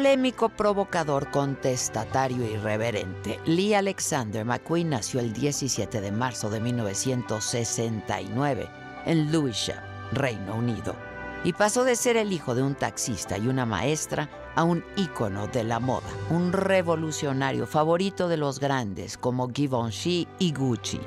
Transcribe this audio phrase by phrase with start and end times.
[0.00, 8.66] Polémico, provocador, contestatario irreverente, Lee Alexander McQueen nació el 17 de marzo de 1969
[9.04, 9.76] en Lewisham,
[10.12, 10.96] Reino Unido,
[11.44, 15.48] y pasó de ser el hijo de un taxista y una maestra a un ícono
[15.48, 21.02] de la moda, un revolucionario favorito de los grandes como Givenchy y Gucci,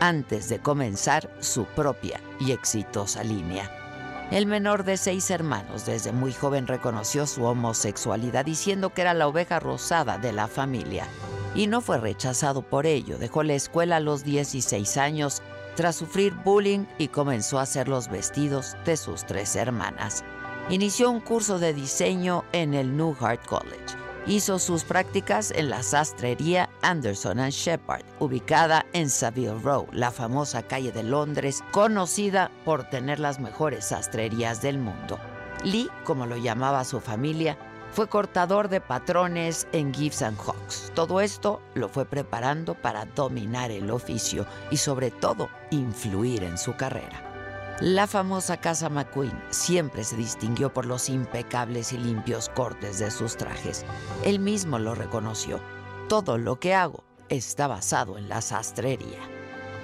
[0.00, 3.70] antes de comenzar su propia y exitosa línea.
[4.30, 9.26] El menor de seis hermanos desde muy joven reconoció su homosexualidad diciendo que era la
[9.26, 11.08] oveja rosada de la familia
[11.52, 13.18] y no fue rechazado por ello.
[13.18, 15.42] Dejó la escuela a los 16 años
[15.74, 20.22] tras sufrir bullying y comenzó a hacer los vestidos de sus tres hermanas.
[20.68, 26.68] Inició un curso de diseño en el Newhart College Hizo sus prácticas en la sastrería
[26.82, 33.18] Anderson and Shepard, ubicada en Savile Row, la famosa calle de Londres, conocida por tener
[33.18, 35.18] las mejores sastrerías del mundo.
[35.64, 37.56] Lee, como lo llamaba su familia,
[37.92, 40.92] fue cortador de patrones en Gibbs and Hawks.
[40.94, 46.76] Todo esto lo fue preparando para dominar el oficio y sobre todo influir en su
[46.76, 47.29] carrera.
[47.80, 53.38] La famosa Casa McQueen siempre se distinguió por los impecables y limpios cortes de sus
[53.38, 53.86] trajes.
[54.22, 55.60] Él mismo lo reconoció.
[56.06, 59.18] Todo lo que hago está basado en la sastrería.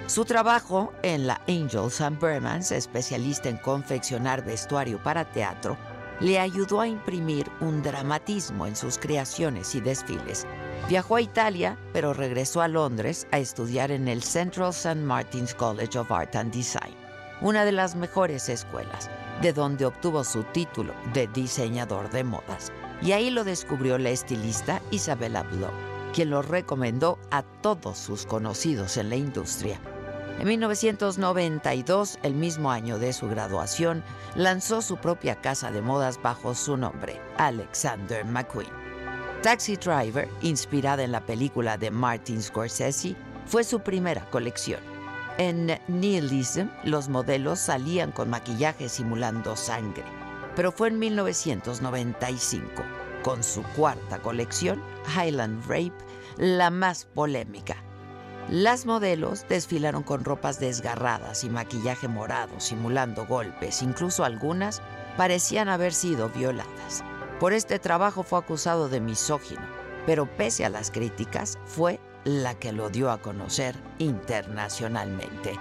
[0.08, 5.78] Su trabajo en la Angels and Bermans, especialista en confeccionar vestuario para teatro,
[6.21, 10.47] le ayudó a imprimir un dramatismo en sus creaciones y desfiles.
[10.87, 14.97] Viajó a Italia, pero regresó a Londres a estudiar en el Central St.
[14.97, 17.06] Martin's College of Art and Design
[17.41, 19.10] una de las mejores escuelas,
[19.42, 22.72] de donde obtuvo su título de diseñador de modas.
[23.02, 25.70] Y ahí lo descubrió la estilista Isabella Blow,
[26.14, 29.78] quien lo recomendó a todos sus conocidos en la industria.
[30.38, 34.03] En 1992, el mismo año de su graduación,
[34.34, 38.68] lanzó su propia casa de modas bajo su nombre, Alexander McQueen.
[39.42, 43.14] Taxi Driver, inspirada en la película de Martin Scorsese,
[43.47, 44.96] fue su primera colección
[45.38, 50.04] en Nihilism, los modelos salían con maquillaje simulando sangre,
[50.54, 52.70] pero fue en 1995,
[53.22, 54.82] con su cuarta colección,
[55.14, 55.92] Highland Rape,
[56.38, 57.76] la más polémica.
[58.48, 64.80] Las modelos desfilaron con ropas desgarradas y maquillaje morado, simulando golpes, incluso algunas
[65.16, 67.03] parecían haber sido violadas.
[67.41, 69.66] Por este trabajo fue acusado de misógino,
[70.06, 75.56] pero pese a las críticas, fue la que lo dio a conocer internacionalmente.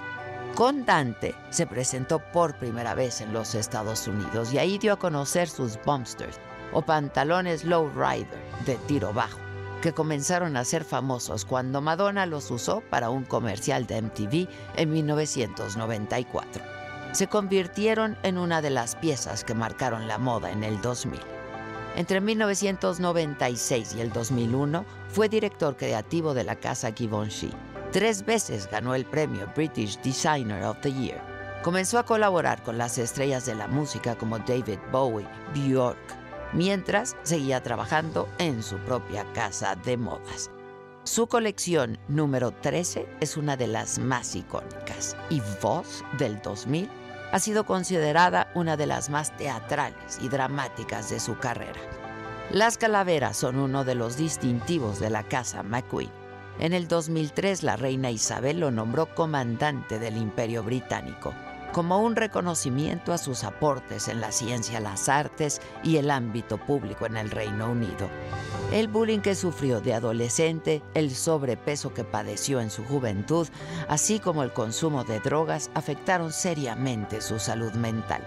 [0.55, 4.99] Con Dante se presentó por primera vez en los Estados Unidos y ahí dio a
[4.99, 6.39] conocer sus bumpsters
[6.73, 8.27] o pantalones low rider
[8.65, 9.37] de tiro bajo,
[9.83, 14.89] que comenzaron a ser famosos cuando Madonna los usó para un comercial de MTV en
[14.89, 16.63] 1994.
[17.11, 21.19] Se convirtieron en una de las piezas que marcaron la moda en el 2000.
[21.95, 24.83] Entre 1996 y el 2001
[25.15, 27.49] fue director creativo de la casa Givenchy.
[27.93, 31.21] Tres veces ganó el premio British Designer of the Year.
[31.63, 35.97] Comenzó a colaborar con las estrellas de la música como David Bowie, Bjork,
[36.51, 40.51] mientras seguía trabajando en su propia casa de modas.
[41.05, 46.89] Su colección número 13 es una de las más icónicas y Voz del 2000
[47.31, 51.79] ha sido considerada una de las más teatrales y dramáticas de su carrera.
[52.55, 56.09] Las calaveras son uno de los distintivos de la casa McQueen.
[56.57, 61.33] En el 2003 la reina Isabel lo nombró comandante del Imperio Británico,
[61.73, 67.05] como un reconocimiento a sus aportes en la ciencia, las artes y el ámbito público
[67.05, 68.07] en el Reino Unido.
[68.71, 73.49] El bullying que sufrió de adolescente, el sobrepeso que padeció en su juventud,
[73.89, 78.21] así como el consumo de drogas afectaron seriamente su salud mental.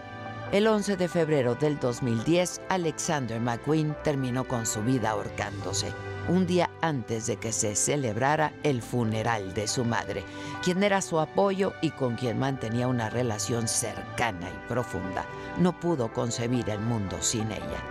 [0.50, 5.92] El 11 de febrero del 2010, Alexander McQueen terminó con su vida ahorcándose,
[6.26, 10.24] un día antes de que se celebrara el funeral de su madre,
[10.64, 15.26] quien era su apoyo y con quien mantenía una relación cercana y profunda.
[15.58, 17.84] No pudo concebir el mundo sin ella.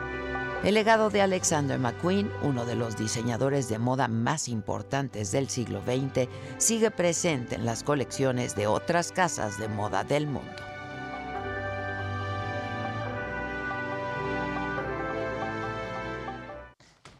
[0.64, 5.84] El legado de Alexander McQueen, uno de los diseñadores de moda más importantes del siglo
[5.86, 6.28] XX,
[6.58, 10.67] sigue presente en las colecciones de otras casas de moda del mundo.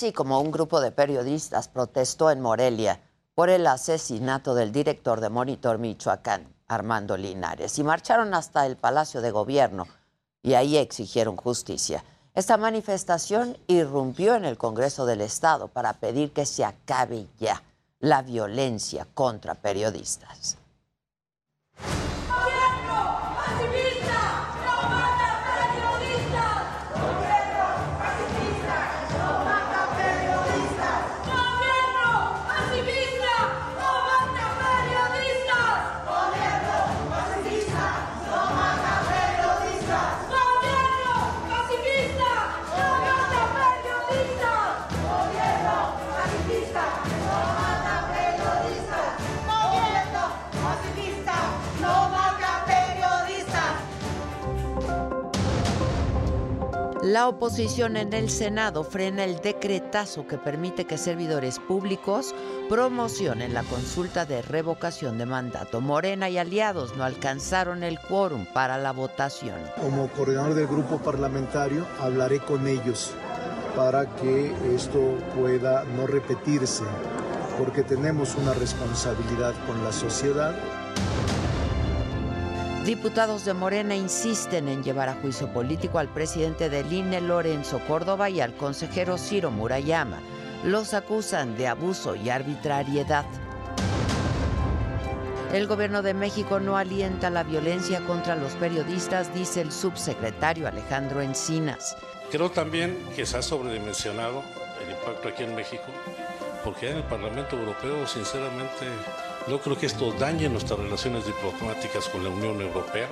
[0.00, 3.02] Así como un grupo de periodistas protestó en Morelia
[3.34, 9.20] por el asesinato del director de Monitor Michoacán, Armando Linares, y marcharon hasta el Palacio
[9.20, 9.86] de Gobierno
[10.42, 12.02] y ahí exigieron justicia.
[12.32, 17.62] Esta manifestación irrumpió en el Congreso del Estado para pedir que se acabe ya
[17.98, 20.56] la violencia contra periodistas.
[57.10, 62.32] La oposición en el Senado frena el decretazo que permite que servidores públicos
[62.68, 65.80] promocionen la consulta de revocación de mandato.
[65.80, 69.56] Morena y aliados no alcanzaron el quórum para la votación.
[69.80, 73.10] Como coordinador del grupo parlamentario hablaré con ellos
[73.74, 76.84] para que esto pueda no repetirse,
[77.58, 80.54] porque tenemos una responsabilidad con la sociedad.
[82.90, 88.28] Diputados de Morena insisten en llevar a juicio político al presidente del INE, Lorenzo Córdoba,
[88.30, 90.18] y al consejero Ciro Murayama.
[90.64, 93.26] Los acusan de abuso y arbitrariedad.
[95.52, 101.20] El gobierno de México no alienta la violencia contra los periodistas, dice el subsecretario Alejandro
[101.20, 101.96] Encinas.
[102.32, 104.42] Creo también que se ha sobredimensionado
[104.84, 105.84] el impacto aquí en México,
[106.64, 108.86] porque en el Parlamento Europeo, sinceramente,
[109.48, 113.08] no creo que esto dañe nuestras relaciones diplomáticas con la Unión Europea.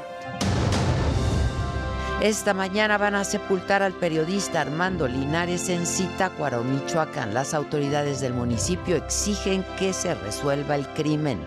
[2.20, 7.32] Esta mañana van a sepultar al periodista Armando Linares en Zitácuaro, Michoacán.
[7.32, 11.38] Las autoridades del municipio exigen que se resuelva el crimen.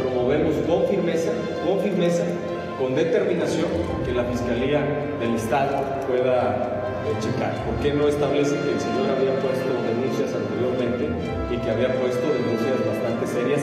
[0.00, 1.32] Promovemos con firmeza,
[1.66, 2.22] con firmeza,
[2.78, 3.66] con determinación
[4.04, 4.86] que la Fiscalía
[5.18, 7.52] del Estado pueda eh, checar.
[7.64, 11.08] ¿Por qué no establece que el señor había puesto denuncias anteriormente
[11.50, 13.62] y que había puesto denuncias bastante serias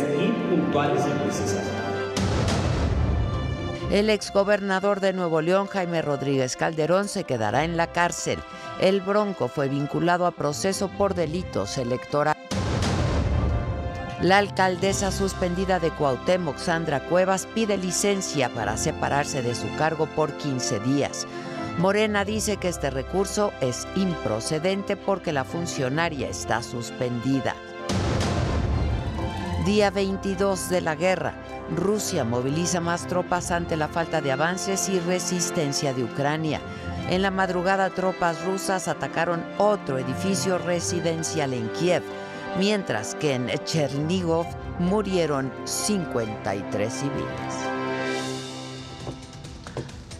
[3.91, 8.39] El exgobernador de Nuevo León, Jaime Rodríguez Calderón, se quedará en la cárcel.
[8.79, 12.41] El Bronco fue vinculado a proceso por delitos electorales.
[14.21, 20.31] La alcaldesa suspendida de Cuauhtémoc, Sandra Cuevas, pide licencia para separarse de su cargo por
[20.37, 21.27] 15 días.
[21.79, 27.55] Morena dice que este recurso es improcedente porque la funcionaria está suspendida.
[29.65, 31.35] Día 22 de la guerra.
[31.75, 36.59] Rusia moviliza más tropas ante la falta de avances y resistencia de Ucrania.
[37.11, 42.01] En la madrugada tropas rusas atacaron otro edificio residencial en Kiev,
[42.57, 44.47] mientras que en Chernigov
[44.79, 47.53] murieron 53 civiles.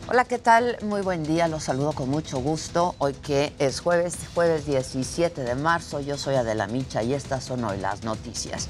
[0.08, 0.78] Hola, ¿qué tal?
[0.84, 2.94] Muy buen día, los saludo con mucho gusto.
[3.00, 7.64] Hoy que es jueves, jueves 17 de marzo, yo soy Adela Micha y estas son
[7.64, 8.70] hoy las noticias.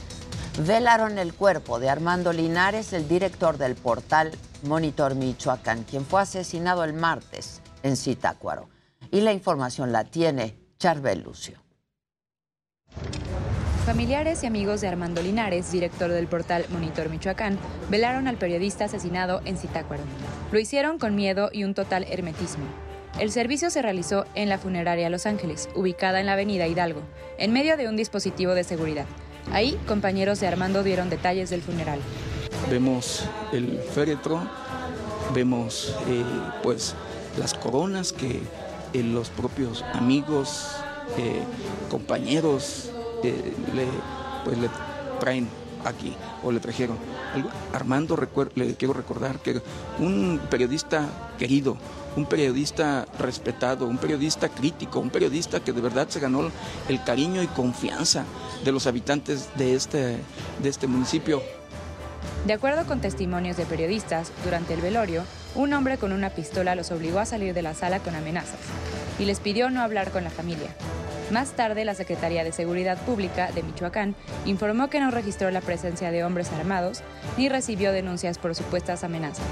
[0.60, 4.32] Velaron el cuerpo de Armando Linares, el director del portal
[4.64, 8.68] Monitor Michoacán, quien fue asesinado el martes en Zitácuaro.
[9.12, 11.58] Y la información la tiene Charbel Lucio.
[13.86, 17.58] Familiares y amigos de Armando Linares, director del portal Monitor Michoacán,
[17.90, 20.04] velaron al periodista asesinado en Zitácuaro.
[20.52, 22.66] Lo hicieron con miedo y un total hermetismo.
[23.20, 27.02] El servicio se realizó en la funeraria Los Ángeles, ubicada en la avenida Hidalgo,
[27.38, 29.06] en medio de un dispositivo de seguridad.
[29.52, 32.00] Ahí, compañeros de Armando dieron detalles del funeral.
[32.70, 34.42] Vemos el féretro,
[35.34, 36.24] vemos eh,
[36.64, 36.96] pues
[37.38, 38.42] las coronas que
[38.94, 40.72] eh, los propios amigos,
[41.18, 41.44] eh,
[41.90, 42.92] compañeros
[43.24, 43.86] le,
[44.46, 44.70] pues, le
[45.20, 45.48] traen
[45.86, 46.98] aquí o le trajeron.
[47.74, 48.18] Armando,
[48.56, 49.62] le quiero recordar que
[50.00, 51.08] un periodista
[51.38, 51.78] querido,
[52.16, 56.50] un periodista respetado, un periodista crítico, un periodista que de verdad se ganó
[56.90, 58.26] el cariño y confianza
[58.64, 60.18] de los habitantes de este,
[60.62, 61.42] de este municipio.
[62.46, 65.24] De acuerdo con testimonios de periodistas, durante el velorio,
[65.56, 68.60] un hombre con una pistola los obligó a salir de la sala con amenazas
[69.20, 70.76] y les pidió no hablar con la familia.
[71.32, 76.12] Más tarde, la Secretaría de Seguridad Pública de Michoacán informó que no registró la presencia
[76.12, 77.04] de hombres armados
[77.38, 79.46] ni recibió denuncias por supuestas amenazas.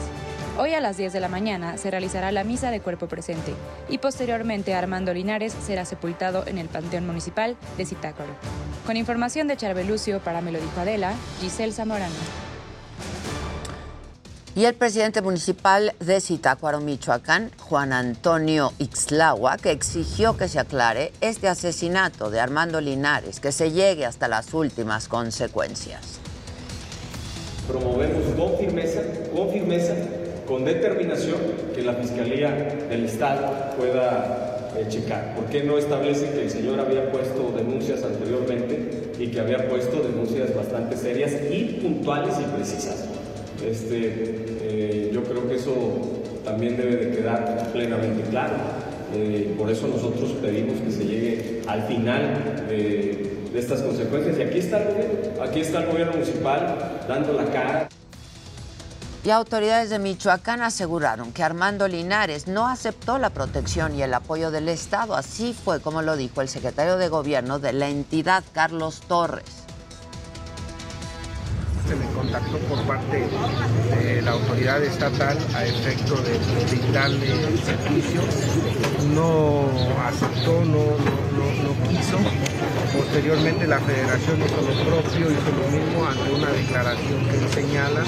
[0.58, 3.54] Hoy a las 10 de la mañana se realizará la misa de cuerpo presente
[3.88, 8.34] y posteriormente Armando Linares será sepultado en el Panteón Municipal de Zitácuaro.
[8.86, 12.14] Con información de Charbelucio para Me lo dijo Adela, Giselle Zamorano.
[14.56, 21.12] Y el presidente municipal de Zitácuaro, Michoacán, Juan Antonio Ixlagua, que exigió que se aclare
[21.22, 26.20] este asesinato de Armando Linares, que se llegue hasta las últimas consecuencias.
[27.68, 29.02] Promovemos con firmeza,
[29.34, 29.94] con firmeza,
[30.48, 31.38] con determinación,
[31.76, 32.50] que la Fiscalía
[32.90, 35.36] del Estado pueda eh, checar.
[35.36, 40.02] ¿Por qué no establece que el señor había puesto denuncias anteriormente y que había puesto
[40.02, 43.06] denuncias bastante serias y puntuales y precisas?
[43.66, 45.74] Este, eh, yo creo que eso
[46.44, 48.56] también debe de quedar plenamente claro.
[49.14, 54.38] Eh, por eso nosotros pedimos que se llegue al final de, de estas consecuencias.
[54.38, 57.90] Y aquí está el gobierno, aquí está el gobierno municipal dando la cara.
[59.22, 64.50] Y autoridades de Michoacán aseguraron que Armando Linares no aceptó la protección y el apoyo
[64.50, 65.14] del Estado.
[65.14, 69.69] Así fue como lo dijo el secretario de Gobierno de la entidad, Carlos Torres
[71.90, 73.26] se le contactó por parte
[74.00, 76.38] de la autoridad estatal a efecto de
[76.70, 78.22] brindarle el servicio.
[79.16, 79.66] No
[80.06, 82.18] aceptó, no, no, quiso.
[82.96, 88.04] Posteriormente la federación hizo lo propio, hizo lo mismo ante una declaración que él señala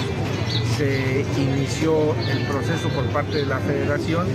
[0.77, 4.27] se inició el proceso por parte de la federación,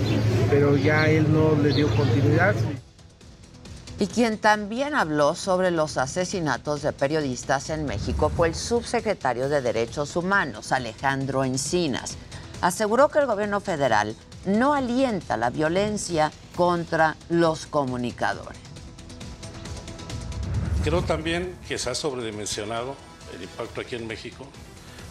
[0.49, 2.53] pero ya él no le dio continuidad
[3.99, 9.61] y quien también habló sobre los asesinatos de periodistas en México fue el subsecretario de
[9.61, 12.15] Derechos Humanos, Alejandro Encinas.
[12.61, 18.57] Aseguró que el gobierno federal no alienta la violencia contra los comunicadores.
[20.83, 22.95] Creo también que se ha sobredimensionado
[23.35, 24.45] el impacto aquí en México,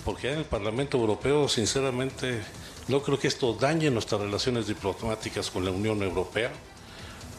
[0.05, 2.41] porque en el Parlamento Europeo, sinceramente,
[2.89, 6.53] no creo que esto dañe nuestras relaciones diplomáticas con la Unión Europea.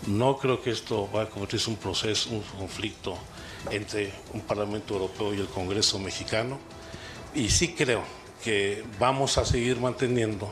[0.06, 3.18] No creo que esto va a convertirse en un proceso, un conflicto
[3.72, 6.60] entre un Parlamento Europeo y el Congreso mexicano.
[7.34, 8.04] Y sí creo
[8.44, 10.52] que vamos a seguir manteniendo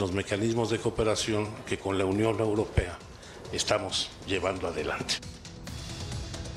[0.00, 2.98] los mecanismos de cooperación que con la Unión Europea
[3.52, 5.16] estamos llevando adelante.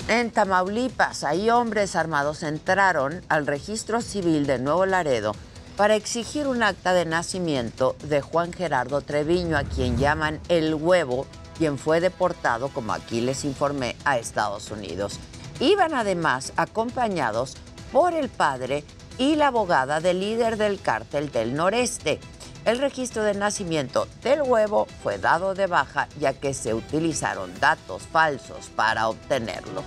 [0.08, 5.34] En Tamaulipas, ahí hombres armados entraron al registro civil de Nuevo Laredo
[5.76, 11.26] para exigir un acta de nacimiento de Juan Gerardo Treviño, a quien llaman el huevo
[11.62, 15.20] quien fue deportado, como aquí les informé, a Estados Unidos.
[15.60, 17.54] Iban además acompañados
[17.92, 18.82] por el padre
[19.16, 22.18] y la abogada del líder del cártel del noreste.
[22.64, 28.02] El registro de nacimiento del huevo fue dado de baja ya que se utilizaron datos
[28.10, 29.84] falsos para obtenerlo.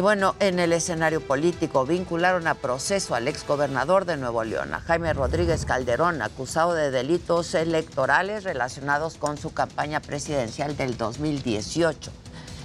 [0.00, 4.80] Y bueno, en el escenario político vincularon a proceso al exgobernador de Nuevo León, a
[4.80, 12.10] Jaime Rodríguez Calderón, acusado de delitos electorales relacionados con su campaña presidencial del 2018.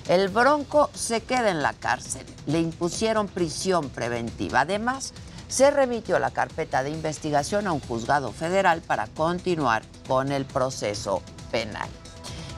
[0.07, 2.25] El Bronco se queda en la cárcel.
[2.45, 4.61] Le impusieron prisión preventiva.
[4.61, 5.13] Además,
[5.49, 11.21] se remitió la carpeta de investigación a un juzgado federal para continuar con el proceso
[11.51, 11.89] penal.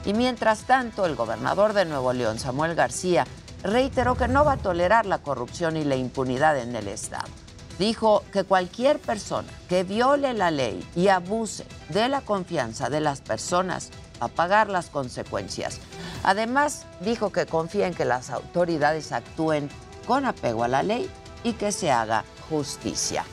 [0.04, 3.26] Y mientras tanto, el gobernador de Nuevo León, Samuel García,
[3.62, 7.28] reiteró que no va a tolerar la corrupción y la impunidad en el Estado.
[7.78, 13.20] Dijo que cualquier persona que viole la ley y abuse de la confianza de las
[13.20, 15.78] personas va a pagar las consecuencias.
[16.24, 19.70] Además, dijo que confía en que las autoridades actúen
[20.06, 21.08] con apego a la ley
[21.44, 23.24] y que se haga justicia.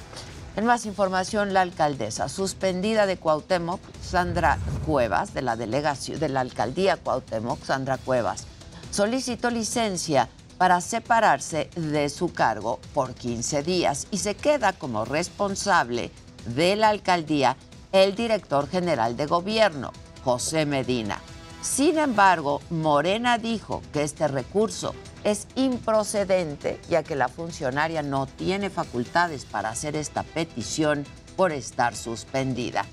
[0.55, 6.41] En más información, la alcaldesa suspendida de Cuauhtémoc, Sandra Cuevas, de la delegación de la
[6.41, 8.46] alcaldía Cuauhtémoc, Sandra Cuevas,
[8.95, 16.11] solicitó licencia para separarse de su cargo por 15 días y se queda como responsable
[16.45, 17.57] de la alcaldía
[17.91, 19.91] el director general de gobierno,
[20.23, 21.19] José Medina.
[21.61, 28.69] Sin embargo, Morena dijo que este recurso es improcedente ya que la funcionaria no tiene
[28.69, 32.85] facultades para hacer esta petición por estar suspendida.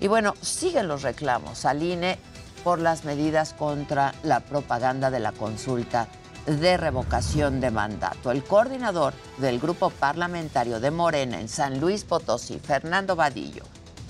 [0.00, 2.18] Y bueno, siguen los reclamos al INE
[2.66, 6.08] por las medidas contra la propaganda de la consulta
[6.46, 8.32] de revocación de mandato.
[8.32, 13.62] El coordinador del grupo parlamentario de Morena en San Luis Potosí, Fernando Vadillo,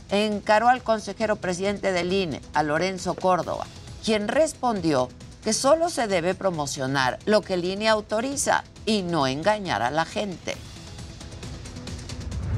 [0.08, 3.66] encaró al consejero presidente del INE, a Lorenzo Córdoba,
[4.02, 5.10] quien respondió
[5.44, 10.06] que solo se debe promocionar lo que el INE autoriza y no engañar a la
[10.06, 10.56] gente.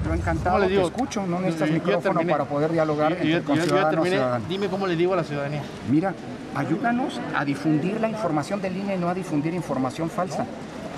[0.09, 0.83] Yo encantado le digo?
[0.83, 5.17] te escucho, no necesitas micrófono para poder dialogar entre ciudadanos Dime cómo le digo a
[5.17, 5.63] la ciudadanía.
[5.91, 6.15] Mira,
[6.55, 10.47] ayúdanos a difundir la información del INE y no a difundir información falsa.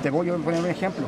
[0.03, 1.07] Te voy a poner un ejemplo.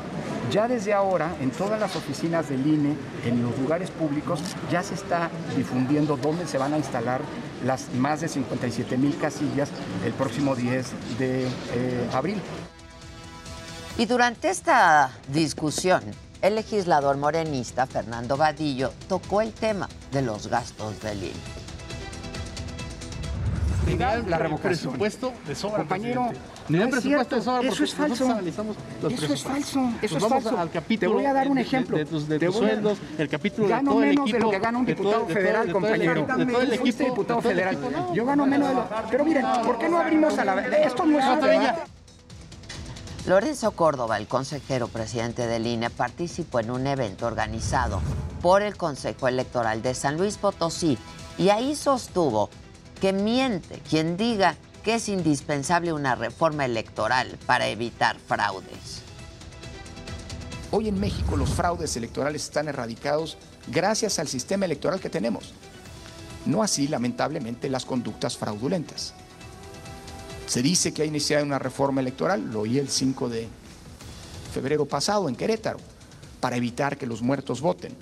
[0.51, 2.95] Ya desde ahora, en todas las oficinas del INE,
[3.25, 4.41] en los lugares públicos,
[4.71, 7.21] ya se está difundiendo dónde se van a instalar
[7.65, 9.71] las más de 57 mil casillas
[10.05, 12.37] el próximo 10 de eh, abril.
[13.97, 16.03] Y durante esta discusión,
[16.43, 21.63] el legislador morenista Fernando Vadillo tocó el tema de los gastos del INE
[23.99, 24.95] la revocación.
[24.95, 26.31] presupuesto de sobra, Compañero,
[26.69, 28.25] no es presupuesto de sobra eso es falso.
[28.25, 29.93] Eso es falso.
[30.01, 30.59] Eso es falso.
[30.59, 31.97] Al capítulo Te voy a dar un ejemplo.
[31.97, 34.51] De, tus, de tus sueldos, el capítulo gano de todo menos el equipo, de lo
[34.51, 36.27] que gana un diputado federal, compañero.
[36.37, 37.05] De todo el equipo.
[37.05, 37.79] diputado federal.
[38.15, 38.89] Yo gano menos de lo...
[39.11, 40.61] Pero miren, ¿por qué no abrimos a la...
[40.61, 41.41] Esto no es un
[43.25, 48.03] Lorenzo Córdoba, el consejero presidente del INE, participó en un evento organizado
[48.41, 50.99] por el Consejo Electoral de San Luis Potosí
[51.39, 52.51] y ahí sostuvo
[53.01, 59.03] que miente quien diga que es indispensable una reforma electoral para evitar fraudes.
[60.73, 63.37] Hoy en México los fraudes electorales están erradicados
[63.69, 65.55] gracias al sistema electoral que tenemos.
[66.45, 69.15] No así, lamentablemente, las conductas fraudulentas.
[70.47, 73.49] Se dice que ha iniciado una reforma electoral, lo oí el 5 de
[74.53, 75.79] febrero pasado en Querétaro,
[76.41, 77.95] para evitar que los muertos voten.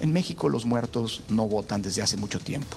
[0.00, 2.76] En México los muertos no votan desde hace mucho tiempo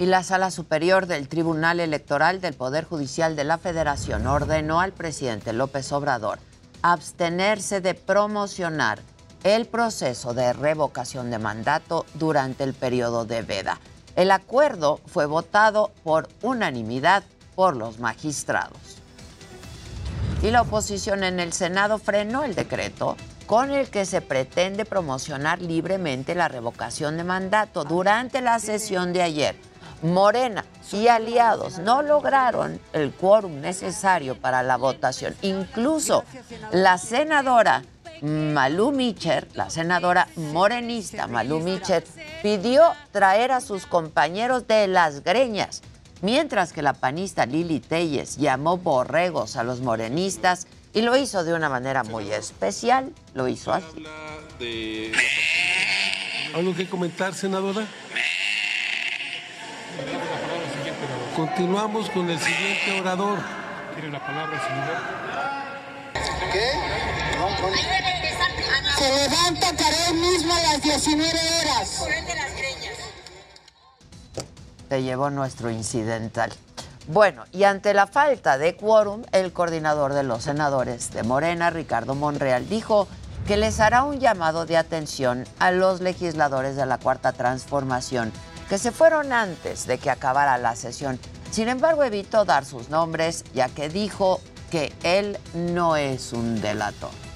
[0.00, 4.92] y la Sala Superior del Tribunal Electoral del Poder Judicial de la Federación ordenó al
[4.92, 6.38] presidente López Obrador
[6.80, 8.98] abstenerse de promocionar
[9.44, 13.78] el proceso de revocación de mandato durante el periodo de veda.
[14.16, 17.22] El acuerdo fue votado por unanimidad
[17.60, 19.02] por los magistrados.
[20.42, 25.60] Y la oposición en el Senado frenó el decreto con el que se pretende promocionar
[25.60, 29.56] libremente la revocación de mandato durante la sesión de ayer
[30.00, 35.34] Morena y aliados no lograron el quórum necesario para la votación.
[35.42, 36.24] Incluso
[36.72, 37.82] la senadora
[38.22, 42.04] Malú Micher, la senadora morenista Malú Micher,
[42.42, 45.82] pidió traer a sus compañeros de las greñas,
[46.22, 51.54] mientras que la panista Lili Telles llamó borregos a los morenistas y lo hizo de
[51.54, 54.04] una manera muy especial, lo hizo así.
[56.54, 57.86] ¿Algo que comentar, senadora?
[61.36, 63.38] Continuamos con el siguiente orador.
[63.94, 65.20] ¿Quiere la palabra, senador?
[66.52, 66.70] ¿Qué?
[68.98, 72.04] Se levanta para él mismo a las 19 horas.
[74.90, 76.52] Se llevó nuestro incidental.
[77.06, 82.16] Bueno, y ante la falta de quórum, el coordinador de los senadores de Morena, Ricardo
[82.16, 83.06] Monreal, dijo
[83.46, 88.32] que les hará un llamado de atención a los legisladores de la Cuarta Transformación
[88.68, 91.20] que se fueron antes de que acabara la sesión.
[91.52, 94.40] Sin embargo, evitó dar sus nombres, ya que dijo
[94.72, 97.29] que él no es un delator.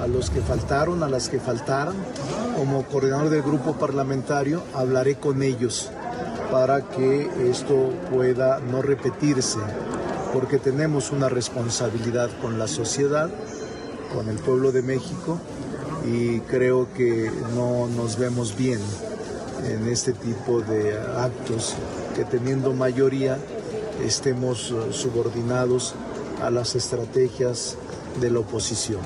[0.00, 1.94] A los que faltaron, a las que faltaron,
[2.56, 5.90] como coordinador del grupo parlamentario, hablaré con ellos
[6.50, 9.58] para que esto pueda no repetirse,
[10.32, 13.28] porque tenemos una responsabilidad con la sociedad,
[14.14, 15.38] con el pueblo de México,
[16.06, 18.80] y creo que no nos vemos bien
[19.68, 21.74] en este tipo de actos,
[22.16, 23.36] que teniendo mayoría
[24.02, 25.94] estemos eh, subordinados
[26.42, 27.76] a las estrategias
[28.18, 29.00] de la oposición.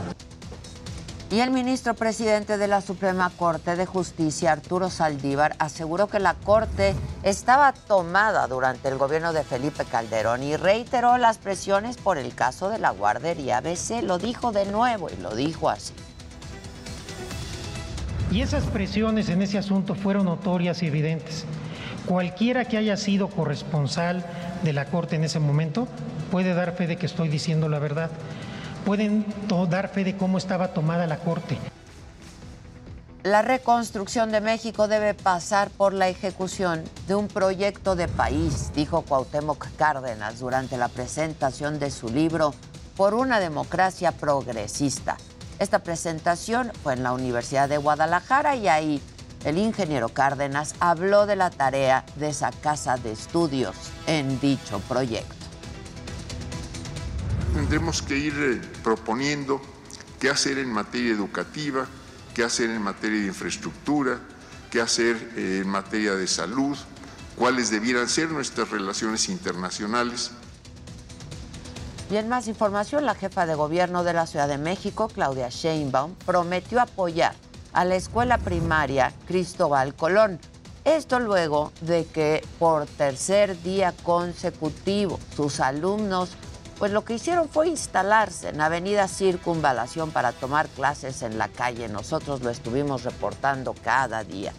[1.30, 6.34] Y el ministro presidente de la Suprema Corte de Justicia, Arturo Saldívar, aseguró que la
[6.34, 12.34] Corte estaba tomada durante el gobierno de Felipe Calderón y reiteró las presiones por el
[12.34, 14.02] caso de la guardería ABC.
[14.02, 15.94] Lo dijo de nuevo y lo dijo así.
[18.30, 21.46] Y esas presiones en ese asunto fueron notorias y evidentes.
[22.06, 24.24] Cualquiera que haya sido corresponsal
[24.62, 25.88] de la Corte en ese momento
[26.30, 28.10] puede dar fe de que estoy diciendo la verdad.
[28.84, 29.24] Pueden
[29.70, 31.58] dar fe de cómo estaba tomada la Corte.
[33.22, 39.00] La reconstrucción de México debe pasar por la ejecución de un proyecto de país, dijo
[39.00, 42.52] Cuauhtémoc Cárdenas durante la presentación de su libro
[42.94, 45.16] Por una democracia progresista.
[45.58, 49.02] Esta presentación fue en la Universidad de Guadalajara y ahí
[49.46, 53.74] el ingeniero Cárdenas habló de la tarea de esa casa de estudios
[54.06, 55.43] en dicho proyecto.
[57.54, 59.62] Tendremos que ir eh, proponiendo
[60.18, 61.86] qué hacer en materia educativa,
[62.34, 64.18] qué hacer en materia de infraestructura,
[64.72, 66.76] qué hacer eh, en materia de salud,
[67.36, 70.32] cuáles debieran ser nuestras relaciones internacionales.
[72.10, 76.16] Y en más información, la jefa de gobierno de la Ciudad de México, Claudia Sheinbaum,
[76.26, 77.36] prometió apoyar
[77.72, 80.40] a la escuela primaria Cristóbal Colón.
[80.84, 86.30] Esto luego de que por tercer día consecutivo sus alumnos
[86.78, 91.88] pues lo que hicieron fue instalarse en Avenida Circunvalación para tomar clases en la calle.
[91.88, 94.52] Nosotros lo estuvimos reportando cada día.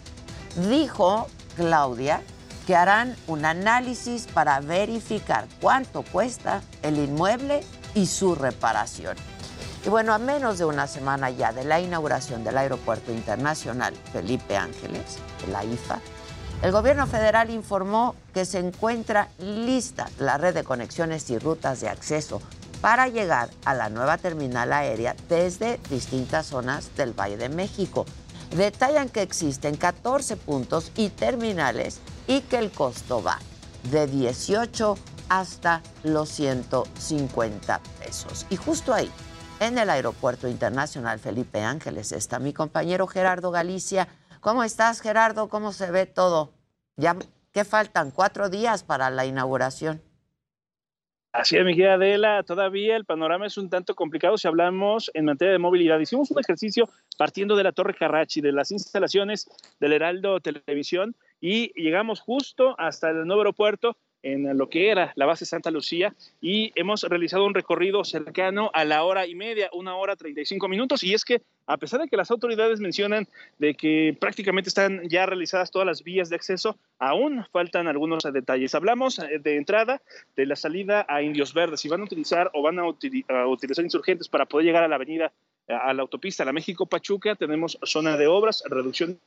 [0.69, 2.21] Dijo Claudia
[2.65, 9.15] que harán un análisis para verificar cuánto cuesta el inmueble y su reparación.
[9.85, 14.57] Y bueno, a menos de una semana ya de la inauguración del Aeropuerto Internacional Felipe
[14.57, 15.19] Ángeles,
[15.51, 15.99] la IFA,
[16.61, 21.89] el gobierno federal informó que se encuentra lista la red de conexiones y rutas de
[21.89, 22.41] acceso
[22.81, 28.05] para llegar a la nueva terminal aérea desde distintas zonas del Valle de México.
[28.55, 33.39] Detallan que existen 14 puntos y terminales y que el costo va
[33.91, 34.97] de 18
[35.29, 38.45] hasta los 150 pesos.
[38.49, 39.11] Y justo ahí,
[39.59, 44.07] en el Aeropuerto Internacional Felipe Ángeles, está mi compañero Gerardo Galicia
[44.45, 45.49] ¿Cómo estás, Gerardo?
[45.49, 46.53] ¿Cómo se ve todo?
[46.97, 47.15] Ya,
[47.51, 48.11] ¿Qué faltan?
[48.11, 50.03] ¿Cuatro días para la inauguración?
[51.31, 55.25] Así es, mi querida Adela, todavía el panorama es un tanto complicado si hablamos en
[55.25, 55.97] materia de movilidad.
[55.97, 61.73] Hicimos un ejercicio partiendo de la Torre Carrachi, de las instalaciones del Heraldo Televisión, y
[61.73, 66.71] llegamos justo hasta el nuevo aeropuerto en lo que era la base Santa Lucía y
[66.75, 71.03] hemos realizado un recorrido cercano a la hora y media, una hora 35 minutos.
[71.03, 73.27] Y es que a pesar de que las autoridades mencionan
[73.59, 78.73] de que prácticamente están ya realizadas todas las vías de acceso, aún faltan algunos detalles.
[78.73, 80.01] Hablamos eh, de entrada
[80.35, 81.81] de la salida a Indios Verdes.
[81.81, 85.31] Si van a utilizar o van a, utilizar insurgentes para poder llegar a la avenida,
[85.67, 89.19] a la autopista, a la México-Pachuca, tenemos zona de obras, reducción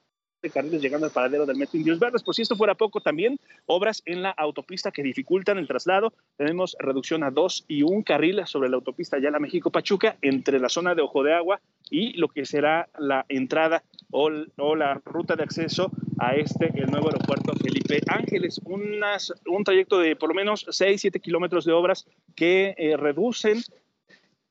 [0.43, 2.23] de carriles llegando al paradero del metro Indios Verdes.
[2.23, 6.13] Por si esto fuera poco, también obras en la autopista que dificultan el traslado.
[6.37, 10.69] Tenemos reducción a dos y un carril sobre la autopista Yala México Pachuca entre la
[10.69, 15.43] zona de Ojo de Agua y lo que será la entrada o, la ruta de
[15.43, 18.61] acceso a este, el nuevo aeropuerto Felipe Ángeles.
[18.65, 23.59] un trayecto de por lo menos 6, 7 kilómetros de obras que eh, reducen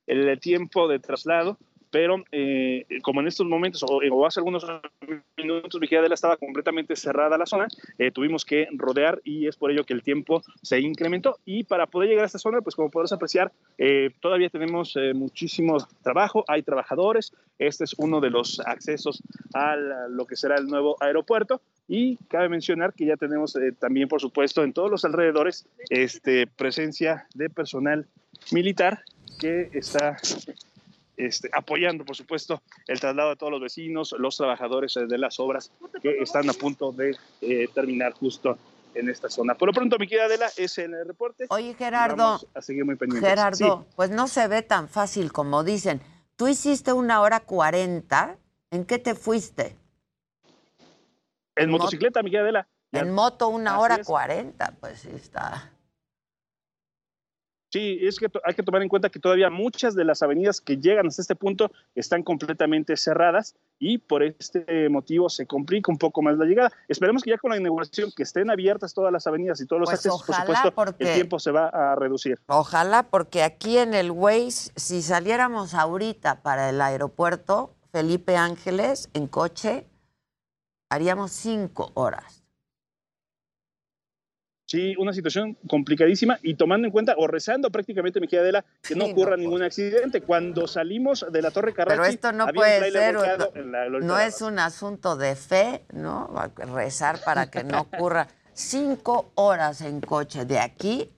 [0.05, 1.57] el tiempo de traslado
[1.89, 4.65] pero eh, como en estos momentos o, hace algunos
[5.37, 9.83] minutos Vigiladela estaba completamente cerrada la zona, eh, tuvimos que rodear y es por ello
[9.85, 11.37] que el tiempo se incrementó.
[11.45, 15.77] Y para poder llegar a esta zona, pues como podrás apreciar, eh, todavía tenemos muchísimo
[16.03, 19.21] trabajo, hay trabajadores, este es uno de los accesos
[19.53, 21.61] a lo que será el nuevo aeropuerto.
[21.87, 27.27] Y cabe mencionar que ya tenemos también, por supuesto, en todos los alrededores este, presencia
[27.33, 28.07] de personal
[28.51, 29.03] militar
[29.39, 30.17] que está
[31.17, 35.39] este, apoyando, por supuesto, el traslado de todos los vecinos, los trabajadores eh, de las
[35.39, 38.57] obras que están a punto de eh, terminar justo
[38.93, 39.55] en esta zona.
[39.55, 41.45] Por lo pronto, mi querida Adela, es el reporte.
[41.49, 42.39] Oye, Gerardo.
[42.53, 43.29] a seguir muy pendientes.
[43.29, 46.01] Gerardo, pues no se ve tan fácil como dicen.
[46.35, 48.37] Tú hiciste una hora cuarenta.
[48.69, 49.75] ¿En qué te fuiste?
[51.55, 52.67] En motocicleta, mi querida Adela.
[52.91, 55.71] En moto una hora cuarenta, pues sí está.
[57.69, 60.77] Sí, es que hay que tomar en cuenta que todavía muchas de las avenidas que
[60.77, 66.21] llegan hasta este punto están completamente cerradas y por este motivo se complica un poco
[66.21, 66.71] más la llegada.
[66.87, 69.89] Esperemos que ya con la inauguración que estén abiertas todas las avenidas y todos los
[69.89, 72.39] pues accesos, por supuesto, el tiempo se va a reducir.
[72.47, 79.27] Ojalá, porque aquí en el Waze, si saliéramos ahorita para el aeropuerto Felipe Ángeles en
[79.27, 79.85] coche,
[80.89, 82.36] haríamos cinco horas.
[84.67, 89.05] Sí, una situación complicadísima y tomando en cuenta o rezando prácticamente, mi Adela, que no
[89.05, 90.21] ocurra ningún accidente.
[90.21, 93.15] Cuando salimos de la Torre Carrachi, Pero esto no puede ser,
[94.01, 96.29] no, es un asunto de fe, ¿no?
[96.57, 98.27] Rezar para que no ocurra.
[98.51, 101.09] Cinco horas en coche de aquí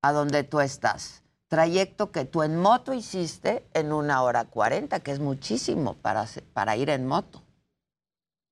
[0.00, 1.22] a donde tú estás.
[1.48, 6.78] Trayecto que tú en moto hiciste en una hora cuarenta, que es muchísimo para, para
[6.78, 7.42] ir en moto.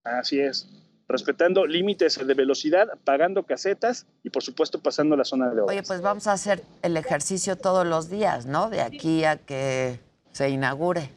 [0.04, 0.68] Así es.
[1.10, 5.76] Respetando límites de velocidad, pagando casetas y por supuesto pasando la zona de obras.
[5.76, 8.70] Oye, pues vamos a hacer el ejercicio todos los días, ¿no?
[8.70, 10.00] De aquí a que
[10.32, 11.10] se inaugure.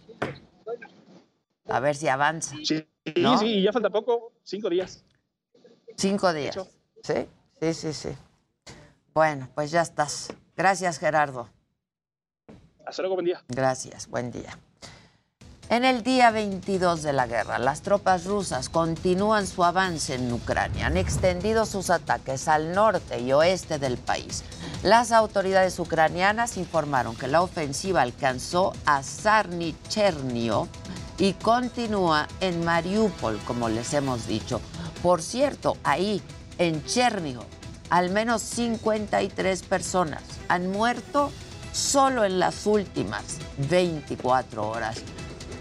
[1.67, 2.55] A ver si avanza.
[2.63, 2.85] Sí,
[3.17, 3.37] ¿no?
[3.37, 5.03] sí, y ya falta poco, cinco días.
[5.95, 6.57] Cinco días.
[7.03, 7.27] ¿Sí?
[7.59, 8.09] Sí, sí, sí.
[9.13, 10.33] Bueno, pues ya estás.
[10.57, 11.49] Gracias, Gerardo.
[12.85, 13.43] Hasta luego, buen día.
[13.47, 14.57] Gracias, buen día.
[15.69, 20.87] En el día 22 de la guerra, las tropas rusas continúan su avance en Ucrania.
[20.87, 24.43] Han extendido sus ataques al norte y oeste del país.
[24.83, 30.67] Las autoridades ucranianas informaron que la ofensiva alcanzó a Sarnichernio
[31.17, 34.59] y continúa en Mariupol, como les hemos dicho.
[35.01, 36.21] Por cierto, ahí,
[36.57, 37.45] en Chernigov,
[37.89, 41.31] al menos 53 personas han muerto
[41.71, 43.37] solo en las últimas
[43.69, 45.01] 24 horas.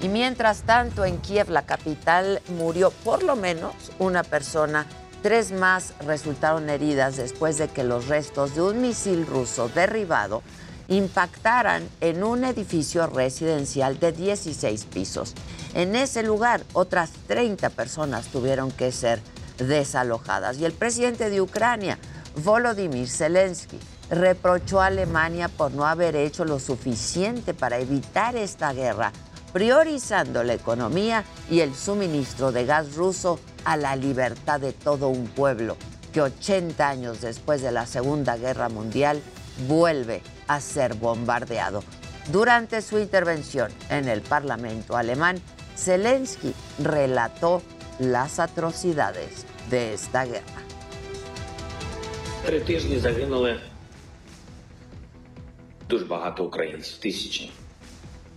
[0.02, 4.86] Y mientras tanto, en Kiev, la capital, murió por lo menos una persona.
[5.22, 10.42] Tres más resultaron heridas después de que los restos de un misil ruso derribado
[10.88, 15.34] impactaran en un edificio residencial de 16 pisos.
[15.74, 19.20] En ese lugar, otras 30 personas tuvieron que ser
[19.58, 20.58] desalojadas.
[20.58, 21.98] Y el presidente de Ucrania,
[22.42, 23.78] Volodymyr Zelensky,
[24.10, 29.12] reprochó a Alemania por no haber hecho lo suficiente para evitar esta guerra,
[29.52, 35.26] priorizando la economía y el suministro de gas ruso a la libertad de todo un
[35.26, 35.76] pueblo
[36.12, 39.20] que 80 años después de la Segunda Guerra Mundial
[39.66, 41.82] vuelve a ser bombardeado.
[42.30, 45.40] Durante su intervención en el Parlamento alemán,
[45.76, 47.62] Zelensky relató
[47.98, 50.62] las atrocidades de esta guerra.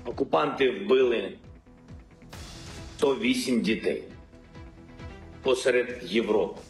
[0.06, 1.34] Окупанти вбили
[2.98, 4.04] 108 дітей
[5.42, 6.62] посеред Європи.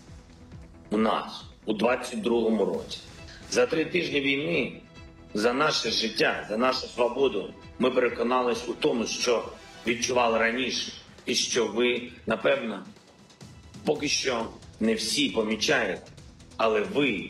[0.90, 3.00] У нас у 22-му році.
[3.52, 4.82] За три тижні війни
[5.34, 9.46] за наше життя, за нашу свободу ми переконались у тому, що
[9.88, 10.92] відчували раніше,
[11.26, 12.86] і що ви, напевно,
[13.86, 14.48] поки що
[14.80, 16.08] не всі помічаєте,
[16.58, 17.30] але ви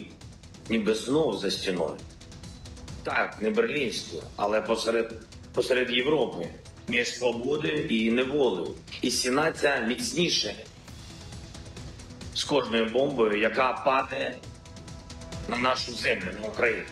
[0.70, 1.98] ніби знов за стіною.
[3.04, 5.14] Так, не берлінською, але посеред,
[5.55, 6.49] посеред Європи,
[6.89, 8.75] між свободою і неволею.
[9.03, 10.55] І стіна ця міцніше
[12.35, 14.39] з кожною бомбою, яка падає
[15.49, 16.85] на нашу землю, на Україну.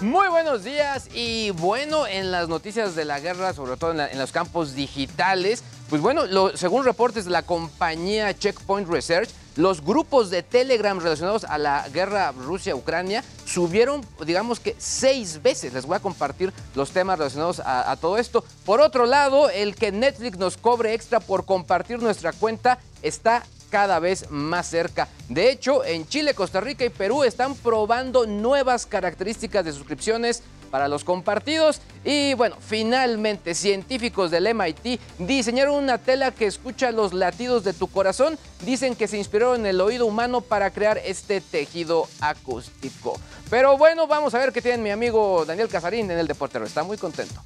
[0.00, 4.08] Muy buenos días y bueno, en las noticias de la guerra, sobre todo en, la-
[4.08, 9.83] en los campos digitales, pues bueno, lo- según reportes de la compañía Checkpoint Research, los
[9.83, 15.73] grupos de Telegram relacionados a la guerra Rusia-Ucrania subieron, digamos que seis veces.
[15.73, 18.43] Les voy a compartir los temas relacionados a, todo esto.
[18.65, 23.97] Por otro lado, el que Netflix nos cobre extra por compartir nuestra cuenta está cada
[23.97, 25.07] vez más cerca.
[25.29, 30.87] De hecho, en Chile, Costa Rica y Perú están probando nuevas características de suscripciones para
[30.87, 31.81] los compartidos.
[32.05, 37.87] Y bueno, finalmente, científicos del MIT diseñaron una tela que escucha los latidos de tu
[37.87, 38.37] corazón.
[38.63, 43.19] Dicen que se inspiraron en el oído humano para crear este tejido acústico.
[43.49, 46.63] Pero bueno, vamos a ver qué tiene mi amigo Daniel Casarín en el Deportero.
[46.63, 47.41] Está muy contento.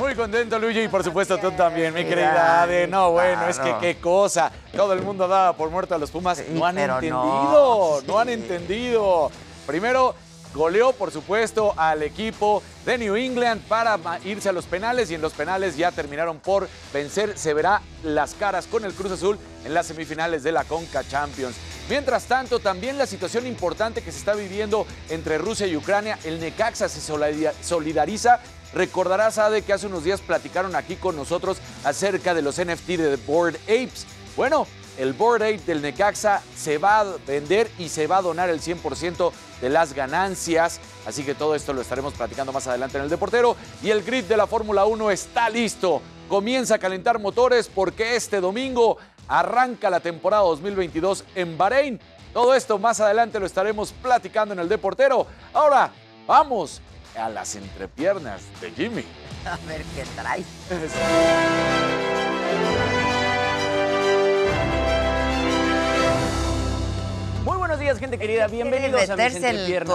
[0.00, 2.86] Muy contento, Luigi, y por supuesto tú también, mi querida Ade.
[2.86, 4.50] No, bueno, es que qué cosa.
[4.74, 6.42] Todo el mundo daba por muerto a los Pumas.
[6.48, 8.18] no han no, entendido, no, sí.
[8.18, 9.30] han entendido.
[9.66, 10.14] Primero,
[10.54, 15.20] goleó, por supuesto, al equipo de New England para irse a los penales y en
[15.20, 17.36] los penales ya terminaron por vencer.
[17.36, 21.56] Se verá las caras con el Cruz Azul en las semifinales de la Conca Champions.
[21.90, 26.40] Mientras tanto, también la situación importante que se está viviendo entre Rusia y Ucrania, el
[26.40, 28.40] Necaxa se solida- solidariza.
[28.72, 33.16] Recordarás, Ade, que hace unos días platicaron aquí con nosotros acerca de los NFT de
[33.16, 34.06] The Board Apes.
[34.36, 34.66] Bueno,
[34.98, 38.60] el Board Ape del Necaxa se va a vender y se va a donar el
[38.60, 40.80] 100% de las ganancias.
[41.06, 43.56] Así que todo esto lo estaremos platicando más adelante en el Deportero.
[43.82, 46.02] Y el grid de la Fórmula 1 está listo.
[46.28, 52.00] Comienza a calentar motores porque este domingo arranca la temporada 2022 en Bahrein.
[52.32, 55.26] Todo esto más adelante lo estaremos platicando en el Deportero.
[55.52, 55.90] Ahora,
[56.26, 56.80] vamos
[57.16, 59.04] a las entrepiernas de Jimmy.
[59.44, 60.44] A ver qué trae.
[67.44, 68.48] Muy buenos días, gente querida.
[68.48, 69.88] Bienvenidos a mis entrepiernas.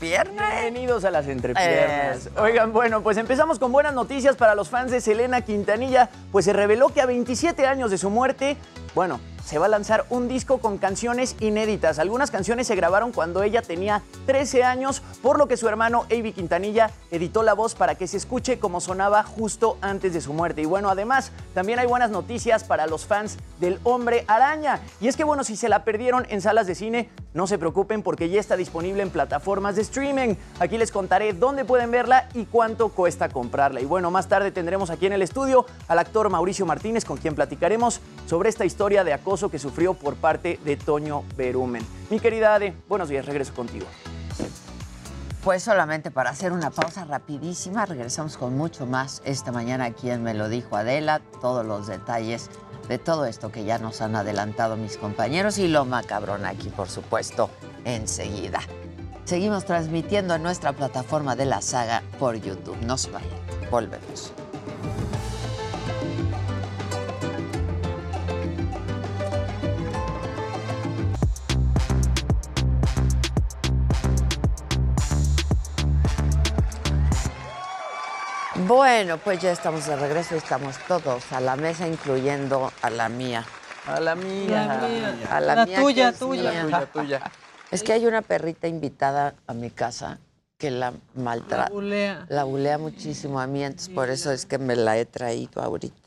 [0.00, 2.26] Bienvenidos a las entrepiernas.
[2.26, 2.30] Eso.
[2.40, 6.54] Oigan, bueno, pues empezamos con buenas noticias para los fans de Selena Quintanilla, pues se
[6.54, 8.56] reveló que a 27 años de su muerte,
[8.94, 11.98] bueno, se va a lanzar un disco con canciones inéditas.
[11.98, 16.32] Algunas canciones se grabaron cuando ella tenía 13 años, por lo que su hermano Avi
[16.32, 20.62] Quintanilla editó la voz para que se escuche como sonaba justo antes de su muerte.
[20.62, 24.80] Y bueno, además, también hay buenas noticias para los fans del Hombre Araña.
[25.00, 28.02] Y es que bueno, si se la perdieron en salas de cine, no se preocupen
[28.02, 30.34] porque ya está disponible en plataformas de streaming.
[30.58, 33.80] Aquí les contaré dónde pueden verla y cuánto cuesta comprarla.
[33.80, 37.34] Y bueno, más tarde tendremos aquí en el estudio al actor Mauricio Martínez, con quien
[37.34, 41.86] platicaremos sobre esta historia de acoso que sufrió por parte de Toño Berumen.
[42.10, 43.86] Mi querida Ade, buenos días, regreso contigo.
[45.44, 50.24] Pues solamente para hacer una pausa rapidísima, regresamos con mucho más esta mañana aquí en
[50.24, 52.50] Me lo dijo Adela, todos los detalles
[52.88, 56.88] de todo esto que ya nos han adelantado mis compañeros y lo macabrón aquí, por
[56.88, 57.50] supuesto,
[57.84, 58.58] enseguida.
[59.24, 62.76] Seguimos transmitiendo en nuestra plataforma de la saga por YouTube.
[62.82, 63.30] No se vayan,
[63.70, 64.32] volvemos.
[78.70, 83.08] Bueno, pues ya estamos de regreso y estamos todos a la mesa, incluyendo a la
[83.08, 83.44] mía.
[83.84, 84.64] A la mía.
[84.64, 85.28] La mía.
[85.28, 86.52] A la, La mía, tuya, tuya.
[86.52, 86.62] mía.
[86.62, 87.32] Tuya, tuya.
[87.72, 90.20] Es que hay una perrita invitada a mi casa
[90.56, 91.64] que la maltrata.
[91.64, 92.26] La bulea.
[92.28, 95.99] La bulea muchísimo a mí, entonces por eso es que me la he traído ahorita.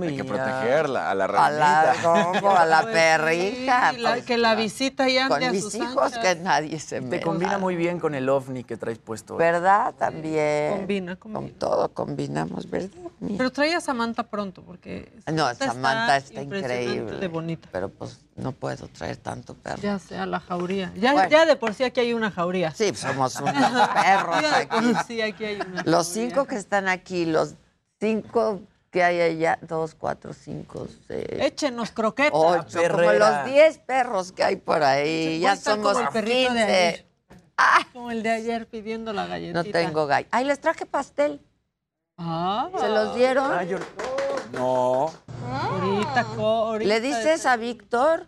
[0.00, 2.02] Hay que protegerla, a la A la, ranita.
[2.40, 2.50] ¿cómo?
[2.56, 3.92] a la Pues perrija.
[3.92, 6.18] sí, la- pues, que la visita y ande con a mis sus hijos anchas.
[6.18, 9.34] que nadie se Te me combina muy bien con el ovni que traes puesto.
[9.34, 9.38] hoy.
[9.38, 9.94] ¿Verdad?
[9.94, 10.78] También.
[10.78, 11.40] Combina, combina.
[11.40, 12.90] Con todo combinamos, ¿verdad?
[13.36, 17.18] Pero trae a Samantha pronto, porque No, Samantha está, impresionante increíble.
[17.18, 17.68] de bonita.
[17.70, 19.80] Pero pues no puedo traer tanto perro.
[19.82, 20.92] Ya sea la jauría.
[20.96, 21.28] Ya, Bueno.
[21.28, 22.72] ya de por sí aquí hay una jauría.
[22.72, 23.52] Sí, pues, somos unos
[24.02, 24.94] perros Ya de por aquí.
[25.06, 26.30] sí aquí hay una Los jauría.
[26.30, 27.54] cinco que están aquí, los
[28.00, 28.60] cinco
[28.92, 32.30] que hay allá, dos, cuatro, cinco, seis, Échenos croquetas.
[32.34, 35.40] ocho, como los diez perros que hay por ahí.
[35.40, 37.06] Ya Cuenta como somos el perrito de ayer.
[37.94, 39.62] Como el de ayer pidiendo la galletita.
[39.62, 40.28] No tengo gallo.
[40.30, 41.40] Ay, les traje pastel.
[42.18, 43.50] Ah, ¿Se los dieron?
[43.50, 43.78] Ah, yo-
[44.52, 45.10] No.
[45.50, 46.88] ahorita, co- ahorita.
[46.88, 48.26] ¿Le dices a Víctor?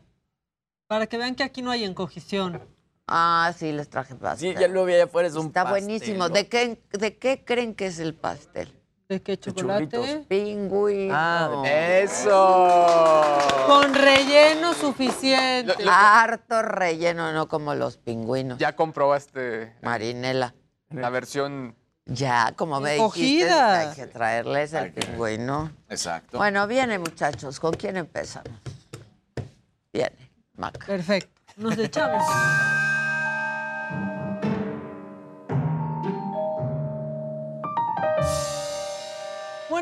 [0.87, 2.62] Para que vean que aquí no hay encogición.
[3.07, 4.57] Ah, sí, les traje Sí, pastel.
[4.59, 6.18] ya lo vi allá afuera, es un Está pastel, buenísimo.
[6.20, 6.29] ¿no?
[6.31, 8.72] ¿De qué, ¿De qué creen que es el pastel?
[9.09, 9.88] ¿De qué chocolate?
[9.88, 10.27] churritos.
[10.27, 11.14] Pingüino.
[11.14, 13.38] Ah, ¡Eso!
[13.67, 15.75] Con relleno suficiente.
[15.87, 18.59] Harto relleno, no como los pingüinos.
[18.59, 20.55] Ya comprobaste Marinela.
[20.90, 21.77] la versión.
[22.07, 25.71] Ya, como me dijiste, hay que traerles el pingüino.
[25.88, 26.37] Exacto.
[26.38, 27.61] Bueno, viene, muchachos.
[27.61, 28.53] ¿Con quién empezamos?
[29.93, 30.87] Viene, Maca.
[30.87, 31.40] Perfecto.
[31.57, 32.23] Nos echamos.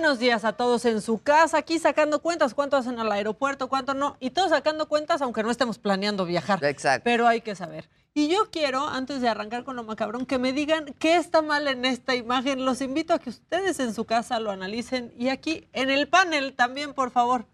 [0.03, 3.95] Buenos días a todos en su casa, aquí sacando cuentas, cuánto hacen al aeropuerto, cuánto
[3.95, 6.59] no, y todos sacando cuentas aunque no estemos planeando viajar.
[6.65, 7.05] Exacto.
[7.05, 7.89] Pero hay que saber.
[8.13, 11.69] Y yo quiero, antes de arrancar con lo macabrón, que me digan qué está mal
[11.69, 12.65] en esta imagen.
[12.65, 16.55] Los invito a que ustedes en su casa lo analicen y aquí en el panel
[16.55, 17.47] también, por favor.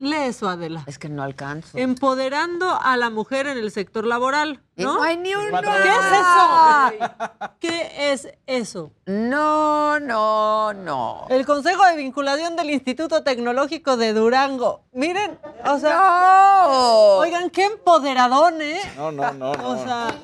[0.00, 0.84] Lee eso, Adela.
[0.86, 1.76] Es que no alcanzo.
[1.76, 5.02] Empoderando a la mujer en el sector laboral, Y ¿no?
[5.02, 5.60] hay ni uno.
[5.60, 7.50] ¿Qué es eso?
[7.58, 8.92] ¿Qué es eso?
[9.06, 11.26] No, no, no.
[11.28, 14.84] El Consejo de Vinculación del Instituto Tecnológico de Durango.
[14.92, 15.94] Miren, o sea,
[16.62, 16.68] No.
[17.18, 18.80] oigan, qué empoderadón, ¿eh?
[18.96, 19.68] No, no, no, no.
[19.70, 20.14] O sea,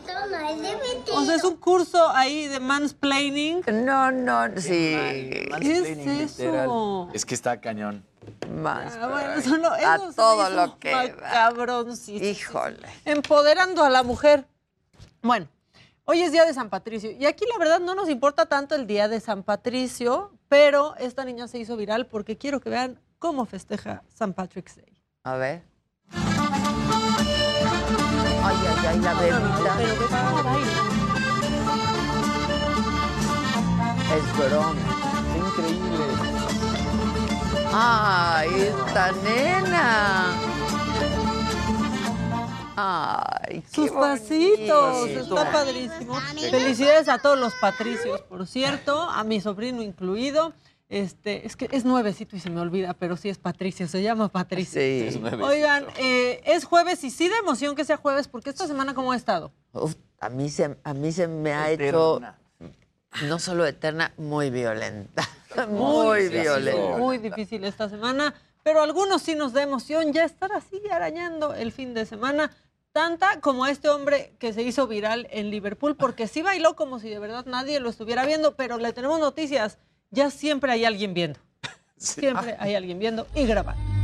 [1.15, 3.63] o sea, es un curso ahí de mansplaining.
[3.85, 4.71] No, no, sí.
[4.71, 5.97] ¿Qué es
[6.39, 6.65] literal.
[6.65, 7.09] eso?
[7.13, 8.05] Es que está cañón.
[8.51, 8.95] Más.
[9.01, 11.03] Ah, bueno, eso no- a se todo hizo lo que da.
[11.15, 12.25] macabroncísimo.
[12.25, 12.89] Híjole.
[13.05, 14.47] Empoderando a la mujer.
[15.23, 15.49] Bueno,
[16.05, 18.87] hoy es día de San Patricio y aquí la verdad no nos importa tanto el
[18.87, 23.45] día de San Patricio, pero esta niña se hizo viral porque quiero que vean cómo
[23.47, 24.93] festeja San Patrick's Day.
[25.25, 25.63] A ver.
[28.47, 29.77] Ay, ay, ay, la bebida.
[34.15, 34.75] Es broma.
[35.37, 36.24] Increíble.
[37.77, 40.33] Ay, esta nena.
[42.77, 45.21] Ay, qué Sus pasitos, bonito.
[45.39, 46.15] está padrísimo.
[46.51, 50.53] Felicidades a todos los patricios, por cierto, a mi sobrino incluido.
[50.89, 54.29] Este, es que es nuevecito y se me olvida, pero sí es Patricio, se llama
[54.29, 54.81] Patricio.
[54.81, 55.21] Sí.
[55.43, 59.11] Oigan, eh, es jueves y sí de emoción que sea jueves, porque esta semana cómo
[59.11, 59.51] ha estado.
[59.73, 61.88] Uf, a mí se, a mí se me ha Eterna.
[61.88, 62.21] hecho
[63.23, 65.29] no solo eterna, muy violenta.
[65.69, 66.98] Muy ha violenta.
[66.98, 68.35] Muy difícil esta semana,
[68.65, 72.50] pero a algunos sí nos da emoción ya estar así arañando el fin de semana.
[72.90, 77.08] Tanta como este hombre que se hizo viral en Liverpool, porque sí bailó como si
[77.08, 79.79] de verdad nadie lo estuviera viendo, pero le tenemos noticias.
[80.10, 81.38] Ya siempre hay alguien viendo.
[81.96, 83.94] Siempre hay alguien viendo y grabando.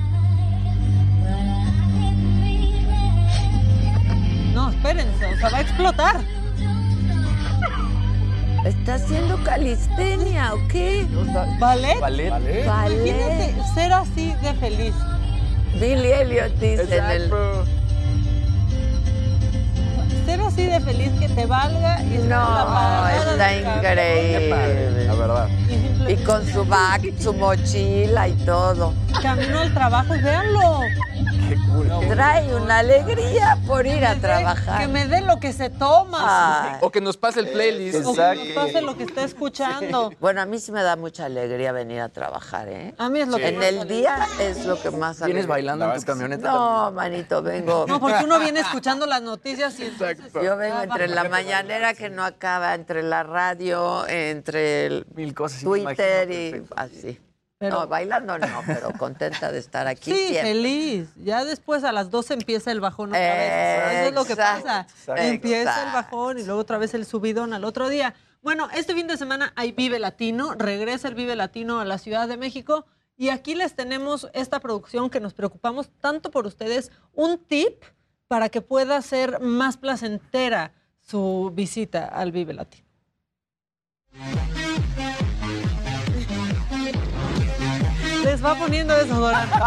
[4.71, 6.21] espérense, o sea, va a explotar.
[8.65, 11.07] ¿Está haciendo calistenia o qué?
[11.59, 11.99] ¿Ballet?
[11.99, 12.31] Ballet.
[12.31, 12.65] Ballet.
[12.65, 14.95] Imagínate ser así de feliz.
[15.75, 17.31] Billy Elliot dice en el...
[20.27, 25.07] Ser así de feliz que te valga y la No, está increíble.
[25.07, 25.49] La verdad.
[25.69, 28.93] Y con su bag, su mochila y todo.
[29.23, 30.81] Camino al trabajo, véanlo.
[31.49, 31.91] Qué cool.
[32.09, 34.89] Trae una alegría por ir a Que trabajar.
[34.89, 36.71] me dé lo que se toma.
[36.75, 36.79] Ay.
[36.81, 38.07] O que nos pase el playlist.
[38.07, 40.13] O que nos pase lo que está escuchando.
[40.21, 42.95] Bueno, a mí sí me da mucha alegría venir a trabajar, ¿eh?
[42.99, 45.47] A mí es lo que En más el día es lo que más ¿Vienes alegría.
[45.47, 46.53] bailando en tu camioneta?
[46.53, 47.85] No, manito, vengo.
[47.89, 50.19] No, porque uno viene escuchando las noticias y entonces...
[50.33, 55.35] Yo vengo Ah, entre la mañanera que no acaba, entre la radio, entre el Mil
[55.35, 55.59] cosas.
[55.61, 55.87] sí, Twitter
[56.31, 57.21] y así.
[57.59, 60.53] Pero- No, bailando no, pero contenta de estar aquí Sí, siempre.
[60.53, 61.09] feliz.
[61.17, 63.93] Ya después a las 12 empieza el bajón otra vez.
[63.99, 64.87] Eso es lo que pasa.
[64.89, 65.17] exacto.
[65.23, 68.15] Empieza el bajón y luego otra vez el subidón al otro día.
[68.41, 72.27] Bueno, este fin de semana hay Vive Latino, regresa el Vive Latino a la Ciudad
[72.29, 72.87] de México
[73.19, 77.83] y aquí les tenemos esta producción que nos preocupamos tanto por ustedes, un tip
[78.29, 80.73] para que pueda ser más placentera
[81.03, 82.87] su visita al Vive Latino.
[88.41, 89.55] Les va poniendo desodorante.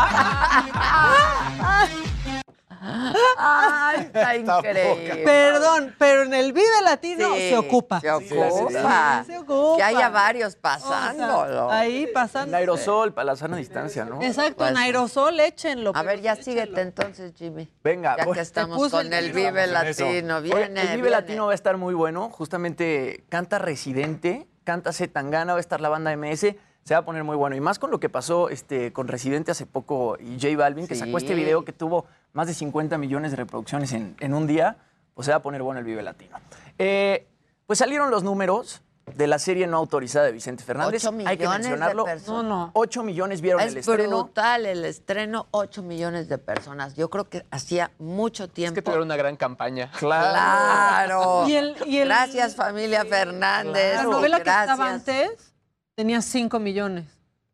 [3.37, 5.21] Ay, está increíble.
[5.23, 7.99] Perdón, pero en el Vive Latino Sí, se ocupa.
[8.01, 9.23] Se ocupa.
[9.27, 9.77] Sí, se ocupa.
[9.77, 11.69] Que haya varios O pasándolo.
[11.69, 12.49] sea, ahí pasando.
[12.49, 14.19] En aerosol, para la sana distancia, ¿no?
[14.23, 15.91] Exacto, Pues, en aerosol échenlo.
[15.93, 17.71] A ver, ya síguete entonces, Jimmy.
[17.83, 19.31] Venga, Ya voy- que estamos con el.
[19.33, 20.03] Vive Estamos en eso.
[20.05, 20.37] Latino.
[20.37, 21.09] Oye, Viene, el Vive viene.
[21.11, 22.31] Latino va a estar muy bueno.
[22.31, 26.55] Justamente canta Residente, canta Zetangana, va a estar la banda MS.
[26.83, 27.55] Se va a poner muy bueno.
[27.55, 30.95] Y más con lo que pasó este, con Residente hace poco y J Balvin, que
[30.95, 34.77] sacó este video que tuvo más de 50 millones de reproducciones en, en un día,
[35.13, 36.37] pues se va a poner bueno el Vive Latino.
[36.77, 37.27] Eh,
[37.67, 38.81] pues salieron los números
[39.15, 41.05] de la serie no autorizada de Vicente Fernández.
[41.05, 42.05] Ocho Hay que millones de mencionarlo.
[42.05, 42.43] personas.
[42.43, 42.71] No, no.
[42.73, 44.23] 8 millones vieron el Es estreno.
[44.23, 46.95] brutal el estreno, 8 millones de personas.
[46.95, 48.75] Yo creo que hacía mucho Es tiempo.
[48.75, 49.91] que tuvieron una gran campaña.
[49.99, 51.47] Claro.
[51.47, 53.95] Y el- y el- Gracias, familia Fernández.
[53.97, 55.52] La novela que estaba antes
[55.95, 57.05] tenía 5 millones.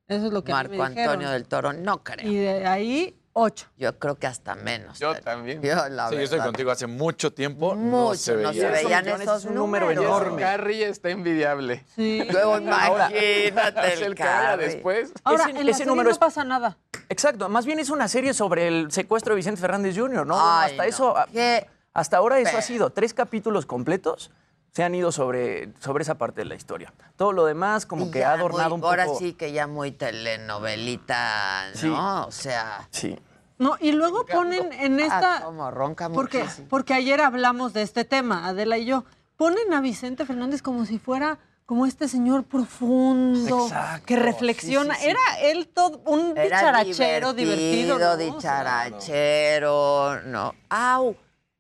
[0.08, 1.10] Eso es lo que a mí Marco me dijeron.
[1.12, 1.74] Antonio del Toro.
[1.74, 2.28] No creo.
[2.28, 3.68] Y de ahí, 8.
[3.78, 4.98] Yo creo que hasta menos.
[4.98, 5.62] Yo también.
[5.62, 6.72] Yo, la Sí, yo estoy contigo.
[6.72, 8.48] Hace mucho tiempo no se veía.
[8.48, 10.04] no se veían esos es un número números.
[10.06, 10.42] enorme.
[10.42, 11.84] Carrie está envidiable.
[11.96, 12.24] Sí.
[12.32, 14.66] Luego imagínate Es el el Carrie.
[14.68, 15.14] después.
[15.24, 16.78] Ahora, Ese- en la ese serie número no es- pasa nada.
[17.08, 20.36] Exacto, más bien es una serie sobre el secuestro de Vicente Fernández Jr., ¿no?
[20.40, 20.90] Ay, hasta no.
[20.90, 24.32] eso, a- Qué hasta ahora eso ha sido tres capítulos completos
[24.72, 26.94] se han ido sobre, sobre esa parte de la historia.
[27.16, 28.92] Todo lo demás como Y que ha adornado muy- un poco.
[28.92, 31.76] Ahora sí que ya muy telenovelita, ¿no?
[31.78, 31.90] Sí.
[31.90, 33.18] O sea, Sí.
[33.58, 35.42] No, y luego ponen en ah, esta.
[35.44, 36.68] como ronca porque, muchísimo.
[36.70, 39.04] porque ayer hablamos de este tema, Adela y yo.
[39.36, 44.96] Ponen a Vicente Fernández como si fuera como este señor profundo Exacto, que reflexiona.
[44.96, 45.12] sí, sí, sí.
[45.12, 48.00] Era él todo un Era dicharachero divertido.
[48.00, 48.16] ¿no?
[48.18, 50.54] dicharachero, no.
[50.70, 51.18] ¡Au!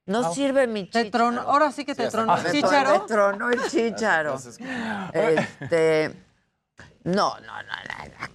[0.09, 1.25] No sirve mi Te chicharo.
[1.31, 2.89] tronó- ahora sí que te Sí, hasta tronó el Me chícharo.
[2.91, 4.35] me tronó el chícharo.
[5.13, 6.13] Este,
[7.03, 7.69] no, no, no,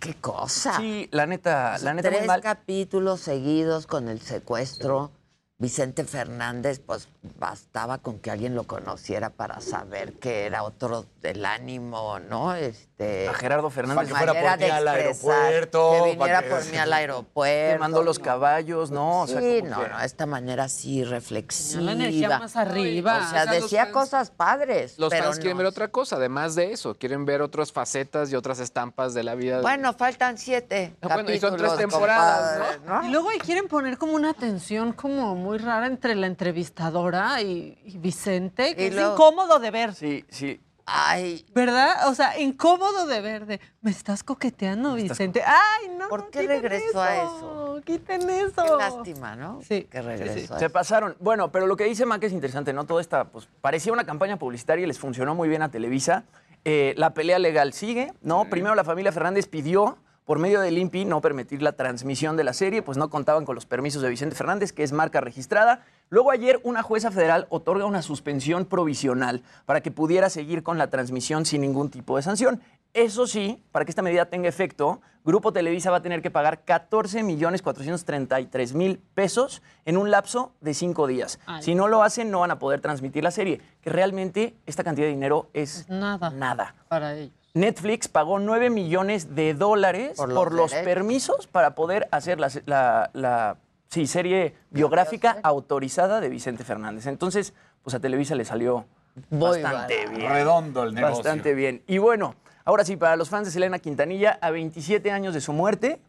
[0.01, 0.77] qué cosa.
[0.77, 2.41] Sí, la neta, la neta muy Tres mal.
[2.43, 5.11] capítulos seguidos con el secuestro.
[5.59, 11.45] Vicente Fernández, pues bastaba con que alguien lo conociera para saber que era otro del
[11.47, 12.55] ánimo, ¿no?
[12.57, 14.97] Este, A Gerardo Fernández Para que fuera por mí al expresar,
[15.45, 17.79] aeropuerto, Que para viniera que- por mí al aeropuerto.
[17.81, 18.25] Mandó los no.
[18.25, 19.23] caballos, ¿no?
[19.23, 21.83] O sea, sí, no, que- no, esta manera sí reflexiva.
[21.83, 23.17] La energía más arriba.
[23.19, 24.99] O sea, O sea, los decía fans- cosas padres.
[24.99, 25.59] Los pero fans quieren no.
[25.59, 26.97] ver otra cosa, además de eso.
[26.97, 29.61] Quieren ver otras facetas y otras estampas de la vida.
[29.61, 33.97] Bueno, faltan siete Ah, bueno, y son tres temporadas, compadre, Y luego ahí quieren poner
[33.99, 38.95] como una tensión como muy rara entre la entrevistadora y, y Vicente, que Y es
[38.95, 39.95] incómodo de ver.
[39.95, 40.59] Sí, sí.
[40.87, 42.09] Ay, ¿Verdad?
[42.09, 43.47] O sea, incómodo de ver.
[43.47, 45.43] De, me estás coqueteando, Vicente.
[45.47, 46.09] Ay, no.
[46.09, 47.81] ¿Por qué regresó a eso?
[47.85, 48.63] Quiten eso.
[48.65, 49.61] qué lástima, ¿no?
[49.63, 50.55] Sí, Que regresó.
[50.55, 50.73] a Se eso.
[50.73, 51.17] pasaron.
[51.21, 52.85] Bueno, pero lo que dice Mac es interesante, ¿no?
[52.85, 56.25] Todo esta, pues, parecía una campaña publicitaria y les funcionó muy bien a Televisa.
[56.67, 58.45] Eh, la pelea legal sigue, ¿no?
[58.51, 62.53] Primero la familia Fernández pidió, por medio del INPI, no permitir la transmisión de la
[62.55, 65.85] serie, pues no contaban con los permisos de Vicente Fernández, que es marca registrada.
[66.09, 70.89] Luego ayer una jueza federal otorga una suspensión provisional para que pudiera seguir con la
[70.89, 72.61] transmisión sin ningún tipo de sanción.
[72.95, 76.65] Eso sí, para que esta medida tenga efecto, Grupo Televisa va a tener que pagar
[76.65, 81.41] 14 millones 433 mil pesos en un lapso de cinco días.
[81.47, 81.63] Ay.
[81.63, 85.07] Si no lo hacen, no van a poder transmitir la serie, que realmente esta cantidad
[85.07, 86.31] de dinero es Nada.
[86.31, 86.75] nada.
[86.89, 87.44] Para ellos.
[87.55, 93.11] Netflix pagó 9 millones de dólares Por por los permisos para poder hacer la, la-
[93.15, 93.57] la
[93.89, 97.07] Sí, serie biográfica autorizada de Vicente Fernández.
[97.07, 98.87] Entonces, pues a Televisa le salió
[99.31, 100.29] bastante bien.
[100.33, 101.17] Redondo el negocio.
[101.19, 101.85] Bastante bien.
[101.87, 102.35] Y bueno,
[102.65, 106.01] ahora sí, para los fans de Selena Quintanilla, a 27 años de su muerte,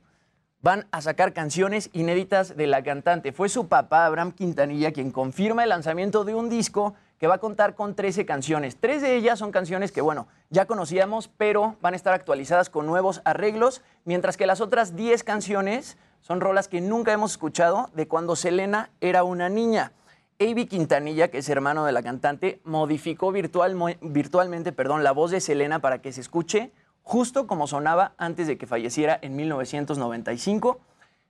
[0.61, 3.31] van a sacar canciones inéditas de la cantante.
[3.33, 7.39] Fue su papá, Abraham Quintanilla, quien confirma el lanzamiento de un disco que va a
[7.39, 8.77] contar con 13 canciones.
[8.79, 12.85] Tres de ellas son canciones que, bueno, ya conocíamos, pero van a estar actualizadas con
[12.85, 18.07] nuevos arreglos, mientras que las otras 10 canciones son rolas que nunca hemos escuchado de
[18.07, 19.91] cuando Selena era una niña.
[20.39, 25.39] Avi Quintanilla, que es hermano de la cantante, modificó virtual- virtualmente perdón, la voz de
[25.39, 26.71] Selena para que se escuche
[27.03, 30.79] justo como sonaba antes de que falleciera en 1995.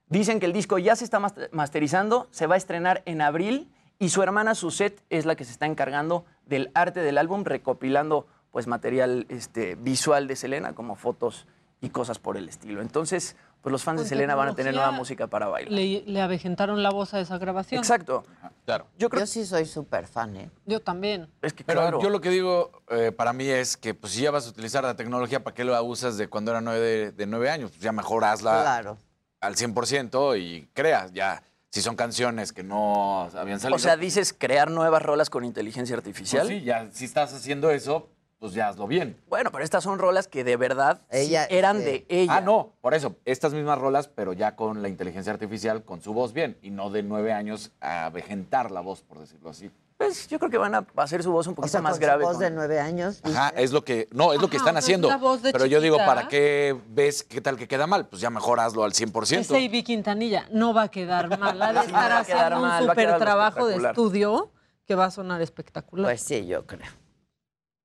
[0.07, 3.72] Dicen que el disco ya se está mas- masterizando, se va a estrenar en abril
[3.99, 8.28] y su hermana Suzette es la que se está encargando del arte del álbum, recopilando
[8.56, 11.45] pues material este, visual de Selena como fotos
[11.82, 12.82] y cosas por el estilo.
[12.82, 15.74] Entonces, pues los fans de Selena van a tener nueva música para bailar.
[15.74, 17.80] Le, le avejentaron la voz a esa grabación.
[17.80, 18.24] Exacto.
[18.64, 18.88] Claro.
[18.97, 20.49] Yo creo Yo sí soy súper fan, ¿eh?
[20.66, 21.28] Yo también.
[21.41, 22.01] Es que Pero claro.
[22.01, 24.86] yo lo que digo eh, para mí es que pues si ya vas a utilizar
[24.86, 27.72] la tecnología, ¿para qué la usas de cuando era nueve, de, de nueve años?
[27.72, 28.97] Pues ya mejor hazla Claro.
[29.41, 31.43] al 100% y creas ya.
[31.72, 33.76] Si son canciones que no habían salido.
[33.76, 36.47] O sea, dices crear nuevas rolas con inteligencia artificial.
[36.47, 38.08] pues sí, ya si estás haciendo eso,
[38.40, 39.18] pues ya hazlo bien.
[39.28, 41.84] Bueno, pero estas son rolas que de verdad sí Ella, eran sí.
[41.84, 42.36] de ella.
[42.38, 46.14] Ah, no, por eso, estas mismas rolas, pero ya con la inteligencia artificial, con su
[46.14, 49.72] voz bien, y no de nueve años a vejentar la voz, por decirlo así.
[49.98, 52.02] Pues yo creo que van a hacer su voz un O poquito sea, más con
[52.02, 52.24] grave.
[52.24, 53.22] su voz con- de nueve años.
[53.24, 55.08] Ajá, es lo que, no, es lo que Ajá, están o es haciendo.
[55.08, 56.14] la voz de Pero yo digo, chiquita.
[56.16, 58.06] ¿para qué ves qué tal que queda mal?
[58.10, 59.40] Pues ya mejor hazlo al 100%.
[59.40, 61.62] Ese Ivy Quintanilla no va a quedar mal.
[61.62, 64.52] Ha de Sí, no estar va a quedar haciendo un quedar trabajo de estudio
[64.86, 66.08] que va a sonar espectacular.
[66.08, 66.92] Pues sí, yo creo.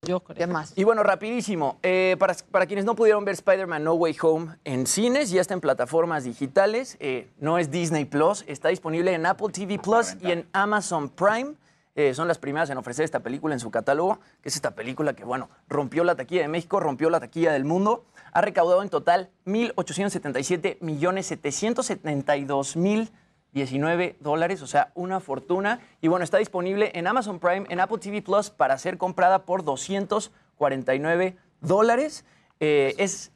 [0.03, 0.35] Yo creo.
[0.35, 0.73] ¿Qué más?
[0.77, 1.79] Y bueno, rapidísimo.
[1.83, 5.53] eh, para, para quienes no pudieron ver Spider-Man No Way Home en cines, ya está
[5.53, 6.97] en plataformas digitales.
[7.01, 11.53] eh, no es Disney Plus, está disponible en Apple TV Plus y en Amazon Prime.
[11.97, 15.13] Eh, son las primeras en ofrecer esta película en su catálogo, que es esta película
[15.13, 18.07] que, bueno, rompió la taquilla de México, rompió la taquilla del mundo.
[18.33, 23.11] Ha recaudado en total 1.877 millones 772 mil
[23.53, 25.81] 19 dólares, o sea, una fortuna.
[26.01, 29.65] Y bueno, está disponible en Amazon Prime, en Apple TV Plus, para ser comprada por
[29.65, 32.25] 249 dólares.
[32.61, 33.33] Eh, es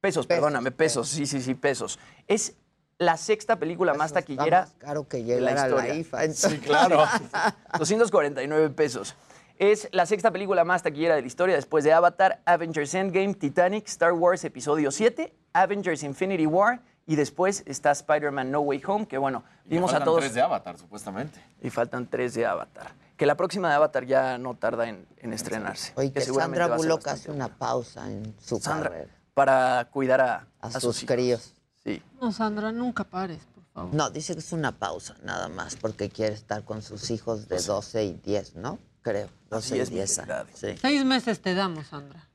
[0.00, 1.98] pesos, perdóname, pesos, sí, sí, sí, pesos.
[2.28, 2.56] Es
[2.98, 5.94] la sexta película más taquillera más caro que de la llegar a la historia.
[5.94, 6.24] IFA.
[6.24, 6.50] entonces.
[6.52, 7.04] Sí, claro.
[7.78, 9.16] 249 pesos.
[9.58, 13.86] Es la sexta película más taquillera de la historia después de Avatar, Avengers Endgame, Titanic,
[13.86, 19.18] Star Wars Episodio 7, Avengers Infinity War y después está Spider-Man No Way Home, que
[19.18, 20.20] bueno, Y vimos a faltan todos.
[20.20, 21.42] tres de Avatar, supuestamente.
[21.60, 22.92] Y faltan tres de Avatar.
[23.16, 25.92] Que la próxima de Avatar ya no tarda en, en estrenarse.
[25.96, 29.10] Oye, que Sandra Bullock hace una pausa en su Sandra, carrera.
[29.34, 31.14] para cuidar a, A, a sus, hijos.
[31.14, 31.54] críos.
[31.84, 32.02] Sí.
[32.20, 33.94] No, Sandra, nunca pares, por favor.
[33.94, 37.60] No, dice que es una pausa, nada más, porque quiere estar con sus hijos de
[37.60, 38.78] 12 y 10, ¿no?
[39.02, 40.50] Creo, 12 Así y es, mi 10 querida años.
[40.54, 40.74] Sí.
[40.80, 42.28] Seis meses te damos, Sandra.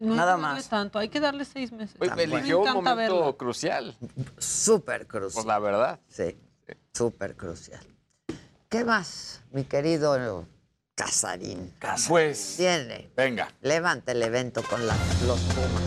[0.00, 0.68] No Nada más.
[0.68, 1.96] tanto, hay que darle seis meses.
[2.00, 3.32] Oye, Me eligió un momento verla.
[3.36, 3.96] crucial.
[4.38, 5.32] Súper crucial.
[5.34, 6.00] Pues la verdad.
[6.08, 6.36] Sí,
[6.92, 7.80] súper crucial.
[8.68, 10.44] ¿Qué más, mi querido
[10.96, 11.72] Casarín?
[12.08, 13.10] Pues, Tiene.
[13.16, 13.48] venga.
[13.62, 15.82] Levanta el evento con la- los Pumas.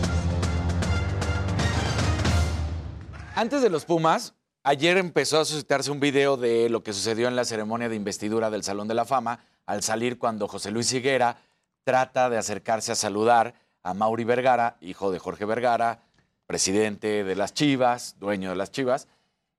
[3.34, 4.34] Antes de los Pumas,
[4.64, 8.50] ayer empezó a suscitarse un video de lo que sucedió en la ceremonia de investidura
[8.50, 11.36] del Salón de la Fama al salir cuando José Luis Higuera
[11.84, 16.02] trata de acercarse a saludar a Mauri Vergara, hijo de Jorge Vergara,
[16.46, 19.08] presidente de las Chivas, dueño de las Chivas,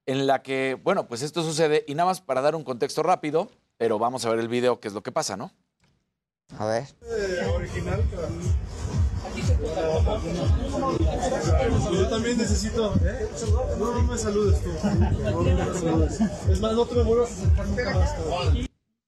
[0.06, 3.50] en la que, bueno, pues esto sucede y nada más para dar un contexto rápido,
[3.78, 5.52] pero vamos a ver el video, qué es lo que pasa, ¿no?
[6.58, 6.88] A ver.
[7.54, 8.04] original.
[11.92, 12.96] Yo también necesito.
[13.78, 14.70] No, no me saludes tú.
[14.84, 16.22] No, no me saludes.
[16.50, 18.14] Es más, no te me vuelvas a acercar nunca más.
[18.14, 18.68] cabrón.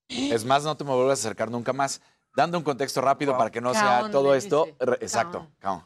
[0.10, 2.02] Es más, no te me vuelvas a acercar nunca más.
[2.36, 4.68] Dando un contexto rápido para que no sea todo esto.
[4.80, 5.84] re- Exacto, caón.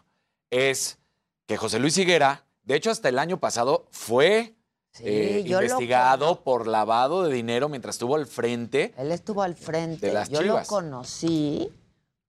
[0.49, 0.99] Es
[1.47, 4.55] que José Luis Higuera, de hecho, hasta el año pasado fue
[4.99, 8.93] eh, lo investigado por lavado de dinero mientras estuvo al frente.
[8.97, 10.07] Él estuvo al frente.
[10.07, 10.67] De las Yo Chivas.
[10.67, 11.69] lo conocí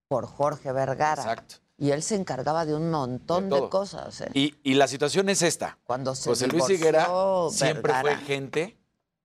[0.09, 1.23] por Jorge Vergara.
[1.23, 1.57] Exacto.
[1.79, 4.23] Y él se encargaba de un montón De cosas.
[4.23, 4.31] ¿eh?
[4.33, 5.77] Y, y la situación es esta.
[5.85, 7.07] Cuando se José Luis Higuera
[7.51, 8.17] siempre Vergara.
[8.17, 8.77] fue gente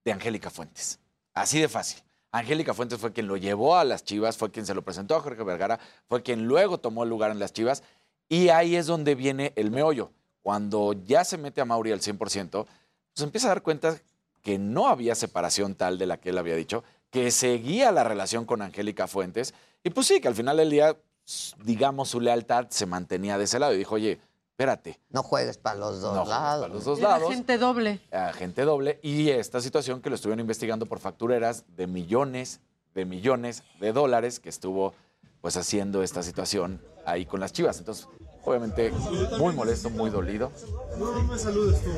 [0.04, 1.00] de Angélica Fuentes.
[1.32, 2.02] Así de fácil.
[2.32, 5.20] Angélica Fuentes fue quien lo llevó a las Chivas, fue quien se lo presentó a
[5.20, 5.78] Jorge Vergara,
[6.08, 7.82] fue quien luego tomó el lugar en las Chivas.
[8.28, 10.10] Y ahí es donde viene el meollo.
[10.42, 14.00] Cuando ya se mete a Mauri al 100%, pues empieza a dar cuenta
[14.42, 18.46] que no había separación tal de la que él había dicho, que seguía la relación
[18.46, 19.52] con Angélica Fuentes.
[19.84, 23.44] Y pues sí, que al final del día, s- digamos, su lealtad se mantenía de
[23.44, 23.74] ese lado.
[23.74, 24.18] Y dijo, oye,
[24.52, 25.00] espérate.
[25.10, 26.60] No juegues para los dos No lados.
[26.62, 27.28] para los dos lados.
[27.30, 28.00] gente doble.
[28.12, 32.60] agente doble y esta situación que lo estuvieron investigando por factureras de millones
[32.94, 34.92] de millones de dólares que estuvo
[35.40, 37.78] pues haciendo esta situación ahí con las Chivas.
[37.78, 38.06] Entonces,
[38.44, 38.92] obviamente
[39.38, 40.52] muy molesto, muy dolido
[40.98, 41.90] No, no me saludes tú.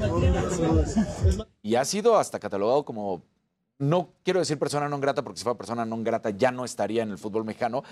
[0.00, 0.96] No, no me saludes.
[1.26, 3.22] Es más, y ha sido hasta catalogado como
[3.78, 7.02] no quiero decir persona non grata porque si fuera persona non grata ya no estaría
[7.04, 7.84] en el fútbol mexicano,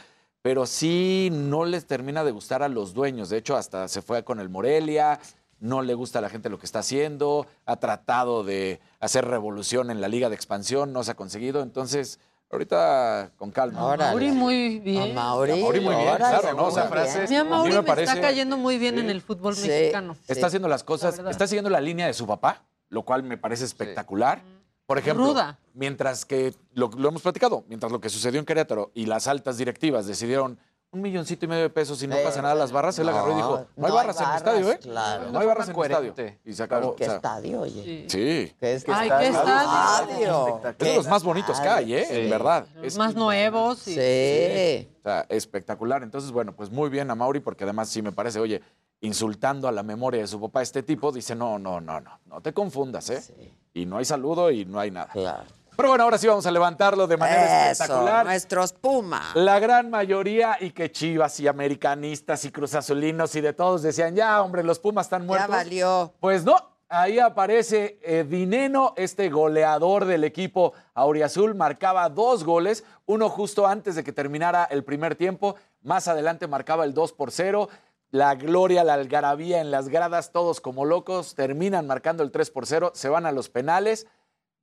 [0.46, 3.30] pero sí no les termina de gustar a los dueños.
[3.30, 5.18] De hecho, hasta se fue con el Morelia,
[5.58, 9.90] no le gusta a la gente lo que está haciendo, ha tratado de hacer revolución
[9.90, 11.62] en la liga de expansión, no se ha conseguido.
[11.62, 12.20] Entonces,
[12.52, 13.96] ahorita con calma.
[13.96, 15.16] Mauri muy bien.
[15.16, 16.66] Mauri, Mauri muy bien, órale, claro, ¿no?
[16.66, 19.00] O sea, muy frases- Mi a mí Mauri me me, parece- está cayendo muy bien
[19.00, 19.66] en el fútbol Sí.
[19.66, 20.16] mexicano.
[20.28, 23.64] Está haciendo las cosas, está siguiendo la línea de su papá, lo cual me parece
[23.64, 24.42] espectacular.
[24.86, 25.58] Por ejemplo, Ruda.
[25.74, 29.58] mientras que, lo, lo hemos platicado, mientras lo que sucedió en Querétaro y las altas
[29.58, 30.58] directivas decidieron
[30.92, 33.06] un milloncito y medio de pesos y no Eh, pasa nada a las barras, él
[33.06, 34.78] no, agarró y dijo, no hay no hay barras en el estadio, ¿eh?
[34.80, 35.30] claro.
[35.32, 36.38] No hay barras en el estadio.
[36.44, 36.94] Y se acabó.
[36.94, 38.04] ¿Qué o sea, estadio, oye?
[38.08, 38.54] sí.
[38.58, 40.60] ¿Qué es Ay, qué estadio.
[40.64, 42.24] Es de los más bonitos que hay, ¿eh?
[42.24, 42.66] En verdad.
[42.82, 43.86] Es Más nuevos.
[43.88, 44.88] y- Sí.
[45.00, 46.02] O sea, espectacular.
[46.04, 48.62] Entonces, bueno, pues muy bien a Mauri, porque además sí me parece, oye,
[49.00, 52.40] insultando a la memoria de su papá, este tipo dice, no, no, no, no, no
[52.40, 53.52] te confundas, ¿eh?
[53.74, 55.08] Y no hay saludo y no hay nada.
[55.12, 55.44] Claro.
[55.76, 58.24] Pero bueno, ahora sí vamos a levantarlo de manera Eso, espectacular.
[58.24, 59.34] nuestros Pumas.
[59.36, 64.40] La gran mayoría, y que chivas y americanistas y cruzazulinos y de todos decían, ya,
[64.42, 65.50] hombre, los Pumas están Ya muertos.
[65.50, 66.14] valió.
[66.18, 66.56] Pues no,
[66.88, 73.96] ahí aparece eh, Dineno, este goleador del equipo Auriazul, marcaba dos goles, uno justo antes
[73.96, 77.68] de que terminara el primer tiempo, más adelante marcaba el 2 por 0.
[78.16, 82.64] La gloria, la algarabía en las gradas, todos como locos, terminan marcando el 3 por
[82.64, 84.06] 0, se van a los penales.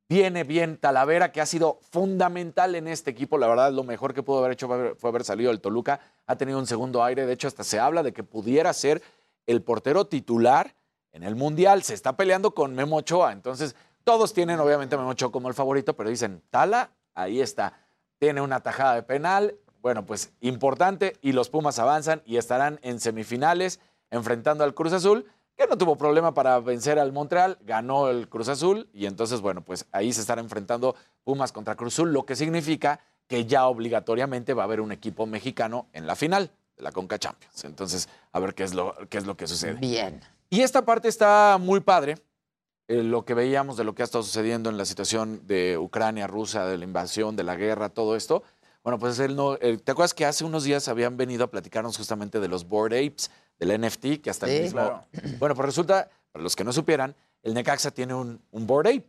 [0.10, 3.38] Viene bien Talavera, que ha sido fundamental en este equipo.
[3.38, 6.00] La verdad, lo mejor que pudo haber hecho fue haber, salido del Toluca.
[6.26, 7.28] Ha tenido un segundo aire.
[7.28, 9.04] De hecho, hasta se habla de que pudiera ser
[9.46, 10.74] el portero titular
[11.12, 11.84] en el Mundial.
[11.84, 13.34] Se está peleando con Memo Ochoa.
[13.34, 17.74] Entonces, todos tienen obviamente Memo Ochoa como el favorito, pero dicen, Tala, ahí está.
[18.18, 19.56] Tiene una tajada de penal.
[19.84, 21.18] Bueno, pues importante.
[21.22, 25.26] Y los Pumas avanzan y estarán en semifinales enfrentando al Cruz Azul
[25.58, 29.62] que no tuvo problema para vencer al Montreal, ganó el Cruz Azul y entonces, bueno,
[29.62, 34.54] pues ahí se estará enfrentando Pumas contra Cruz Azul, lo que significa que ya obligatoriamente
[34.54, 37.66] va a haber un equipo mexicano en la final de la Conca Champions.
[37.66, 39.74] Entonces, a ver qué es lo, qué es lo que sucede.
[39.74, 40.22] Bien.
[40.50, 42.16] Y esta parte está muy padre,
[42.88, 46.26] eh, lo que veíamos de lo que ha estado sucediendo en la situación de Ucrania,
[46.26, 48.44] Rusia, de la invasión, de la guerra, todo esto.
[48.84, 51.96] Bueno, pues él no, eh, ¿te acuerdas que hace unos días habían venido a platicarnos
[51.98, 54.56] justamente de los Board Apes, del NFT, que hasta Sí.
[54.58, 54.80] el mismo...
[54.82, 55.06] Claro.
[55.40, 59.06] Bueno, pues resulta, para los que no supieran, el Necaxa tiene un, un Board Ape.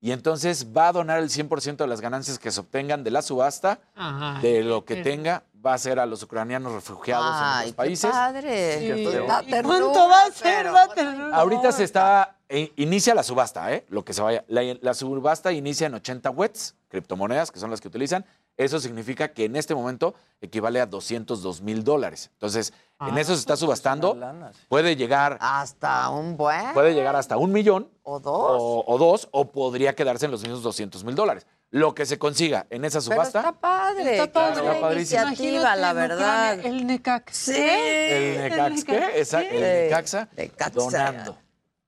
[0.00, 3.20] Y entonces va a donar el 100% de las ganancias que se obtengan de la
[3.20, 4.38] subasta, Ajá.
[4.40, 8.08] de lo que tenga, va a ser a los ucranianos refugiados en Ay, qué países.
[8.08, 8.78] padre.
[8.78, 9.04] Sí.
[9.26, 10.66] Da ¿Y ternura, ¿Cuánto va a ser?
[10.94, 11.34] pero-.
[11.34, 13.84] Ahorita se está, eh, inicia la subasta, ¿eh?
[13.88, 14.44] Lo que se vaya.
[14.48, 18.24] La, la subasta inicia en 80 wets, criptomonedas, que son las que utilizan.
[18.56, 22.30] Eso significa que en este momento equivale a 202 mil dólares.
[22.32, 24.14] Entonces, en Ah, eso se está subastando.
[24.16, 24.58] lana, sí.
[24.68, 26.72] Puede llegar, Hasta un buen.
[26.74, 28.56] puede llegar hasta un millón O dos.
[28.60, 31.46] o, o dos, o podría quedarse en los mismos 200 mil dólares.
[31.70, 34.12] Lo que se consiga en esa Pero subasta, está padre.
[34.18, 34.66] Está padre.
[34.66, 35.22] Está padrísimo.
[35.26, 36.58] iniciativa, Imagínate la verdad.
[36.60, 37.36] El Necax.
[37.36, 37.52] Sí.
[37.56, 39.10] el Necax, ¿qué?
[39.20, 40.28] Esa- el Necaxa.
[40.74, 41.38] donando.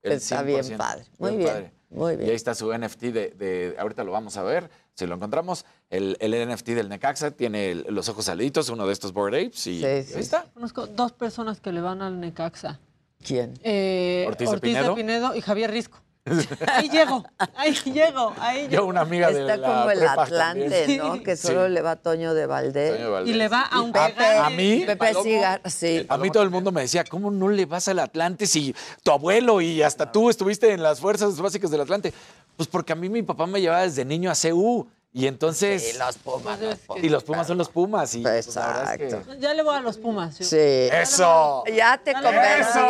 [0.03, 0.77] El Está bien 100%.
[0.77, 1.05] padre.
[1.19, 1.49] Muy bien.
[1.49, 1.73] padre.
[1.91, 2.35] Muy Y ahí bien.
[2.37, 5.65] está su NFT de, de- ahorita lo vamos a ver, si lo encontramos.
[5.91, 9.67] El, el NFT del Necaxa tiene el- los ojos saliditos, uno de estos Board Apes,
[9.67, 10.19] y Sí, ahí sí.
[10.21, 10.45] está.
[10.55, 12.79] Conozco dos personas que le van al Necaxa.
[13.27, 13.55] ¿Quién?
[13.65, 15.35] Eh, Ortiz de Pinedo.
[15.35, 15.99] y Javier Risco.
[16.67, 17.25] Ahí llego,
[17.57, 18.87] ahí llego, ahí Yo, llego.
[18.87, 20.99] una amiga de Está la como el Atlante, también.
[20.99, 21.15] ¿no?
[21.15, 21.21] Sí.
[21.23, 21.73] Que solo Sí.
[21.73, 22.97] le va Toño de Valdés.
[22.99, 23.35] Toño Valdés.
[23.35, 24.25] Y le va a un Pepe, Pepe.
[24.37, 25.23] a mí- Pepe Palomo.
[25.25, 26.07] Siga, sí.
[26.09, 29.11] A mí todo el mundo me decía, ¿cómo no le vas al Atlante si tu
[29.13, 32.13] abuelo y hasta tú estuviste en las fuerzas básicas del Atlante?
[32.57, 34.87] Pues porque a mí mi papá me llevaba desde niño a CU.
[35.13, 35.95] Y entonces...
[35.95, 36.61] Y los Pumas.
[36.61, 37.05] los Pumas.
[37.05, 38.15] y los Pumas son los Pumas.
[38.15, 39.35] Y, pues, la verdad es que- Exacto.
[39.41, 40.39] Ya le voy a los Pumas.
[40.39, 40.45] yo.
[40.45, 40.57] Sí.
[40.57, 41.65] ¡Eso!
[41.67, 42.13] Ya te.
[42.13, 42.89] ¡Eso!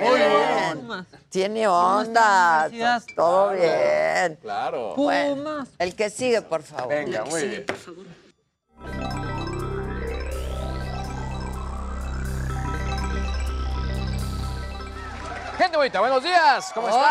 [0.00, 1.06] Muy bien.
[1.30, 2.70] Tiene onda.
[3.16, 4.38] Todo bien.
[4.40, 4.94] Claro.
[4.94, 5.68] Bueno, Pumas.
[5.78, 6.88] el que sigue, por favor.
[6.94, 7.66] Venga, muy bien.
[15.58, 16.72] Gente bonita, buenos días.
[16.74, 17.04] ¿Cómo están?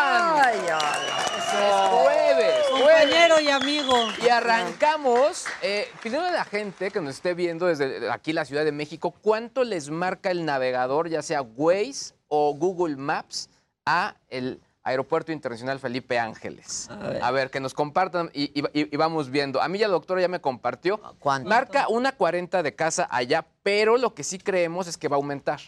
[0.45, 1.53] Ay, ay, Es
[1.89, 2.69] jueves, jueves.
[2.71, 3.93] Compañero y amigo.
[4.23, 8.65] Y arrancamos eh, pidiendo a la gente que nos esté viendo desde aquí la Ciudad
[8.65, 13.49] de México cuánto les marca el navegador, ya sea Waze o Google Maps,
[13.85, 16.89] a el Aeropuerto Internacional Felipe Ángeles.
[17.21, 19.61] A ver, que nos compartan y, y- y vamos viendo.
[19.61, 20.99] A mí ya la doctora ya me compartió.
[21.19, 21.47] ¿Cuánto?
[21.47, 25.17] Marca una 40 de casa allá, pero lo que sí creemos es que va a
[25.19, 25.61] aumentar.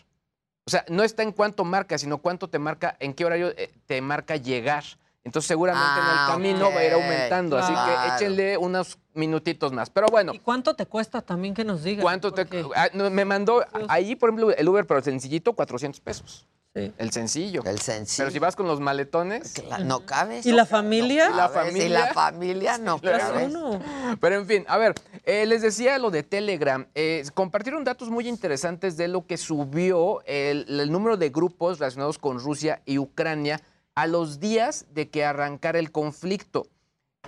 [0.68, 3.72] O sea, no está en cuánto marca, sino cuánto te marca, en qué horario eh,
[3.86, 4.84] te marca llegar.
[5.24, 7.57] Entonces seguramente en Ah, el camino va a ir aumentando.
[7.57, 9.89] Así que échenle unos minutitos más.
[9.91, 10.34] Pero bueno.
[10.34, 12.01] ¿Y cuánto te cuesta también que nos digas?
[12.03, 12.47] ¿Cuánto te.?
[12.76, 16.47] ah, no, me mandó ahí, por ejemplo, el Uber, pero el sencillito, 400 pesos.
[16.76, 17.63] El sencillo.
[17.65, 18.26] El sencillo.
[18.26, 19.53] Pero si vas con los maletones.
[19.86, 20.45] no cabes.
[20.45, 21.30] ¿Y la familia?
[21.32, 21.86] Y la familia.
[21.86, 23.53] Y la familia no cabes.
[24.19, 26.86] Pero en fin, a ver, eh, les decía lo de Telegram.
[26.93, 32.17] Eh, compartieron datos muy interesantes de lo que subió el, el número de grupos relacionados
[32.17, 33.61] con Rusia y Ucrania
[33.95, 36.67] a los días de que arrancara el conflicto.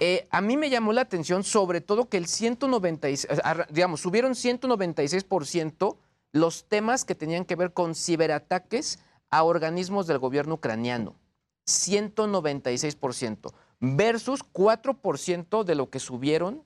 [0.02, 4.02] Eh, a mí me llamó la atención sobre todo que el 196, eh, arra- digamos,
[4.02, 5.96] subieron 196%
[6.34, 9.00] los temas que tenían que ver con ciberataques
[9.32, 11.16] a organismos del gobierno ucraniano.
[11.68, 16.64] 196% versus 4% de lo que subieron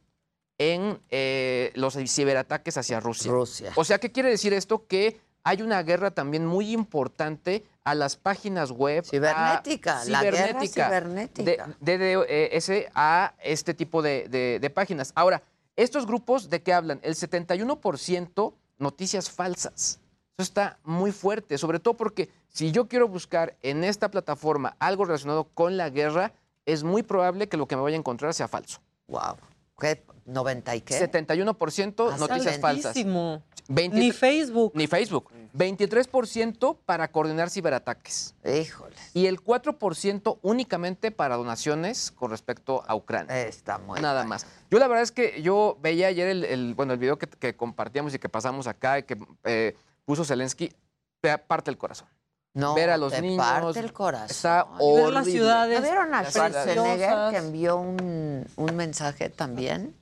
[0.57, 3.31] en eh, los ciberataques hacia Rusia.
[3.31, 3.71] Rusia.
[3.75, 4.85] O sea, ¿qué quiere decir esto?
[4.87, 9.03] Que hay una guerra también muy importante a las páginas web.
[9.03, 11.75] Cibernética, a- la guerra cibernética, cibernética.
[11.79, 15.11] De, DDoS a este tipo de, de- de páginas.
[15.15, 15.41] Ahora,
[15.75, 16.99] estos grupos, ¿de qué hablan?
[17.01, 19.99] El 71% noticias falsas.
[20.37, 25.05] Eso está muy fuerte, sobre todo porque si yo quiero buscar en esta plataforma algo
[25.05, 26.33] relacionado con la guerra,
[26.65, 28.79] es muy probable que lo que me vaya a encontrar sea falso.
[29.07, 29.35] Wow.
[29.79, 30.03] ¿Qué?
[30.27, 30.99] ¿90 y qué?
[31.11, 32.85] 71% Ah, noticias falsas.
[32.87, 33.43] altísimo.
[33.67, 34.71] 20 Ni Facebook.
[34.75, 35.29] Ni Facebook.
[35.53, 38.33] 23% para coordinar ciberataques.
[38.45, 38.95] Híjole.
[39.13, 43.41] Y el 4% únicamente para donaciones con respecto a Ucrania.
[43.47, 44.45] Está muy Nada más.
[44.69, 47.55] Yo la verdad es que yo veía ayer el, el- bueno, el video que, que
[47.55, 49.75] compartíamos y que pasamos acá y que eh,
[50.05, 50.73] puso Zelensky,
[51.19, 52.07] te parte el corazón.
[52.53, 53.37] No, Ver a los te niños.
[53.45, 54.29] parte el corazón.
[54.29, 56.29] Está Ver las ciudades ¿No vieron a.
[56.29, 59.95] Schwarzenegger que envió un, un mensaje también?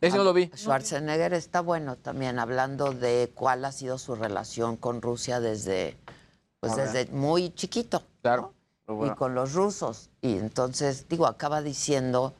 [0.00, 0.50] Ese no lo vi.
[0.54, 5.96] Schwarzenegger está bueno también hablando de cuál ha sido su relación con Rusia desde,
[6.60, 8.02] pues desde muy chiquito.
[8.20, 8.52] Claro.
[8.88, 10.10] Y con los rusos.
[10.20, 12.34] Y entonces, digo, acaba diciendo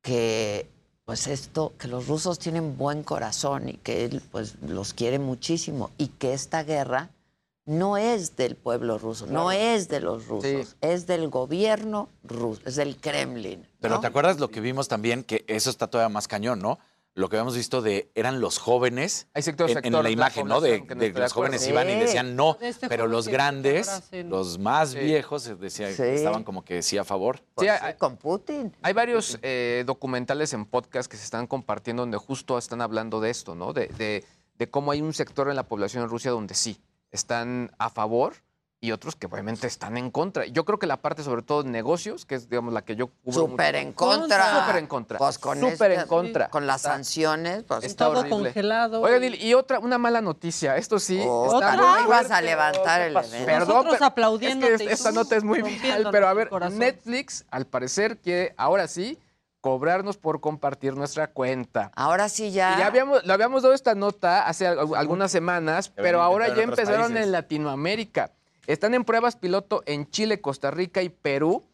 [0.00, 0.70] que
[1.08, 5.88] pues esto, que los rusos tienen buen corazón y que él pues los quiere muchísimo
[5.96, 7.08] y que esta guerra
[7.64, 12.76] no es del pueblo ruso, no es de los rusos, es del gobierno ruso, es
[12.76, 13.66] del Kremlin.
[13.80, 14.00] Pero.
[14.00, 15.24] ¿te acuerdas lo que vimos también?
[15.24, 16.78] Que eso está todavía más cañón, ¿no?
[17.14, 20.12] Lo que habíamos visto de eran los jóvenes Hay sector, en, en sector la de
[20.12, 20.60] imagen, ¿no?
[20.60, 24.90] De, no los jóvenes iban y decían no, este pero los grandes, ahora los más
[24.90, 24.98] Sí.
[25.00, 26.02] viejos, eh, decía, Sí.
[26.02, 27.38] estaban como que sí a favor.
[27.38, 28.72] Sí, Pues hay- con Putin.
[28.82, 33.30] Hay varios eh, documentales en podcast que se están compartiendo donde justo están hablando de
[33.30, 33.72] esto, ¿no?
[33.72, 34.24] De, de-
[34.56, 36.80] de cómo hay un sector en la población en Rusia donde sí
[37.10, 38.34] están a favor
[38.80, 40.46] y otros que obviamente están en contra.
[40.46, 43.08] Yo creo que la parte, sobre todo de negocios, que es, digamos, la que yo
[43.24, 44.60] cubro Súper en contra.
[44.60, 45.18] Súper en contra.
[45.18, 46.48] Pues con Súper este- en contra.
[46.48, 48.36] Con las Está- sanciones, pues Está Todo horrible.
[48.36, 49.00] congelado.
[49.00, 50.76] Oigan, y, y otra, una mala noticia.
[50.76, 51.20] Esto sí.
[51.26, 53.46] Otra, está no muy ibas a levantar el evento.
[53.46, 56.48] Perdón, Nosotros pero aplaudiéndote es que y esta nota es muy viral, pero a ver.
[56.70, 59.18] Netflix, al parecer, quiere ahora sí
[59.60, 61.90] cobrarnos por compartir nuestra cuenta.
[61.96, 62.76] Ahora sí ya.
[62.76, 66.62] Y ya habíamos, lo habíamos dado esta nota hace al- algunas semanas, pero ahora ya
[66.62, 67.24] empezaron países.
[67.24, 68.30] en Latinoamérica.
[68.68, 71.64] Están en pruebas piloto en Chile, Costa Rica y Perú.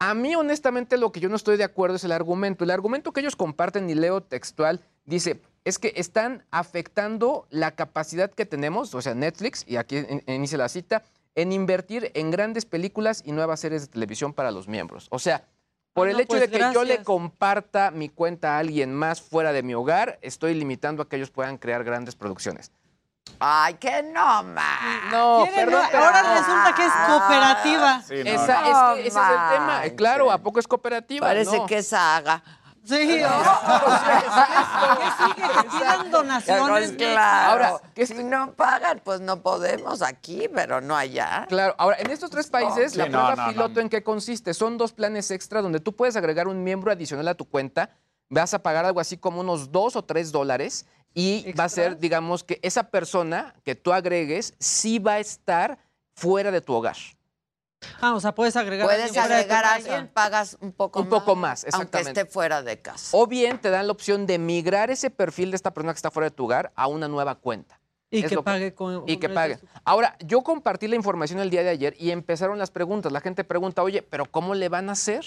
[0.00, 2.64] A mí, honestamente, lo que yo no estoy de acuerdo es el argumento.
[2.64, 8.30] El argumento que ellos comparten, y leo textual, dice, es que están afectando la capacidad
[8.32, 11.04] que tenemos, o sea, Netflix, y aquí in- inicia la cita,
[11.36, 15.06] en invertir en grandes películas y nuevas series de televisión para los miembros.
[15.10, 15.44] O sea,
[15.92, 18.92] por Ah, el no, hecho pues, de que yo le comparta mi cuenta a alguien
[18.92, 22.72] más fuera de mi hogar, estoy limitando a que ellos puedan crear grandes producciones.
[23.38, 24.78] Ay, que no, ma.
[25.10, 28.02] No, perdón, pero- ahora resulta que es cooperativa.
[28.02, 28.66] Sí, no, Esa- no.
[28.66, 29.82] es No que ese es el tema.
[29.96, 31.26] Claro, ¿a poco es cooperativa?
[31.26, 31.66] Parece No.
[31.66, 32.42] que es saga.
[32.82, 33.26] Sí, ¿qué
[35.18, 35.48] sigue?
[35.48, 36.92] Que pidan donaciones.
[36.92, 37.50] Claro.
[37.52, 41.46] Ahora, ¿qué si no pagan, pues no podemos aquí, pero no allá.
[41.48, 43.52] Claro, ahora, en estos tres países, la prueba no, no.
[43.52, 44.54] piloto en qué consiste?
[44.54, 47.90] Son dos planes extra donde tú puedes agregar un miembro adicional a tu cuenta,
[48.30, 51.98] vas a pagar algo así como unos dos o tres dólares y va a ser,
[51.98, 55.78] digamos, que esa persona que tú agregues sí va a estar
[56.14, 56.96] fuera de tu hogar.
[58.00, 61.00] Ah, o sea, puedes agregar Puedes alguien de tu agregar a alguien, pagas un poco
[61.00, 61.18] Un más.
[61.20, 62.20] poco más, Aunque exactamente.
[62.20, 63.16] esté fuera de casa.
[63.16, 66.10] O bien te dan la opción de migrar ese perfil de esta persona que está
[66.10, 67.80] fuera de tu hogar a una nueva cuenta.
[68.10, 69.04] Y Es que pague con.
[69.08, 69.58] y que pague.
[69.84, 73.12] Ahora, yo compartí la información el día de ayer y empezaron las preguntas.
[73.12, 75.24] La gente pregunta, oye, ¿pero cómo le van a hacer?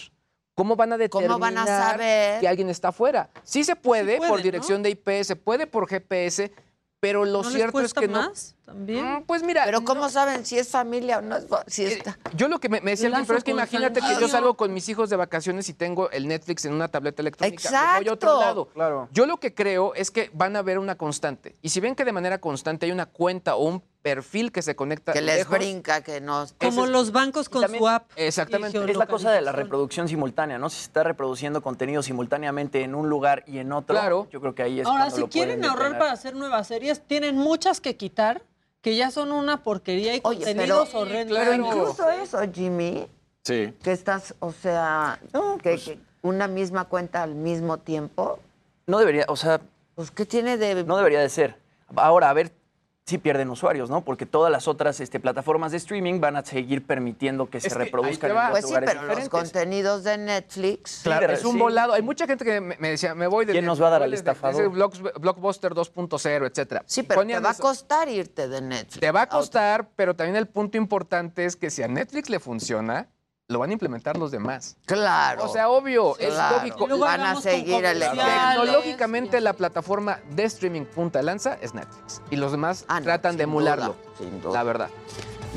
[0.55, 2.39] ¿Cómo van a determinar ¿Cómo van a saber?
[2.39, 3.29] que alguien está afuera?
[3.43, 4.43] Sí se puede puede, por ¿no?
[4.43, 6.51] dirección de IP, se puede por GPS,
[6.99, 8.31] pero lo ¿No les cierto es que no.
[8.73, 9.23] También.
[9.25, 9.63] Pues mira.
[9.65, 12.17] Pero ¿cómo saben si es familia o no es si está?
[12.35, 14.73] Yo lo que me, me decía alguien, pero es que imagínate que yo salgo con
[14.73, 17.69] mis hijos de vacaciones y tengo el Netflix en una tableta electrónica.
[17.71, 18.39] Me voy a otro Exacto.
[18.39, 18.65] lado.
[18.73, 19.09] Claro.
[19.11, 21.55] Yo lo que creo es que van a ver una constante.
[21.61, 24.75] Y si ven que de manera constante hay una cuenta o un perfil que se
[24.75, 26.45] conecta Que les lejos, brinca, que no.
[26.59, 28.11] Como los bancos con también- su app.
[28.17, 28.77] Exactamente.
[28.91, 30.69] Es la cosa de la reproducción simultánea, ¿no?
[30.69, 34.27] Si se está reproduciendo contenido simultáneamente en un lugar y en otro, Claro.
[34.29, 35.99] yo creo que ahí es Ahora, si lo quieren ahorrar detener.
[35.99, 38.43] para hacer nuevas series, tienen muchas que quitar,
[38.83, 41.37] que ya son una porquería y Oye, contenidos pero- horrendos.
[41.39, 43.07] Pero incluso eso, Jimmy,
[43.43, 43.73] Sí.
[43.81, 45.19] que estás, o sea,
[45.63, 48.39] que, que una misma cuenta al mismo tiempo,
[48.85, 49.61] No debería, o sea,
[49.95, 50.83] pues ¿qué tiene de...?
[50.83, 51.55] no debería de ser.
[51.95, 52.51] Ahora, a ver
[53.05, 54.05] si pierden usuarios, ¿no?
[54.05, 57.75] Porque todas las otras este, plataformas de streaming van a seguir permitiendo que se que
[57.75, 61.01] reproduzcan en Pues sí, pero los contenidos de Netflix...
[61.03, 61.59] Claro, de- es un sí.
[61.59, 61.91] volado.
[61.93, 64.03] Hay mucha gente que me, me decía, me voy de ¿Quién nos va a dar
[64.03, 64.61] al de- estafador?
[64.61, 66.83] de Blocks- Blockbuster 2.0, etcétera.
[66.85, 69.01] Sí, pero te va a costar irte de Netflix.
[69.01, 72.39] Te va a costar, pero también el punto importante es que si a Netflix le
[72.39, 73.09] funciona,
[73.53, 74.75] lo van a implementar los demás.
[74.85, 75.45] Claro.
[75.45, 76.57] O sea, obvio, es Claro.
[76.57, 76.87] lógico.
[76.87, 77.99] Luego Van a seguir el.
[78.01, 82.21] Tecnológicamente, la plataforma de streaming punta de lanza es Netflix.
[82.29, 83.85] Y los demás Ah, no, tratan de emularlo.
[83.93, 84.53] duda, sin duda.
[84.53, 84.89] La verdad.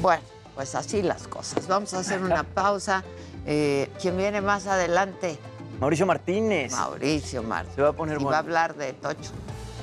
[0.01, 0.23] Bueno,
[0.55, 1.67] pues así las cosas.
[1.67, 3.03] Vamos a hacer una pausa.
[3.47, 5.39] Eh, ¿Quién viene más adelante?
[5.81, 6.73] Mauricio Martínez.
[6.73, 7.75] Mauricio Martínez.
[7.77, 8.31] Se va a poner Y bueno.
[8.31, 9.31] va a hablar de Tocho.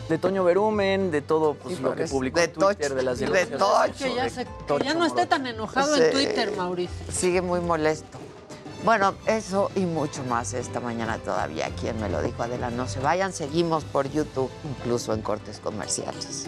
[0.09, 3.03] De Toño Berumen, de todo pues, Sí, lo que publicó De en Twitter, Tocho, de
[3.03, 3.59] las de denuncias.
[3.59, 4.03] Tocho.
[4.05, 7.05] Que ya, de se- que Tocho ya no esté tan enojado en Twitter, Mauricio.
[7.11, 8.17] Sigue muy molesto.
[8.83, 11.69] Bueno, eso y mucho más esta mañana todavía.
[11.79, 12.43] ¿Quién me lo dijo?
[12.43, 13.31] Adela, no se vayan.
[13.31, 16.47] Seguimos por YouTube, incluso en cortes comerciales.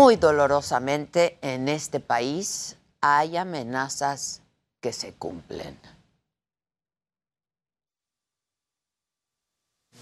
[0.00, 4.42] Muy dolorosamente en este país hay amenazas
[4.80, 5.76] que se cumplen.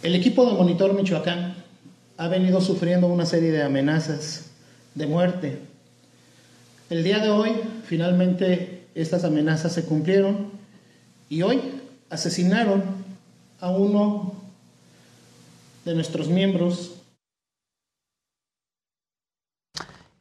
[0.03, 1.55] El equipo de Monitor Michoacán
[2.19, 4.51] ha venido sufriendo una serie de amenazas
[4.95, 5.61] de muerte.
[6.91, 7.53] El día de hoy,
[7.87, 10.51] finalmente, estas amenazas se cumplieron
[11.31, 11.81] y hoy
[12.11, 12.85] asesinaron
[13.61, 14.35] a uno
[15.87, 16.96] de nuestros miembros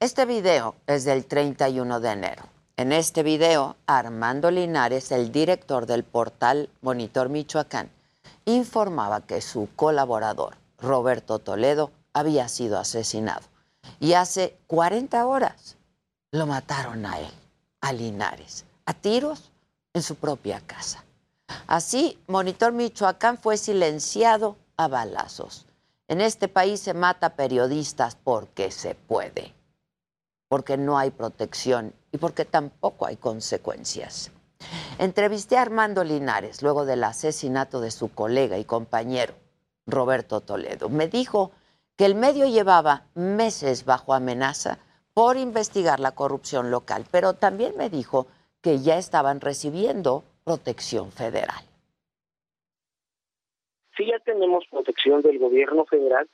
[0.06, 2.44] Este video es del 31 de enero.
[2.78, 7.90] En este video, Armando Linares, el director del portal Monitor Michoacán,
[8.46, 13.42] informaba que su colaborador, Roberto Toledo, había sido asesinado.
[14.00, 15.76] Y hace 40 horas
[16.32, 17.34] lo mataron a él,
[17.82, 19.50] a Linares, a tiros
[19.96, 21.04] en su propia casa.
[21.66, 25.66] Así, Monitor Michoacán fue silenciado a balazos.
[26.08, 29.55] En este país se mata periodistas porque se puede
[30.48, 34.32] porque no hay protección y porque tampoco hay consecuencias.
[35.00, 39.34] Entrevisté a Armando Linares luego del asesinato de su colega y compañero,
[39.86, 40.90] Roberto Toledo.
[40.90, 41.52] Me dijo
[41.98, 44.80] que el medio llevaba meses bajo amenaza
[45.14, 48.28] por investigar la corrupción local, pero también me dijo
[48.62, 51.64] que ya estaban recibiendo protección federal.
[53.96, 56.28] Sí, ya tenemos protección del gobierno federal.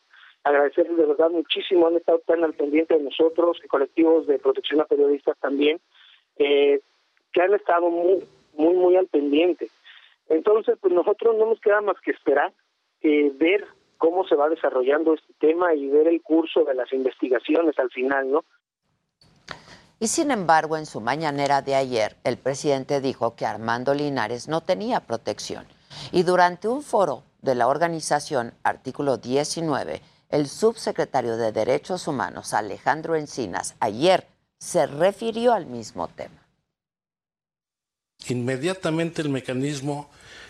[0.44, 4.82] Agradecerles de verdad muchísimo, han estado tan al pendiente de nosotros, y colectivos de protección
[4.82, 5.80] a periodistas también,
[6.38, 6.82] eh,
[7.32, 8.24] que han estado muy,
[8.54, 9.70] muy, muy al pendiente.
[10.30, 12.54] Entonces, pues nosotros no nos queda más que esperar,
[13.02, 13.66] eh, ver
[13.98, 18.32] cómo se va desarrollando este tema y ver el curso de las investigaciones al final,
[18.32, 18.44] ¿no?
[20.00, 24.62] Y sin embargo, en su mañanera de ayer, el presidente dijo que Armando Linares no
[24.62, 25.66] tenía protección.
[26.12, 30.02] Y durante un foro de la organización Artículo 19,
[30.32, 34.28] el subsecretario de Derechos Humanos, Alejandro Encinas, ayer
[34.60, 36.48] se refirió al mismo tema.
[38.28, 40.10] Inmediatamente el mecanismo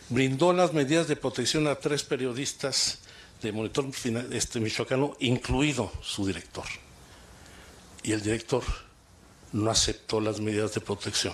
[0.09, 2.99] brindó las medidas de protección a tres periodistas
[3.41, 3.85] de Monitor
[4.31, 6.65] este, Michoacano, incluido su director.
[8.03, 8.63] Y el director
[9.53, 11.33] no aceptó las medidas de protección.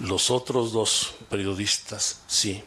[0.00, 2.62] Los otros dos periodistas sí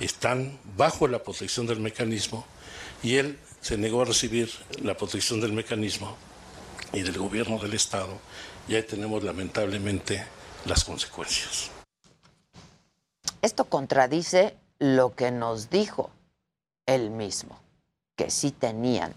[0.00, 2.46] están bajo la protección del mecanismo
[3.02, 4.50] y él se negó a recibir
[4.82, 6.16] la protección del mecanismo
[6.92, 8.18] y del gobierno del Estado.
[8.68, 10.24] Y ahí tenemos lamentablemente
[10.64, 11.70] las consecuencias.
[13.42, 16.10] Esto contradice lo que nos dijo
[16.86, 17.58] él mismo,
[18.16, 19.14] que sí tenían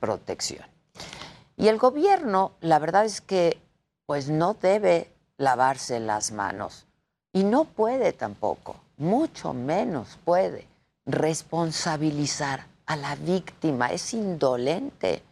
[0.00, 0.64] protección.
[1.56, 3.58] Y el gobierno, la verdad es que
[4.06, 6.86] pues no debe lavarse las manos
[7.32, 10.66] y no puede tampoco, mucho menos puede
[11.06, 15.22] responsabilizar a la víctima, es indolente.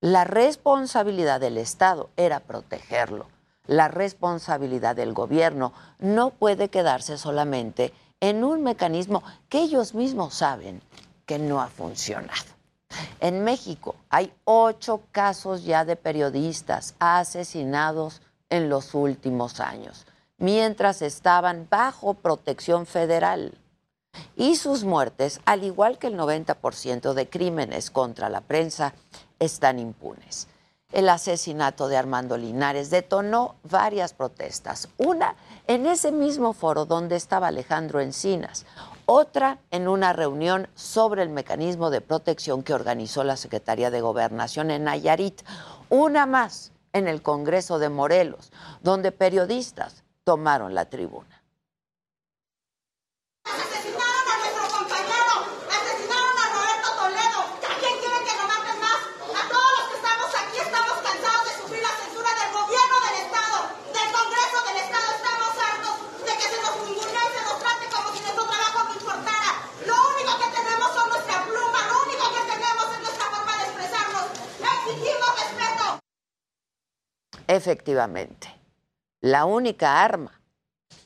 [0.00, 3.26] La responsabilidad del Estado era protegerlo.
[3.66, 10.80] La responsabilidad del gobierno no puede quedarse solamente en un mecanismo que ellos mismos saben
[11.26, 12.56] que no ha funcionado.
[13.20, 20.06] En México hay ocho casos ya de periodistas asesinados en los últimos años,
[20.38, 23.52] mientras estaban bajo protección federal.
[24.36, 28.94] Y sus muertes, al igual que el 90% de crímenes contra la prensa,
[29.38, 30.48] están impunes.
[30.92, 34.88] El asesinato de Armando Linares detonó varias protestas.
[34.98, 35.34] Una
[35.66, 38.66] en ese mismo foro donde estaba Alejandro Encinas,
[39.04, 44.70] otra en una reunión sobre el mecanismo de protección que organizó la Secretaría de Gobernación
[44.70, 45.42] en Nayarit,
[45.88, 48.52] una más en el Congreso de Morelos,
[48.82, 51.42] donde periodistas tomaron la tribuna.
[53.44, 55.34] Asesinaron a nuestro compañero,
[55.70, 57.40] asesinaron a Roberto Toledo.
[57.62, 59.00] ¿A quién quieren que nos maten más?
[59.38, 63.16] A todos los que estamos aquí estamos cansados de sufrir la censura del gobierno del
[63.22, 63.58] Estado,
[63.92, 65.08] del Congreso del Estado.
[65.14, 65.96] Estamos hartos
[66.26, 69.50] de que se nos ningunee y se nos trate como si nuestro trabajo no importara.
[69.86, 73.64] Lo único que tenemos son nuestra pluma, lo único que tenemos es nuestra forma de
[73.68, 74.26] expresarnos.
[74.58, 75.86] Exigimos respeto.
[77.48, 78.48] Efectivamente,
[79.20, 80.40] la única arma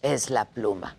[0.00, 0.96] es la pluma.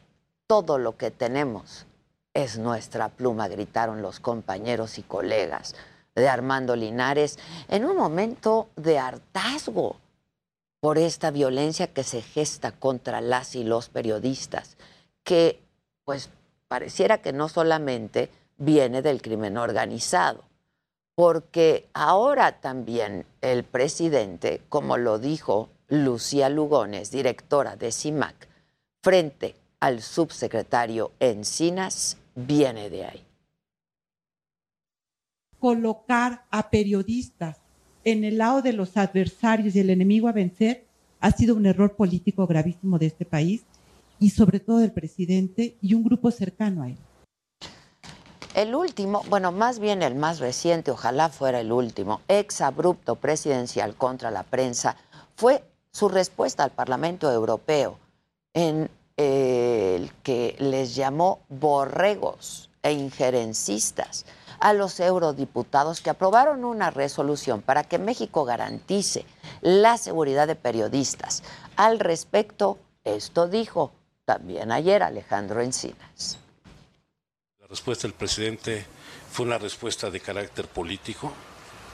[0.47, 1.85] Todo lo que tenemos
[2.33, 5.75] es nuestra pluma, gritaron los compañeros y colegas
[6.15, 7.39] de Armando Linares
[7.69, 9.95] en un momento de hartazgo
[10.79, 14.77] por esta violencia que se gesta contra las y los periodistas,
[15.23, 15.59] que
[16.05, 16.29] pues
[16.67, 20.43] pareciera que no solamente viene del crimen organizado,
[21.15, 28.47] porque ahora también el presidente, como lo dijo Lucía Lugones, directora de CIMAC,
[29.03, 33.25] frente al subsecretario Encinas, viene de ahí.
[35.61, 37.57] colocar a periodistas
[38.03, 40.85] en el lado de los adversarios y el enemigo a vencer
[41.19, 43.61] ha sido un error político gravísimo de este país
[44.19, 46.97] y sobre todo del presidente y un grupo cercano a él.
[48.53, 53.95] El último, bueno, más bien el más reciente, ojalá fuera el último, ex abrupto presidencial
[53.95, 54.97] contra la prensa,
[55.37, 57.97] fue su respuesta al Parlamento Europeo
[58.53, 64.25] en eh, el que les llamó borregos e injerencistas
[64.59, 69.25] a los eurodiputados que aprobaron una resolución para que México garantice
[69.61, 71.41] la seguridad de periodistas.
[71.77, 73.91] Al respecto, esto dijo
[74.25, 76.40] también ayer Alejandro Encinas.
[77.71, 78.85] Respuesta del presidente
[79.31, 81.33] fue una respuesta de carácter político,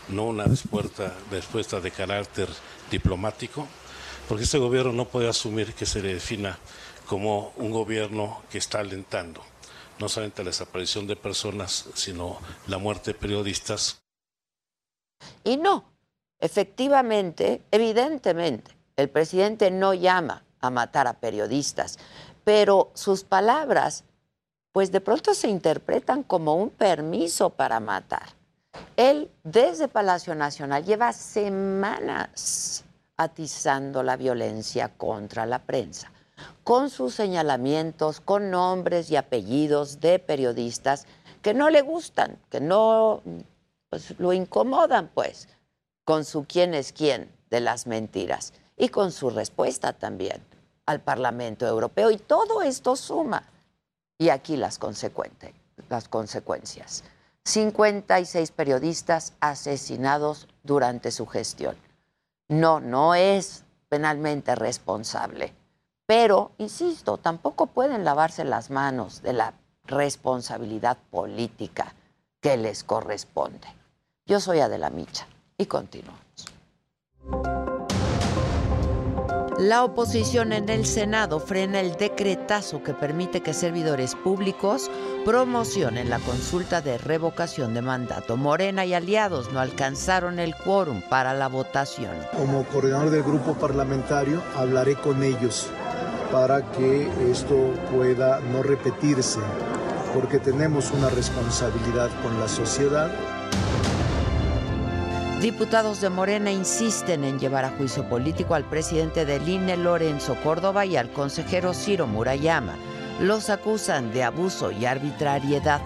[0.10, 2.50] no una respuesta, respuesta de carácter
[2.92, 3.66] diplomático,
[4.28, 6.58] porque este gobierno no puede asumir que se le defina
[7.08, 9.42] como un gobierno que está alentando
[10.00, 14.02] no solamente la desaparición de personas, sino la muerte de periodistas.
[15.44, 15.86] Y no,
[16.40, 21.98] efectivamente, evidentemente, el presidente no llama a matar a periodistas,
[22.44, 24.04] pero sus palabras,
[24.72, 28.38] pues de pronto se interpretan como un permiso para matar.
[28.96, 32.84] Él, desde Palacio Nacional, lleva semanas
[33.16, 36.12] atizando la violencia contra la prensa,
[36.64, 41.08] con sus señalamientos, con nombres y apellidos de periodistas
[41.42, 43.22] que no le gustan, que no
[43.90, 45.48] pues, lo incomodan, pues,
[46.04, 50.44] con su quién es quién de las mentiras y con su respuesta también
[50.86, 52.12] al Parlamento Europeo.
[52.12, 53.44] Y todo esto suma.
[54.18, 54.80] Y aquí las,
[55.90, 57.04] las consecuencias.
[57.46, 61.76] 56 periodistas asesinados durante su gestión.
[62.50, 65.54] No, no es penalmente responsable.
[66.06, 69.54] Pero, insisto, tampoco pueden lavarse las manos de la
[69.86, 71.94] responsabilidad política
[72.42, 73.68] que les corresponde.
[74.26, 76.22] Yo soy Adela Micha y continuamos.
[79.60, 84.92] La oposición en el Senado frena el decretazo que permite que servidores públicos
[85.26, 88.38] promocionen la consulta de revocación de mandato.
[88.38, 92.12] Morena y aliados no alcanzaron el quórum para la votación.
[92.38, 95.72] Como coordinador del grupo parlamentario, hablaré con ellos
[96.32, 99.40] para que esto pueda no repetirse,
[100.14, 103.10] porque tenemos una responsabilidad con la sociedad.
[105.42, 110.84] Diputados de Morena insisten en llevar a juicio político al presidente del INE, Lorenzo Córdoba,
[110.88, 112.76] y al consejero Ciro Murayama.
[113.20, 115.82] Los acusan de abuso y arbitrariedad.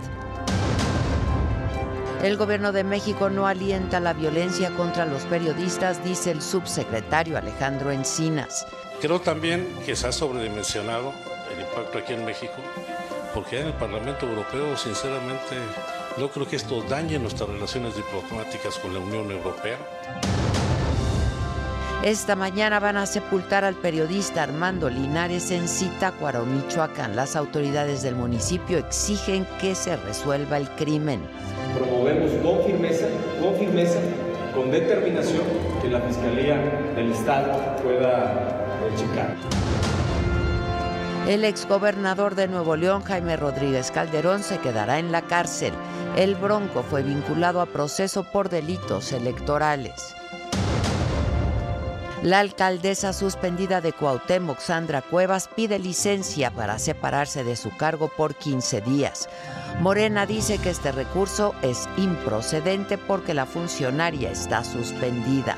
[2.23, 7.91] El gobierno de México no alienta la violencia contra los periodistas, dice el subsecretario Alejandro
[7.91, 8.65] Encinas.
[9.01, 11.11] Creo también que se ha sobredimensionado
[11.53, 12.53] el impacto aquí en México,
[13.33, 15.57] porque en el Parlamento Europeo, sinceramente,
[16.18, 19.78] no creo que esto dañe nuestras relaciones diplomáticas con la Unión Europea.
[22.03, 27.16] Esta mañana van a sepultar al periodista Armando Linares en Zitácuaro, Michoacán.
[27.16, 31.22] Las autoridades del municipio exigen que se resuelva el crimen.
[31.78, 33.05] Promovemos con firmeza,
[33.39, 33.99] con firmeza,
[34.55, 35.43] con determinación
[35.80, 36.57] que la Fiscalía
[36.95, 38.34] del Estado pueda
[38.84, 39.36] eh, checar.
[41.28, 45.72] El exgobernador de Nuevo León, Jaime Rodríguez Calderón, se quedará en la cárcel.
[46.18, 50.14] El Bronco fue vinculado a proceso por delitos electorales.
[52.22, 58.36] La alcaldesa suspendida de Cuauhtémoc, Sandra Cuevas, pide licencia para separarse de su cargo por
[58.36, 59.30] 15 días.
[59.80, 65.55] Morena dice que este recurso es improcedente porque la funcionaria está suspendida.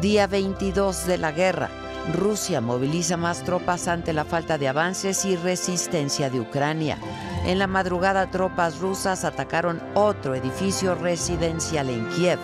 [0.00, 1.68] Día 22 de la guerra.
[2.14, 6.98] Rusia moviliza más tropas ante la falta de avances y resistencia de Ucrania.
[7.46, 12.40] En la madrugada tropas rusas atacaron otro edificio residencial en Kiev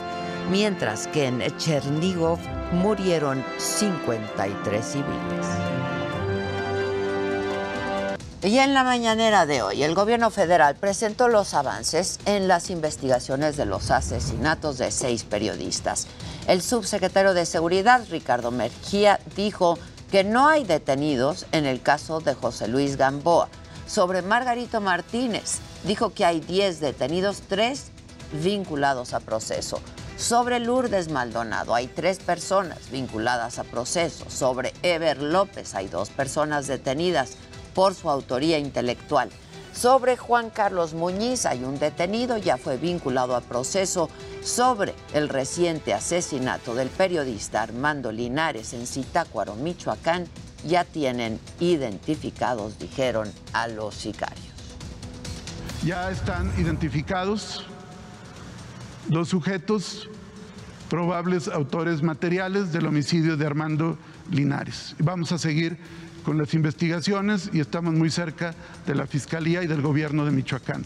[0.49, 2.39] mientras que en Chernigov
[2.73, 5.47] murieron 53 civiles.
[8.45, 13.57] Y en la mañanera de hoy, el gobierno federal presentó los avances en las investigaciones
[13.57, 16.07] de los asesinatos de seis periodistas.
[16.47, 19.79] El subsecretario de Seguridad, Ricardo Mejía, dijo
[20.13, 23.49] que no hay detenidos en el caso de José Luis Gamboa.
[23.93, 27.91] Sobre Margarito Martínez, dijo que hay 10 detenidos, 3
[28.43, 29.81] vinculados a proceso.
[30.17, 34.31] Sobre Lourdes Maldonado hay tres personas vinculadas a proceso.
[34.31, 37.33] Sobre Ever López hay dos personas detenidas
[37.75, 39.29] por su autoría intelectual.
[39.75, 44.09] Sobre Juan Carlos Muñiz hay un detenido, ya fue vinculado a proceso.
[44.43, 50.29] Sobre el reciente asesinato del periodista Armando Linares en Zitácuaro, Michoacán,
[50.67, 54.53] ya tienen identificados, dijeron, a los sicarios.
[55.85, 57.67] Ya están identificados
[59.09, 60.09] los sujetos
[60.89, 63.99] probables autores materiales del homicidio de Armando
[64.31, 64.95] Linares.
[64.99, 65.79] Vamos a seguir
[66.25, 68.55] con las investigaciones y estamos muy cerca
[68.87, 70.85] de la Fiscalía y del gobierno de Michoacán.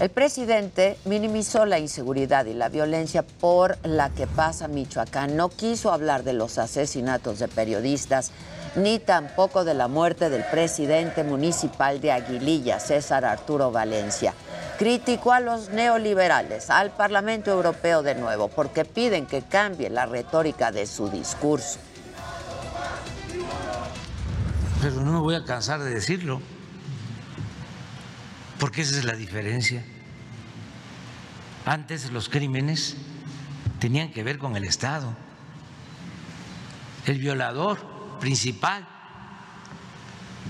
[0.00, 5.36] El presidente minimizó la inseguridad y la violencia por la que pasa Michoacán.
[5.36, 8.32] No quiso hablar de los asesinatos de periodistas
[8.76, 14.32] ni tampoco de la muerte del presidente municipal de Aguililla, César Arturo Valencia.
[14.78, 20.72] Criticó a los neoliberales, al Parlamento Europeo de nuevo, porque piden que cambie la retórica
[20.72, 21.78] de su discurso.
[24.80, 26.40] Pero no me voy a cansar de decirlo,
[28.60, 29.82] porque esa es la diferencia.
[31.64, 32.94] Antes los crímenes
[33.80, 35.16] tenían que ver con el Estado.
[37.06, 37.78] El violador
[38.20, 38.86] principal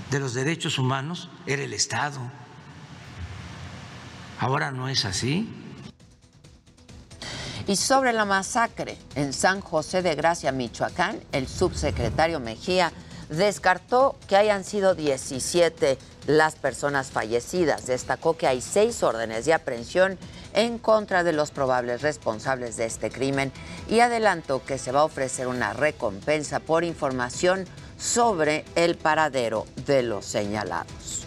[0.09, 2.19] de los derechos humanos era el Estado.
[4.39, 5.49] Ahora no es así.
[7.67, 12.91] Y sobre la masacre en San José de Gracia, Michoacán, el subsecretario Mejía
[13.29, 15.97] descartó que hayan sido 17
[16.27, 17.85] las personas fallecidas.
[17.87, 20.17] Destacó que hay seis órdenes de aprehensión
[20.53, 23.51] en contra de los probables responsables de este crimen
[23.89, 27.65] y adelantó que se va a ofrecer una recompensa por información
[27.97, 31.25] sobre el paradero de los señalados.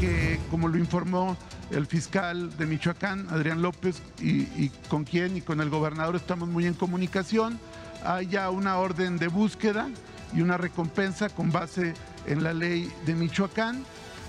[0.00, 1.36] Que, como lo informó
[1.70, 6.66] el fiscal de Michoacán, Adrián López, y, con quien y con el gobernador estamos muy
[6.66, 7.58] en comunicación.
[8.04, 9.88] Hay ya una orden de búsqueda
[10.32, 11.94] y una recompensa con base
[12.26, 13.84] en la ley de Michoacán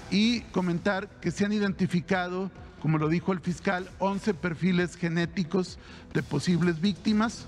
[0.10, 5.80] y comentar que se han identificado, como lo dijo el fiscal, 11 perfiles genéticos
[6.14, 7.46] de posibles víctimas.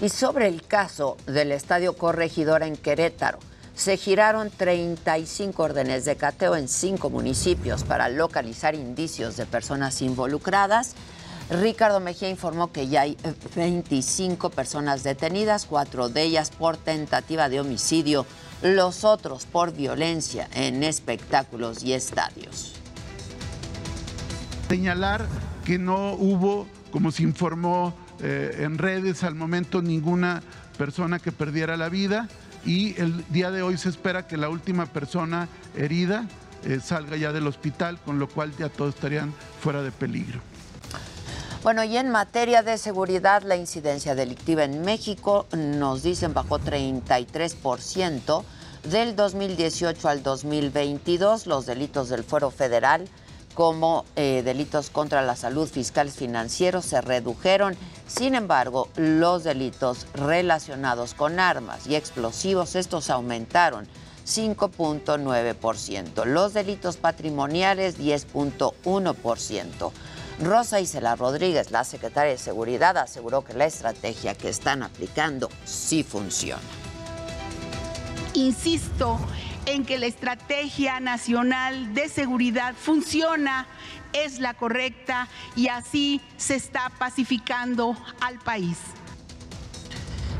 [0.00, 3.38] Y sobre el caso del Estadio Corregidora en Querétaro,
[3.74, 10.94] se giraron 35 órdenes de cateo en cinco municipios para localizar indicios de personas involucradas.
[11.50, 13.16] Ricardo Mejía informó que ya hay
[13.56, 18.26] 25 personas detenidas, cuatro de ellas por tentativa de homicidio,
[18.62, 22.74] los otros por violencia en espectáculos y estadios.
[24.68, 25.26] Señalar
[25.64, 30.42] que no hubo, como se informó eh, en redes al momento, ninguna
[30.78, 32.28] persona que perdiera la vida
[32.64, 36.26] y el día de hoy se espera que la última persona herida
[36.64, 40.40] eh, salga ya del hospital, con lo cual ya todos estarían fuera de peligro.
[41.62, 48.42] Bueno, y en materia de seguridad, la incidencia delictiva en México nos dicen bajó 33%
[48.90, 51.46] del 2018 al 2022.
[51.46, 53.06] Los delitos del fuero federal
[53.54, 57.76] como eh, delitos contra la salud, fiscales, financieros se redujeron.
[58.08, 63.86] Sin embargo, los delitos relacionados con armas y explosivos, estos aumentaron
[64.26, 66.24] 5.9%.
[66.24, 69.92] Los delitos patrimoniales, 10.1%.
[70.42, 76.02] Rosa Isela Rodríguez, la secretaria de Seguridad, aseguró que la estrategia que están aplicando sí
[76.02, 76.60] funciona.
[78.34, 79.20] Insisto
[79.66, 83.68] en que la estrategia nacional de seguridad funciona,
[84.12, 88.78] es la correcta y así se está pacificando al país.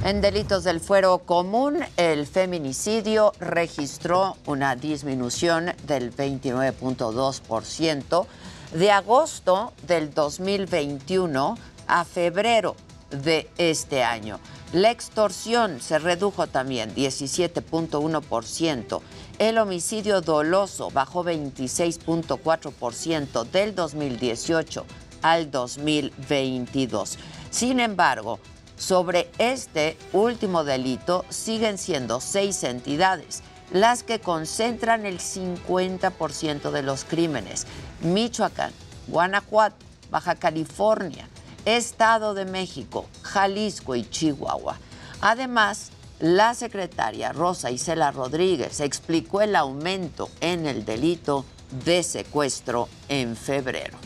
[0.05, 8.27] En delitos del fuero común, el feminicidio registró una disminución del 29.2%
[8.73, 12.75] de agosto del 2021 a febrero
[13.11, 14.41] de este año.
[14.73, 19.01] La extorsión se redujo también 17.1%.
[19.39, 24.87] El homicidio doloso bajó 26.4% del 2018
[25.21, 27.19] al 2022.
[27.51, 28.39] Sin embargo,
[28.77, 33.43] sobre este último delito siguen siendo seis entidades
[33.73, 37.67] las que concentran el 50% de los crímenes.
[38.03, 38.73] Michoacán,
[39.09, 39.77] Guanajuato,
[40.11, 41.29] Baja California,
[41.65, 44.77] Estado de México, Jalisco y Chihuahua.
[45.21, 51.45] Además, la secretaria Rosa Isela Rodríguez explicó el aumento en el delito
[51.85, 53.99] de secuestro en febrero.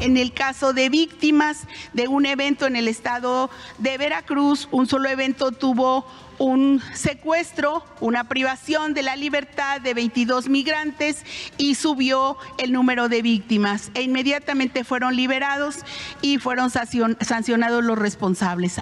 [0.00, 3.48] En el caso de víctimas de un evento en el estado
[3.78, 6.04] de Veracruz, un solo evento tuvo
[6.38, 11.24] un secuestro, una privación de la libertad de 22 migrantes
[11.58, 13.90] y subió el número de víctimas.
[13.94, 15.84] E inmediatamente fueron liberados
[16.22, 18.80] y fueron sancionados los responsables.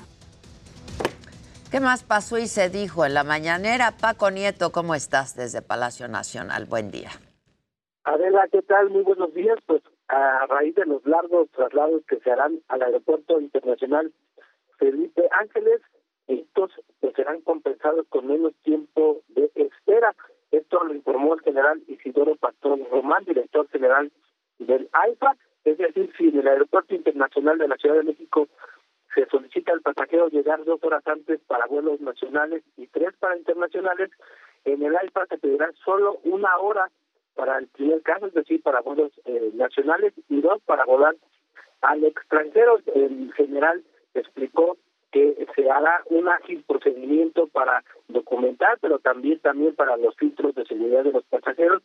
[1.71, 3.95] ¿Qué más pasó y se dijo en la mañanera?
[3.99, 6.67] Paco Nieto, ¿cómo estás desde Palacio Nacional?
[6.67, 7.11] Buen día.
[8.05, 8.91] Adela, ¿qué tal?
[8.91, 9.57] Muy buenos días.
[9.67, 14.13] Pues a raíz de los largos traslados que se harán al Aeropuerto Internacional
[14.79, 15.81] Felipe Ángeles,
[16.27, 16.71] estos
[17.01, 20.15] pues, serán compensados con menos tiempo de espera.
[20.51, 24.11] Esto lo informó el general Isidoro Pastor Román, director general
[24.59, 25.37] del AIFA.
[25.65, 28.49] Es decir, si en el Aeropuerto Internacional de la Ciudad de México
[29.15, 34.11] se solicita al pasajero llegar dos horas antes para vuelos nacionales y tres para internacionales,
[34.65, 36.91] en el AIFA se pedirá solo una hora
[37.35, 41.17] para el primer caso, es decir, para vuelos eh, nacionales y dos para volar
[41.81, 42.79] al extranjero.
[42.95, 43.83] El general
[44.15, 44.77] explicó
[45.13, 50.65] que se hará un ágil procedimiento para documentar, pero también también para los filtros de
[50.65, 51.83] seguridad de los pasajeros.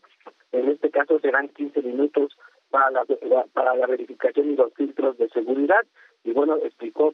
[0.54, 2.38] En este caso serán 15 minutos
[2.70, 3.06] para la,
[3.54, 5.86] para la verificación y los filtros de seguridad.
[6.24, 7.14] Y bueno, explicó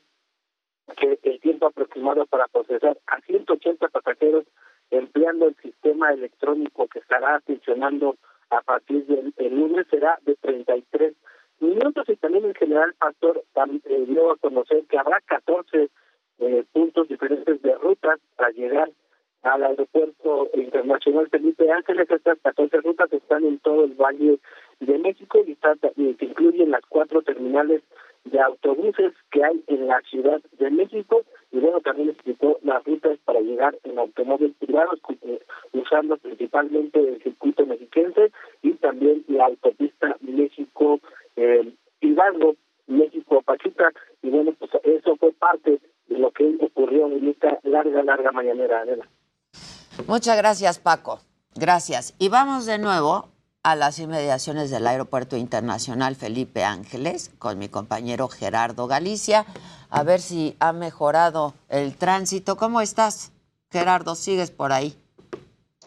[0.98, 4.46] que el tiempo aproximado para procesar a 180 pasajeros
[4.92, 8.18] empleando el sistema electrónico que estará funcionando
[8.52, 11.33] a partir del lunes será de 33 minutos
[12.08, 13.44] y también el general Pastor
[13.86, 15.90] eh, dio a conocer que habrá 14
[16.40, 18.90] eh, puntos diferentes de rutas para llegar
[19.44, 22.10] al aeropuerto internacional Felipe Ángeles.
[22.10, 24.40] Estas 14 rutas están en todo el Valle
[24.80, 25.56] de México y,
[26.16, 27.82] que incluyen las cuatro terminales
[28.26, 33.20] de autobuses que hay en la Ciudad de México y bueno, también explicó las rutas
[33.26, 35.40] para llegar en automóviles privados, eh,
[35.74, 38.32] usando principalmente el circuito mexiquense
[38.62, 41.00] y también la autopista México
[41.36, 42.56] eh, Hidalgo,
[42.88, 43.92] México Pachuca
[44.22, 48.82] y bueno, pues eso fue parte de lo que ocurrió en esta larga, larga mañanera,
[48.82, 49.08] Adela.
[50.08, 51.20] Muchas gracias, Paco.
[51.56, 52.16] Gracias.
[52.20, 53.30] Y vamos de nuevo
[53.64, 59.46] a las inmediaciones del Aeropuerto Internacional Felipe Ángeles con mi compañero Gerardo Galicia,
[59.90, 62.58] a ver si ha mejorado el tránsito.
[62.58, 63.32] ¿Cómo estás,
[63.72, 64.16] Gerardo?
[64.16, 64.96] ¿Sigues por ahí?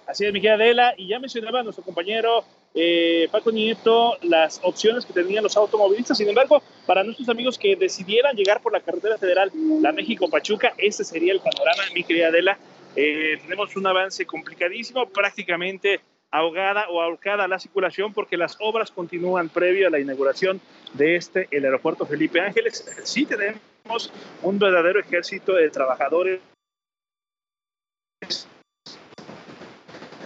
[0.07, 2.45] Así es, Miguel Adela, y ya mencionaba nuestro compañero
[2.79, 6.19] eh, Paco Nieto las opciones que tenían los automovilistas.
[6.19, 9.51] Sin embargo, para nuestros amigos que decidieran llegar por la carretera federal,
[9.81, 12.59] la México-Pachuca, ese sería el panorama, mi querida Adela.
[12.95, 16.01] Eh, tenemos un avance complicadísimo, prácticamente
[16.31, 20.61] ahogada o ahorcada la circulación porque las obras continúan previo a la inauguración
[20.93, 22.85] de este, el aeropuerto Felipe Ángeles.
[23.05, 24.13] Sí tenemos
[24.43, 26.41] un verdadero ejército de trabajadores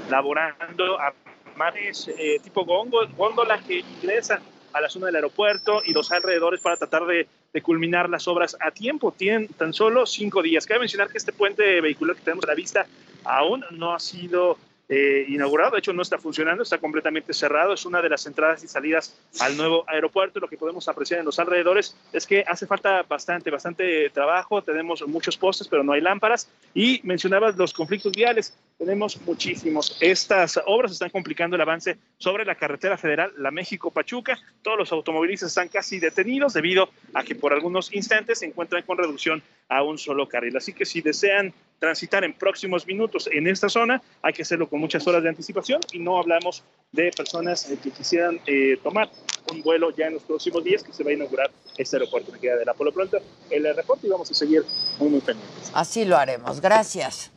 [0.08, 1.14] laborando a
[1.60, 4.40] mares eh, tipo góndola que ingresan
[4.72, 8.56] a la zona del aeropuerto y los alrededores para tratar de, de, culminar las obras
[8.60, 9.12] a tiempo.
[9.12, 10.64] Tienen tan solo cinco días.
[10.64, 12.86] Cabe mencionar que este puente vehicular que tenemos a la vista
[13.24, 14.56] aún no ha sido
[14.92, 18.64] eh, inaugurado, de hecho no está funcionando, está completamente cerrado, es una de las entradas
[18.64, 20.40] y salidas al nuevo aeropuerto.
[20.40, 25.06] Lo que podemos apreciar en los alrededores es que hace falta bastante, bastante trabajo, tenemos
[25.06, 26.50] muchos postes, pero no hay lámparas.
[26.74, 29.96] Y mencionabas los conflictos viales, tenemos muchísimos.
[30.00, 34.40] Estas obras están complicando el avance sobre la carretera federal, la México-Pachuca.
[34.62, 38.98] Todos los automovilistas están casi detenidos debido a que por algunos instantes se encuentran con
[38.98, 39.40] reducción
[39.70, 40.54] a un solo carril.
[40.56, 44.80] Así que si desean transitar en próximos minutos en esta zona, hay que hacerlo con
[44.80, 49.08] muchas horas de anticipación y no hablamos de personas eh, que quisieran eh, tomar
[49.50, 52.32] un vuelo ya en los próximos días que se va a inaugurar este aeropuerto.
[52.32, 53.16] Me queda de la Polo Pronto
[53.48, 54.62] el aeropuerto y vamos a seguir
[54.98, 55.70] muy, muy pendientes.
[55.72, 56.60] Así lo haremos.
[56.60, 57.30] Gracias.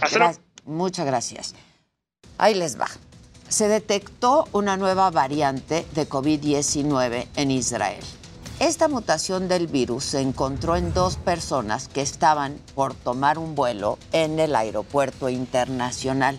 [0.00, 0.32] Hasta luego.
[0.34, 1.54] Gra- Muchas gracias.
[2.38, 2.88] Ahí les va.
[3.48, 8.02] Se detectó una nueva variante de COVID-19 en Israel.
[8.60, 13.98] Esta mutación del virus se encontró en dos personas que estaban por tomar un vuelo
[14.12, 16.38] en el aeropuerto internacional.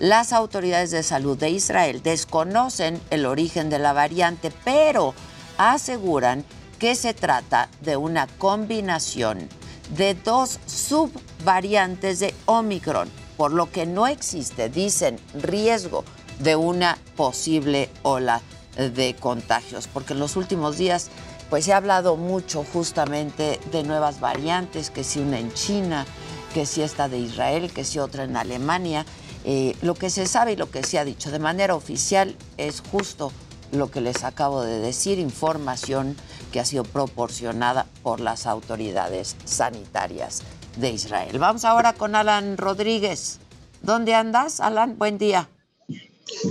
[0.00, 5.14] Las autoridades de salud de Israel desconocen el origen de la variante, pero
[5.56, 6.44] aseguran
[6.80, 9.48] que se trata de una combinación
[9.96, 16.02] de dos subvariantes de Omicron, por lo que no existe, dicen, riesgo
[16.40, 18.42] de una posible ola
[18.76, 21.10] de contagios, porque en los últimos días
[21.54, 26.04] pues se ha hablado mucho justamente de nuevas variantes, que si una en China,
[26.52, 29.06] que si esta de Israel, que si otra en Alemania.
[29.44, 32.82] Eh, lo que se sabe y lo que se ha dicho de manera oficial es
[32.90, 33.30] justo
[33.70, 36.16] lo que les acabo de decir, información
[36.50, 40.42] que ha sido proporcionada por las autoridades sanitarias
[40.76, 41.38] de Israel.
[41.38, 43.38] Vamos ahora con Alan Rodríguez.
[43.80, 44.98] ¿Dónde andas, Alan?
[44.98, 45.48] Buen día.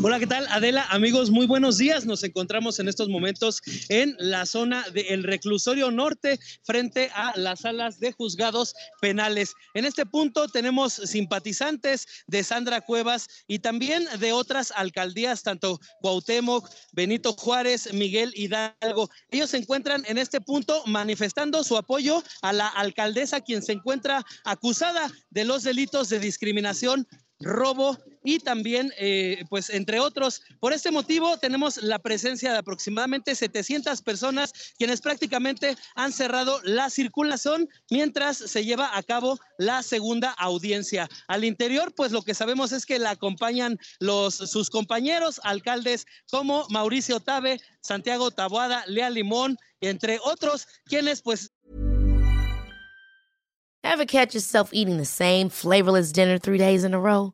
[0.03, 0.45] Hola, ¿qué tal?
[0.49, 2.05] Adela, amigos, muy buenos días.
[2.05, 7.99] Nos encontramos en estos momentos en la zona del reclusorio norte frente a las salas
[7.99, 9.53] de juzgados penales.
[9.73, 16.69] En este punto tenemos simpatizantes de Sandra Cuevas y también de otras alcaldías, tanto Cuauhtémoc,
[16.91, 19.09] Benito Juárez, Miguel Hidalgo.
[19.29, 24.23] Ellos se encuentran en este punto manifestando su apoyo a la alcaldesa, quien se encuentra
[24.43, 27.07] acusada de los delitos de discriminación
[27.39, 30.41] robo y también, eh, pues, entre otros.
[30.59, 36.89] Por este motivo, tenemos la presencia de aproximadamente 700 personas, quienes prácticamente han cerrado la
[36.89, 41.09] circulación mientras se lleva a cabo la segunda audiencia.
[41.27, 46.65] Al interior, pues, lo que sabemos es que la acompañan los, sus compañeros alcaldes como
[46.69, 51.51] Mauricio Tabe, Santiago Taboada, Lea Limón, entre otros, quienes, pues,
[53.85, 57.33] Ever catch yourself eating the same flavorless dinner three days in a row?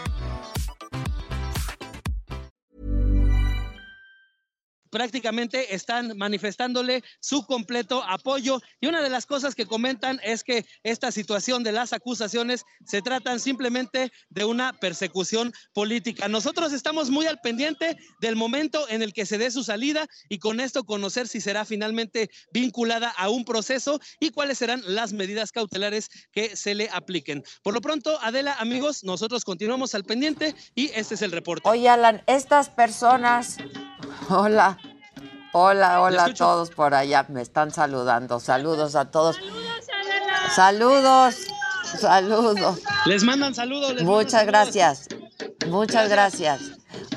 [4.91, 8.61] Prácticamente están manifestándole su completo apoyo.
[8.79, 13.01] Y una de las cosas que comentan es que esta situación de las acusaciones se
[13.01, 16.27] tratan simplemente de una persecución política.
[16.27, 20.39] Nosotros estamos muy al pendiente del momento en el que se dé su salida y
[20.39, 25.51] con esto conocer si será finalmente vinculada a un proceso y cuáles serán las medidas
[25.51, 27.43] cautelares que se le apliquen.
[27.63, 31.67] Por lo pronto, Adela, amigos, nosotros continuamos al pendiente y este es el reporte.
[31.69, 33.57] Oye, Alan, estas personas.
[34.29, 34.77] Hola.
[35.53, 37.25] Hola, hola a todos por allá.
[37.29, 38.39] Me están saludando.
[38.39, 39.37] Saludos a todos.
[40.55, 41.35] Saludos.
[41.83, 42.79] Saludos.
[43.05, 43.93] Les mandan saludos.
[43.95, 44.73] les Muchas mandan saludos.
[44.73, 45.07] gracias.
[45.67, 46.61] Muchas gracias.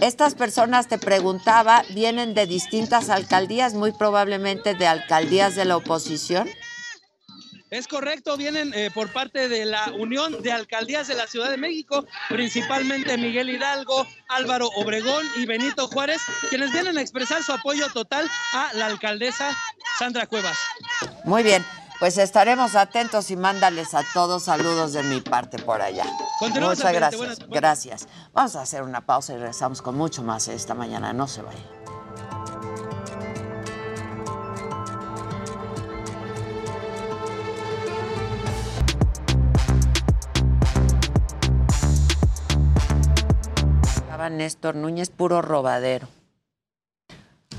[0.00, 6.48] Estas personas, te preguntaba, vienen de distintas alcaldías, muy probablemente de alcaldías de la oposición.
[7.74, 11.56] Es correcto, vienen eh, por parte de la Unión de Alcaldías de la Ciudad de
[11.56, 16.20] México, principalmente Miguel Hidalgo, Álvaro Obregón y Benito Juárez,
[16.50, 19.50] quienes vienen a expresar su apoyo total a la alcaldesa
[19.98, 20.56] Sandra Cuevas.
[21.24, 21.66] Muy bien,
[21.98, 26.04] pues estaremos atentos y mándales a todos saludos de mi parte por allá.
[26.38, 27.18] Continuamos Muchas gracias.
[27.18, 28.08] Buenas- Gracias.
[28.32, 31.12] Vamos a hacer una pausa y regresamos con mucho más esta mañana.
[31.12, 31.64] No se vayan.
[44.24, 46.08] Estaba Néstor Núñez, puro robadero.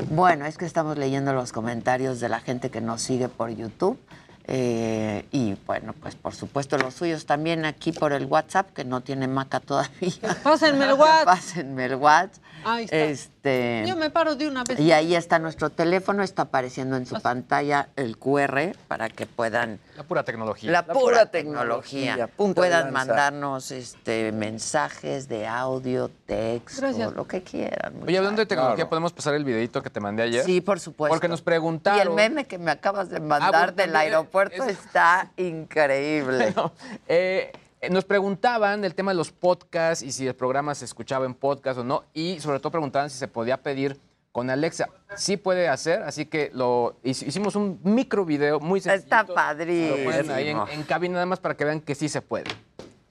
[0.09, 3.99] Bueno, es que estamos leyendo los comentarios de la gente que nos sigue por YouTube.
[4.47, 9.01] eh, y bueno, pues por supuesto los suyos también aquí por el WhatsApp, que no
[9.01, 10.11] tiene maca todavía.
[10.43, 11.25] Pásenme el WhatsApp.
[11.25, 12.43] Pásenme el WhatsApp.
[12.65, 12.97] Ahí está.
[12.97, 13.83] Este.
[13.87, 14.79] Yo me paro de una vez.
[14.79, 19.79] Y ahí está nuestro teléfono, está apareciendo en su pantalla el QR para que puedan.
[19.95, 20.71] La pura tecnología.
[20.71, 22.27] La pura tecnología.
[22.35, 27.13] Puedan mandarnos este, mensajes de audio, texto, Gracias.
[27.13, 27.93] lo que quieran.
[28.03, 28.89] Oye, hablando de tecnología, Claro.
[28.89, 30.43] ¿podemos pasar el videito que te mandé ayer?
[30.43, 31.13] Sí, por supuesto.
[31.13, 32.01] Porque nos Y preguntaron.
[32.01, 36.53] el meme que me acabas de mandar bueno, del aeropuerto es- está increíble.
[36.55, 36.71] No,
[37.07, 37.59] eh, eh,
[37.89, 41.79] nos preguntaban del tema de los podcasts y si el programa se escuchaba en podcast
[41.79, 43.99] o no, y sobre todo preguntaban si se podía pedir
[44.31, 44.89] con Alexa.
[45.15, 49.03] Sí puede hacer, así que lo hic- hicimos un micro video muy sencillo.
[49.03, 50.67] Está Lo ponen ahí en, padrísimo.
[50.69, 52.45] en cabina nada más para que vean que sí se puede.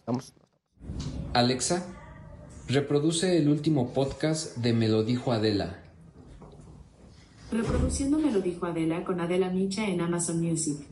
[0.06, 0.34] Vamos.
[1.32, 1.82] Alexa,
[2.68, 5.78] reproduce el último podcast de Me lo dijo Adela.
[7.50, 10.86] Reproduciendo Me lo dijo Adela con Adela Micha en Amazon Music.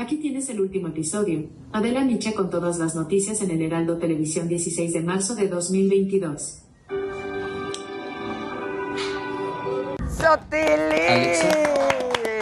[0.00, 1.48] Aquí tienes el último episodio.
[1.72, 6.62] Adela Micha con todas las noticias en el Heraldo Televisión 16 de marzo de 2022.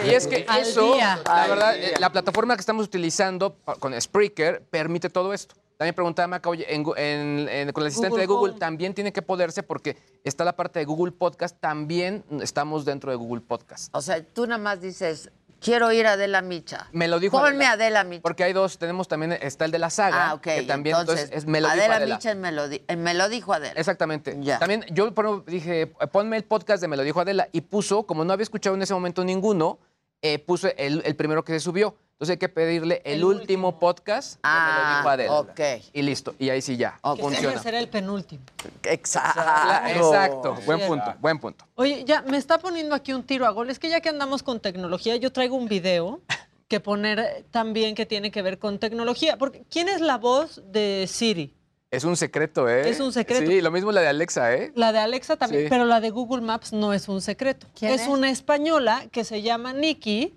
[0.05, 1.19] Y es que Al eso, día.
[1.25, 1.99] la verdad, día.
[1.99, 5.55] la plataforma que estamos utilizando con Spreaker permite todo esto.
[5.77, 8.59] También preguntaba Maca, oye, en Gu- en- en- con el asistente Google de Google Home.
[8.59, 13.17] también tiene que poderse porque está la parte de Google Podcast, también estamos dentro de
[13.17, 13.89] Google Podcast.
[13.95, 16.87] O sea, tú nada más dices, quiero ir a Adela Micha.
[16.91, 17.71] Me lo dijo Ponme Adela.
[17.73, 18.21] Adela Micha.
[18.21, 20.41] Porque hay dos, tenemos también, está el de la saga, Ah, ok.
[20.41, 22.15] que también entonces, entonces, es Me lo dijo Adela Adela.
[22.15, 23.73] Micha en me lo, di- me lo dijo Adela.
[23.79, 24.35] Exactamente.
[24.39, 24.59] Ya.
[24.59, 25.11] También yo
[25.47, 28.75] dije, ponme el podcast de Me lo dijo Adela y puso, como no había escuchado
[28.75, 29.79] en ese momento ninguno,
[30.21, 31.95] eh, puso el, el primero que se subió.
[32.17, 35.33] Entonces hay que pedirle el, último podcast de Me lo dijo Adela.
[35.33, 35.59] Ah, ok.
[35.93, 36.33] Y listo.
[36.39, 36.93] Y ahí sí ya.
[36.93, 37.37] Que Funciona.
[37.37, 38.41] siempre será el penúltimo.
[38.81, 39.39] Exacto.
[39.87, 40.55] Exacto.
[40.65, 41.65] Buen punto, buen punto.
[41.75, 43.69] Oye, ya me está poniendo aquí un tiro a gol.
[43.69, 46.19] Es que ya que andamos con tecnología, yo traigo un video
[46.67, 49.37] que poner también que tiene que ver con tecnología.
[49.37, 51.53] Porque ¿quién es la voz de Siri?
[51.91, 52.89] Es un secreto, ¿eh?
[52.89, 53.45] Es un secreto.
[53.45, 54.71] Sí, lo mismo la de Alexa, ¿eh?
[54.73, 55.69] La de Alexa también, Sí.
[55.69, 57.67] pero la de Google Maps no es un secreto.
[57.77, 58.07] ¿Quién es, es?
[58.07, 60.33] una española que se llama Nikki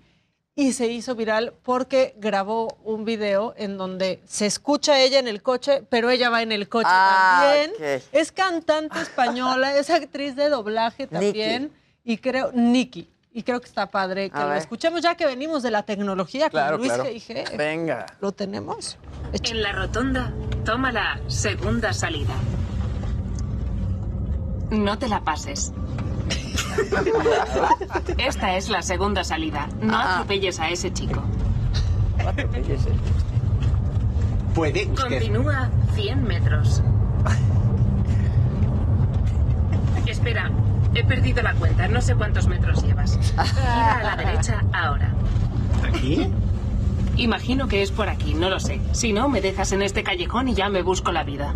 [0.55, 5.41] y se hizo viral porque grabó un video en donde se escucha ella en el
[5.41, 8.01] coche, pero ella va en el coche Ah, también.
[8.11, 11.71] Es cantante española, es actriz de doblaje también
[12.03, 13.09] y creo Nikki.
[13.33, 14.57] Y creo que está padre que A lo ver.
[14.57, 17.09] escuchemos ya que venimos de la tecnología Claro, con Luis claro.
[17.09, 17.55] G.I.G.
[17.55, 18.05] Venga.
[18.19, 18.97] ¿Lo tenemos?
[19.31, 20.33] En la rotonda,
[20.65, 22.33] toma la segunda salida.
[24.71, 25.73] No te la pases.
[28.17, 29.67] Esta es la segunda salida.
[29.81, 31.21] No atropelles a ese chico.
[34.55, 35.09] Puede usted.
[35.09, 36.81] Continúa 100 metros.
[40.05, 40.51] Espera,
[40.93, 41.87] he perdido la cuenta.
[41.87, 43.17] No sé cuántos metros llevas.
[43.19, 45.11] Gira a la derecha ahora.
[45.87, 46.29] ¿Aquí?
[47.17, 48.79] Imagino que es por aquí, no lo sé.
[48.93, 51.53] Si no, me dejas en este callejón y ya me busco la vida.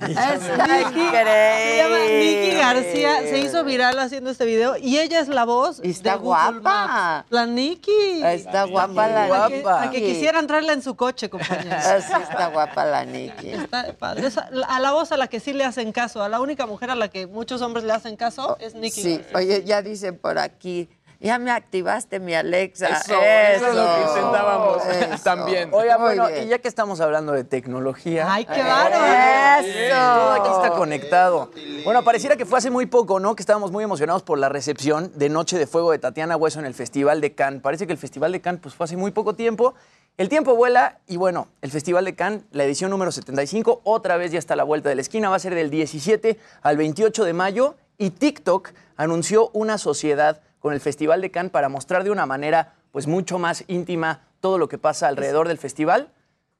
[0.00, 2.54] Está Se llama Nikki increíble.
[2.58, 6.28] García, se hizo viral haciendo este video y ella es la voz está de Google
[6.60, 6.86] guapa.
[6.86, 7.26] Maps.
[7.30, 8.22] La Nikki.
[8.24, 9.82] Está guapa la A que- guapa.
[9.84, 11.72] A que quisiera entrarla en su coche, compañeros.
[11.86, 13.50] Así está guapa la Nikki.
[13.50, 14.26] Está padre.
[14.26, 16.66] Es a, a la voz a la que sí le hacen caso, a la única
[16.66, 19.02] mujer a la que muchos hombres le hacen caso es Nikki.
[19.02, 20.88] Sí, oye, ya dicen por aquí,
[21.20, 22.88] ya me activaste mi Alexa.
[22.88, 25.24] Eso, eso es lo que intentábamos Eso.
[25.24, 25.70] también.
[25.72, 26.44] Oiga, Muy bueno, bien.
[26.44, 28.26] y ya que estamos hablando de tecnología.
[28.32, 29.64] ¡Ay, qué bárbaro!
[29.90, 31.50] Todo aquí está conectado.
[31.84, 33.34] Bueno, pareciera que fue hace muy poco, ¿no?
[33.34, 36.66] Que estábamos muy emocionados por la recepción de Noche de Fuego de Tatiana Hueso en
[36.66, 37.62] el Festival de Cannes.
[37.62, 39.74] Parece que el Festival de Cannes pues, fue hace muy poco tiempo.
[40.16, 44.32] El tiempo vuela y bueno, el Festival de Cannes, la edición número 75, otra vez
[44.32, 47.24] ya está a la vuelta de la esquina, va a ser del 17 al 28
[47.24, 52.10] de mayo y TikTok anunció una sociedad con el Festival de Cannes para mostrar de
[52.10, 56.12] una manera pues mucho más íntima todo lo que pasa alrededor del festival.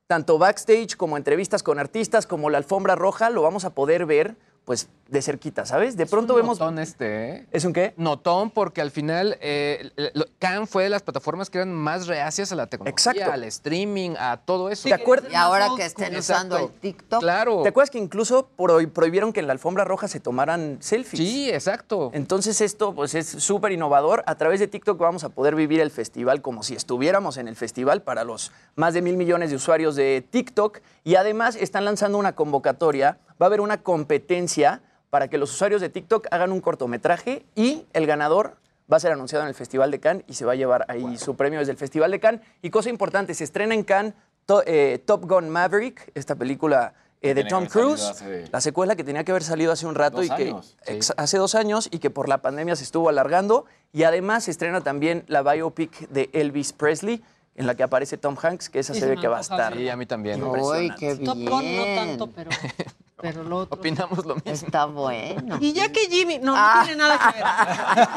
[0.06, 4.36] Tanto backstage como entrevistas con artistas, como la alfombra roja, lo vamos a poder ver
[4.64, 5.96] pues de cerquita, ¿sabes?
[5.96, 6.60] De pronto un vemos...
[6.60, 7.46] Notón este, ¿eh?
[7.50, 7.94] ¿Es un qué?
[7.96, 9.90] Notón, porque al final eh,
[10.38, 13.32] Cannes fue de las plataformas que eran más reacias a la tecnología, Exacto.
[13.32, 14.86] al streaming, a todo eso.
[14.86, 15.32] ¿Te acuerdas?
[15.32, 16.56] Y ahora que estén Exacto.
[16.56, 17.20] usando el TikTok.
[17.20, 17.62] Claro.
[17.62, 21.18] ¿Te acuerdas que incluso prohi- prohibieron que en la alfombra roja se tomaran selfies?
[21.26, 22.10] Sí, exacto.
[22.12, 24.22] Entonces esto pues es súper innovador.
[24.26, 27.56] A través de TikTok vamos a poder vivir el festival como si estuviéramos en el
[27.56, 30.80] festival para los más de mil millones de usuarios de TikTok.
[31.02, 33.16] Y además están lanzando una convocatoria.
[33.40, 37.84] Va a haber una competencia para que los usuarios de TikTok hagan un cortometraje y
[37.92, 38.56] el ganador
[38.92, 41.16] va a ser anunciado en el Festival de Cannes y se va a llevar ahí
[41.18, 42.40] su premio desde el Festival de Cannes.
[42.62, 44.14] Y cosa importante, se estrena en Cannes
[44.46, 49.04] To- eh, Top Gun Maverick, esta película eh, de Tom Cruise, hace- la secuela que
[49.04, 50.94] tenía que haber salido hace un rato Dos y que años, sí.
[50.94, 53.66] ex- hace dos años y que por la pandemia se estuvo alargando.
[53.92, 57.22] Y además se estrena también la biopic de Elvis Presley,
[57.56, 59.74] en la que aparece Tom Hanks, que esa Sí, se ve que va a estar.
[59.76, 60.42] Sí, a mí también.
[60.44, 61.36] Uy, qué Top.
[61.36, 62.50] Gun no tanto, pero
[63.20, 63.78] pero lo otro...
[63.78, 64.50] Opinamos lo mismo.
[64.52, 65.58] Está bueno.
[65.60, 66.82] Y ya que Jimmy, no, no Ah.
[66.84, 67.46] tiene nada que ver.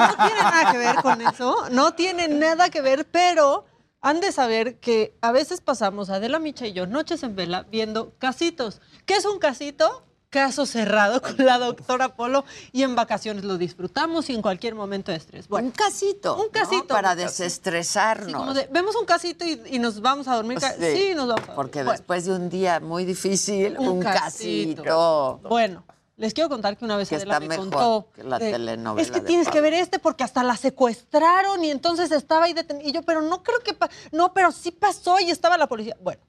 [0.10, 1.70] No tiene nada que ver con eso.
[1.72, 3.66] No tiene nada que ver, pero
[4.02, 8.14] han de saber que a veces pasamos, Adela Micha y yo, noches en vela, viendo
[8.20, 8.82] casitos.
[9.06, 10.04] ¿Qué es un casito?
[10.32, 15.12] Caso cerrado con la doctora Polo y en vacaciones lo disfrutamos y en cualquier momento
[15.12, 15.50] de estrés.
[15.50, 16.42] Bueno, un casito.
[16.42, 16.88] Un casito.
[16.88, 18.28] Para Un desestresarnos.
[18.28, 20.58] Sí, como de, vemos un casito y, y nos vamos a dormir.
[20.60, 21.56] ca- Sí, nos vamos a dormir.
[21.56, 21.92] Porque Bueno.
[21.92, 24.84] después de un día muy difícil, un, Un casito.
[24.84, 25.40] casito.
[25.50, 25.84] Bueno,
[26.16, 28.08] les quiero contar que una vez Que Adela me contó.
[28.16, 29.64] que la de, telenovela Es que tienes que Pablo".
[29.64, 32.88] ver este porque hasta la secuestraron y entonces estaba ahí detenida.
[32.88, 33.76] Y yo, pero no creo que.
[34.14, 35.98] No, pero sí pasó y estaba la policía.
[36.00, 36.22] Bueno.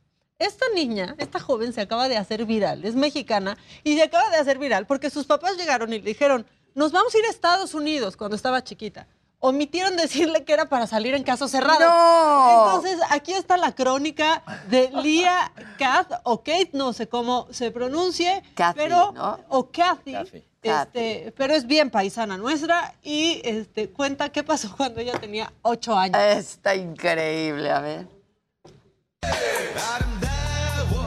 [0.42, 4.38] Esta niña, esta joven se acaba de hacer viral, es mexicana y se acaba de
[4.38, 6.44] hacer viral porque sus papás llegaron y le dijeron,
[6.74, 9.06] nos vamos a ir a Estados Unidos cuando estaba chiquita.
[9.38, 11.78] Omitieron decirle que era para salir en caso cerrado.
[11.78, 12.66] ¡No!
[12.66, 18.42] Entonces, aquí está la crónica de Lia Kath, o Kate, no sé cómo se pronuncie,
[18.54, 19.38] Kathy, pero, ¿no?
[19.48, 20.44] o Kathy, Kathy.
[20.62, 25.96] Este, pero es bien paisana nuestra y este, cuenta qué pasó cuando ella tenía ocho
[25.96, 26.20] años.
[26.20, 28.21] Está increíble, a ver.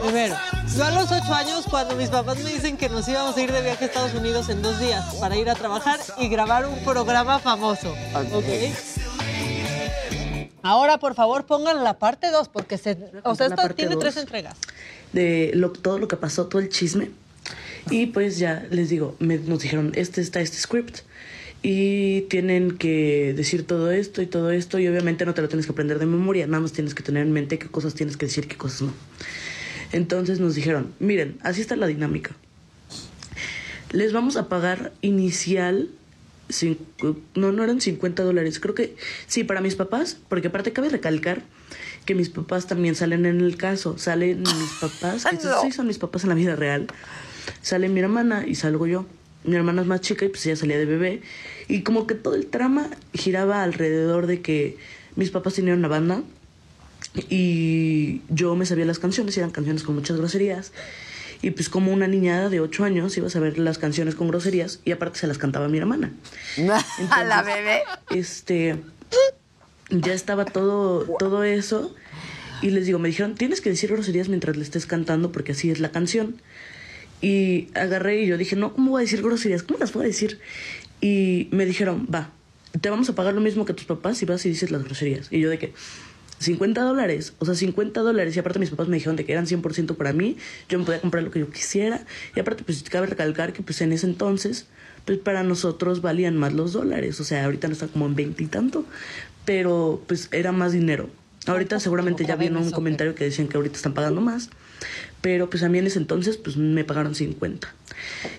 [0.02, 0.36] Primero,
[0.76, 3.52] yo a los ocho años, cuando mis papás me dicen que nos íbamos a ir
[3.52, 6.78] de viaje a Estados Unidos en dos días para ir a trabajar y grabar un
[6.84, 7.96] programa famoso.
[8.34, 8.46] ¿ok?
[10.62, 14.02] Ahora, por favor, pongan la parte 2, porque se, o sea, esto tiene dos.
[14.04, 14.56] tres entregas.
[15.14, 17.10] de lo- todo lo que pasó, todo el chisme.
[17.90, 21.00] Y pues ya les digo, me- nos dijeron, este está este script.
[21.68, 24.78] Y tienen que decir todo esto y todo esto.
[24.78, 27.26] Y obviamente no te lo tienes que aprender de memoria, nada más tienes que tener
[27.26, 28.94] en mente qué cosas tienes que decir, qué cosas no.
[29.92, 32.36] Entonces nos dijeron, miren, así está la dinámica.
[33.92, 35.90] Les vamos a pagar inicial,
[37.34, 41.42] no, no eran 50 dólares, creo que sí, para mis papás, porque aparte cabe recalcar
[42.06, 45.62] que mis papás también salen en el caso, salen mis papás, que No.
[45.64, 46.86] sí son mis papás en la vida real,
[47.64, 49.08] sale mi hermana y salgo yo.
[49.44, 51.22] Mi hermana es más chica y pues ella salía de bebé.
[51.68, 54.78] Y como que todo el trama giraba alrededor de que
[55.16, 56.22] mis papás tenían una banda
[57.30, 60.72] y yo me sabía las canciones eran canciones con muchas groserías.
[61.42, 64.80] Y pues como una niñada de 8 años iba a saber las canciones con groserías
[64.84, 66.12] y aparte se las cantaba mi hermana.
[67.10, 67.84] A la bebé.
[68.10, 68.78] Este,
[69.90, 71.94] ya estaba todo, todo eso.
[72.62, 75.70] Y les digo, me dijeron, tienes que decir groserías mientras le estés cantando porque así
[75.70, 76.42] es la canción.
[77.22, 79.64] Y agarré y yo dije, no, ¿cómo voy a decir groserías?
[79.64, 80.40] ¿Cómo las voy a decir?
[81.06, 82.32] Y me dijeron, va,
[82.82, 85.28] te vamos a pagar lo mismo que tus papás si vas y dices las groserías.
[85.32, 85.72] Y yo de que,
[86.40, 88.36] 50 dólares, o sea, 50 dólares.
[88.36, 90.36] Y aparte mis papás me dijeron de que eran 100% para mí,
[90.68, 92.04] yo me podía comprar lo que yo quisiera.
[92.36, 94.66] Y aparte, pues cabe recalcar que pues en ese entonces,
[95.06, 97.20] pues para nosotros valían más los dólares.
[97.20, 98.84] O sea, ahorita no está como en 20 y tanto,
[99.46, 101.08] pero pues era más dinero.
[101.46, 104.50] Ahorita seguramente ya vieron un comentario que decían que ahorita están pagando más,
[105.22, 107.72] pero pues a mí en ese entonces pues me pagaron 50.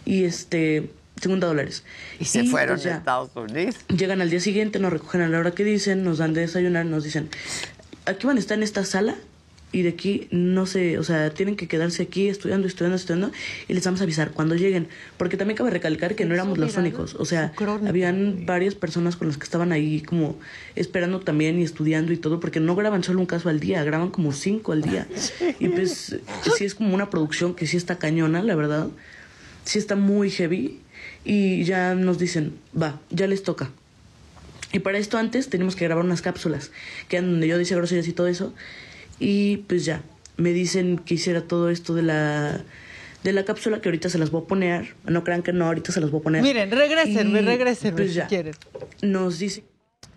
[0.04, 0.90] Y este,
[1.20, 1.84] 50 dólares.
[2.20, 2.98] Y se fueron pues, a.
[2.98, 3.76] Estados Unidos.
[3.88, 6.86] Llegan al día siguiente, nos recogen a la hora que dicen, nos dan de desayunar,
[6.86, 7.28] nos dicen,
[8.04, 9.16] aquí van a estar en esta sala
[9.72, 13.32] y de aquí no sé, o sea, tienen que quedarse aquí estudiando, estudiando, estudiando
[13.66, 14.88] y les vamos a avisar cuando lleguen.
[15.16, 17.52] Porque también cabe recalcar que no éramos los únicos, o sea,
[17.86, 20.38] habían varias personas con las que estaban ahí como
[20.76, 24.10] esperando también y estudiando y todo, porque no graban solo un caso al día, graban
[24.10, 25.06] como cinco al día.
[25.58, 26.18] Y pues
[26.56, 28.88] sí es como una producción que sí está cañona, la verdad.
[29.64, 30.80] Sí está muy heavy
[31.28, 33.70] y ya nos dicen, va, ya les toca.
[34.72, 36.70] Y para esto antes tenemos que grabar unas cápsulas,
[37.08, 38.52] que eran donde yo decía groserías y todo eso.
[39.18, 40.02] Y pues ya,
[40.36, 42.62] me dicen que hiciera todo esto de la,
[43.22, 44.94] de la cápsula, que ahorita se las voy a poner.
[45.04, 46.42] No crean que no, ahorita se las voy a poner.
[46.42, 48.54] Miren, regrésenme, Y, regrésenme pues si ya, quieren.
[49.02, 49.64] Nos dice...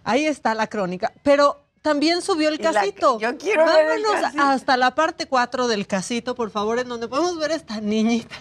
[0.04, 1.14] Ahí está la crónica.
[1.24, 3.20] Pero también subió el la- casito.
[3.20, 4.44] yo quiero ver el Vámonos casito.
[4.44, 8.36] hasta la parte 4 del casito, por favor, en donde podemos ver a esta niñita.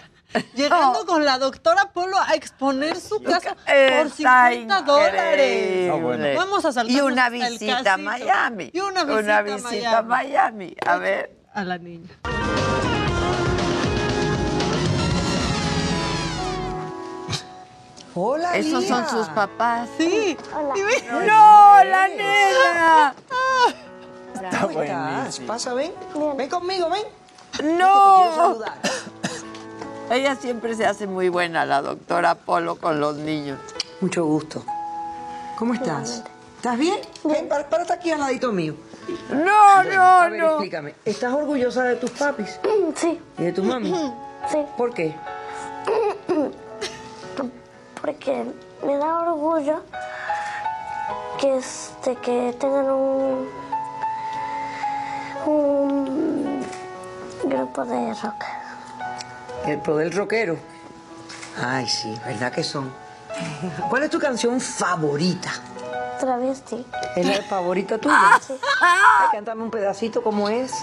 [0.53, 5.15] Llegando con la doctora Polo a exponer su casa por Está 50 dólares.
[5.15, 5.89] increíble.
[5.89, 6.27] Ah, bueno.
[6.35, 8.69] Vamos a saltar Y una visita a Miami.
[8.71, 10.75] Y una visita, Una a visita a Miami.
[10.85, 11.35] A ver.
[11.53, 12.09] A la niña.
[18.15, 19.87] Hola, Esos son sus papás.
[19.97, 20.35] Sí.
[20.51, 23.13] ¡No, la nena!
[24.33, 25.39] Está ¿Cómo estás?
[25.41, 25.93] Pasa, ven.
[26.35, 27.77] Ven conmigo, ven.
[27.77, 28.57] ¡No!
[30.09, 33.59] Ella siempre se hace muy buena, la doctora Polo, con los niños.
[34.01, 34.63] Mucho gusto.
[35.57, 36.23] ¿Cómo estás?
[36.57, 36.99] ¿Estás bien?
[37.23, 38.75] Ven, para, párate aquí al ladito mío.
[39.29, 40.47] No, Bueno, no, a ver, no.
[40.51, 40.95] explícame.
[41.05, 42.59] ¿Estás orgullosa de tus papis?
[42.95, 43.19] Sí.
[43.37, 43.93] ¿Y de tu mami?
[44.51, 44.57] Sí.
[44.77, 45.15] ¿Por qué?
[48.01, 48.45] Porque
[48.85, 49.81] me da orgullo
[51.39, 53.47] que, este, que tengan un,
[55.45, 56.65] un
[57.43, 58.43] grupo de rock.
[59.65, 60.57] El pro del rockero.
[61.61, 62.93] Ay, sí, ¿verdad que son?
[63.89, 65.51] ¿Cuál es tu canción favorita?
[66.19, 66.85] Travesti.
[67.15, 68.39] ¿Es la favorita tuya?
[68.45, 68.53] Sí.
[68.81, 70.73] Ay, cántame un pedacito, ¿cómo es?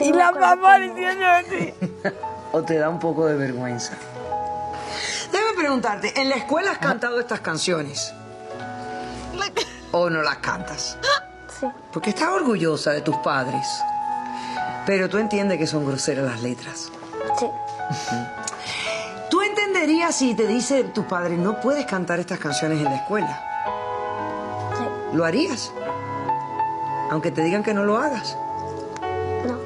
[0.00, 1.74] y la mamá diciendo así.
[2.52, 3.94] ¿O te da un poco de vergüenza?
[5.30, 8.12] Déjame preguntarte, ¿en la escuela has cantado estas canciones?
[9.92, 10.98] ¿O no las cantas?
[11.58, 11.66] Sí.
[11.90, 13.66] Porque estás orgullosa de tus padres.
[14.84, 16.92] Pero tú entiendes que son groseras las letras.
[17.38, 17.46] Sí.
[19.30, 23.44] ¿Tú entenderías si te dice tu padre no puedes cantar estas canciones en la escuela?
[24.78, 25.16] Sí.
[25.16, 25.72] ¿Lo harías?
[27.10, 28.36] Aunque te digan que no lo hagas.
[29.46, 29.58] No.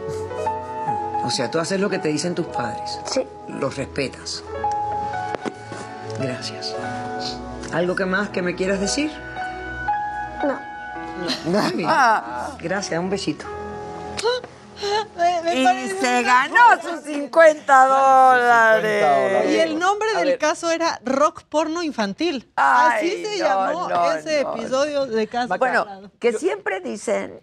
[1.25, 3.01] O sea, tú haces lo que te dicen tus padres.
[3.07, 3.27] Sí.
[3.49, 4.43] Los respetas.
[6.19, 6.75] Gracias.
[7.73, 9.11] ¿Algo que más que me quieras decir?
[10.45, 10.59] No.
[11.51, 11.89] Muy bien.
[12.59, 13.47] Gracias, un besito.
[15.55, 19.51] Y se ganó sus 50 dólares.
[19.51, 20.39] Y el nombre A del ver.
[20.39, 22.51] caso era rock porno infantil.
[22.57, 25.57] Ay, Así se no, llamó no, ese no, episodio de caso.
[25.59, 27.41] Bueno, que siempre dicen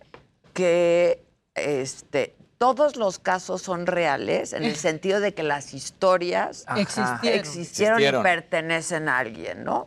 [0.54, 6.80] que este, todos los casos son reales en el sentido de que las historias Ajá.
[6.82, 7.40] Existieron.
[7.40, 8.24] existieron y Existieron.
[8.24, 9.86] pertenecen a alguien, ¿no?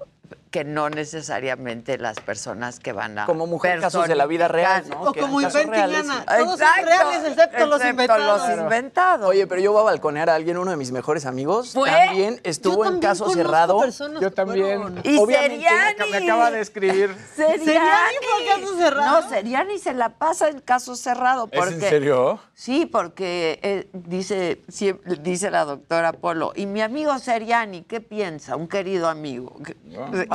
[0.51, 4.83] Que no necesariamente las personas que van a Como mujer, casos de la vida real.
[4.89, 5.03] ¿no?
[5.03, 6.01] O Que como reales.
[6.01, 6.25] Anna.
[6.27, 8.49] Todos son reales excepto los excepto inventados.
[8.49, 9.29] los inventados.
[9.31, 11.73] Oye, pero yo voy a balconear a alguien, uno de mis mejores amigos.
[11.73, 11.89] ¿Fue?
[11.89, 13.79] También estuvo en caso cerrado.
[13.81, 15.01] personas Yo también.
[15.05, 16.11] Y Obviamente, me Seriani.
[16.11, 17.17] me acaba de escribir.
[17.37, 17.65] Seriani.
[17.65, 19.21] Seriani fue caso cerrado.
[19.21, 21.49] No, Seriani se la pasa en caso cerrado.
[21.53, 22.41] ¿Es en serio?
[22.55, 28.57] Sí, porque eh, dice, siempre- dice la doctora Polo, y mi amigo Seriani, ¿qué piensa?
[28.57, 29.57] Un querido amigo.
[29.65, 29.77] Que-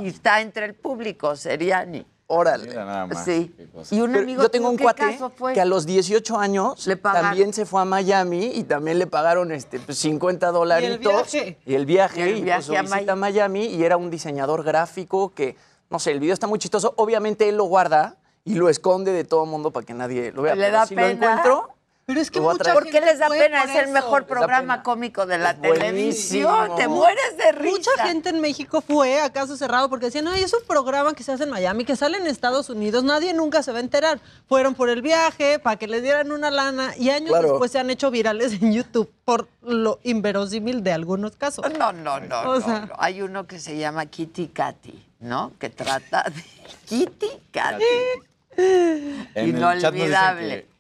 [0.06, 2.06] Y está entre el público, Seriani.
[2.28, 2.70] Órale.
[2.70, 3.26] Mira nada más.
[3.26, 3.52] Sí.
[3.90, 5.20] Y un Pero amigo yo tengo un ¿qué cuate
[5.54, 9.52] que a los 18 años Le también se fue a Miami y también le pagaron
[9.52, 11.00] este, pues, 50 dolaritos.
[11.32, 11.58] viaje?
[11.66, 12.20] Y el viaje.
[12.20, 13.66] Y el y, pues, viaje su a visita a Miami.
[13.66, 15.56] Y era un diseñador gráfico que,
[15.90, 16.94] no sé, el video está muy chistoso.
[16.98, 20.44] Obviamente él lo guarda y lo esconde de todo el mundo para que nadie lo
[20.44, 20.54] vea.
[20.54, 21.08] ¿Le Pero da si pena?
[21.08, 21.70] lo encuentro,
[22.08, 22.72] Pero es que mucha.
[22.72, 23.64] ¿Por qué les da pena?
[23.64, 26.76] Es el mejor programa cómico de la Es televisión.
[26.76, 27.72] Te mueres de risa.
[27.72, 31.24] Mucha gente en México fue a caso cerrado porque decían, ay, es un programa que
[31.24, 34.20] se hace en Miami, que sale en Estados Unidos, nadie nunca se va a enterar.
[34.48, 37.50] Fueron por el viaje, para que les dieran una lana, y años Claro.
[37.50, 41.66] después se han hecho virales en YouTube por lo inverosímil de algunos casos.
[41.76, 42.94] No, no, no, O no, sea- no.
[43.00, 45.54] Hay uno que se llama Kitty Katy, ¿no?
[45.60, 46.44] Que trata de
[46.86, 47.84] Kitty Katy.
[48.58, 50.75] En el chat nos dicen Inolvidable.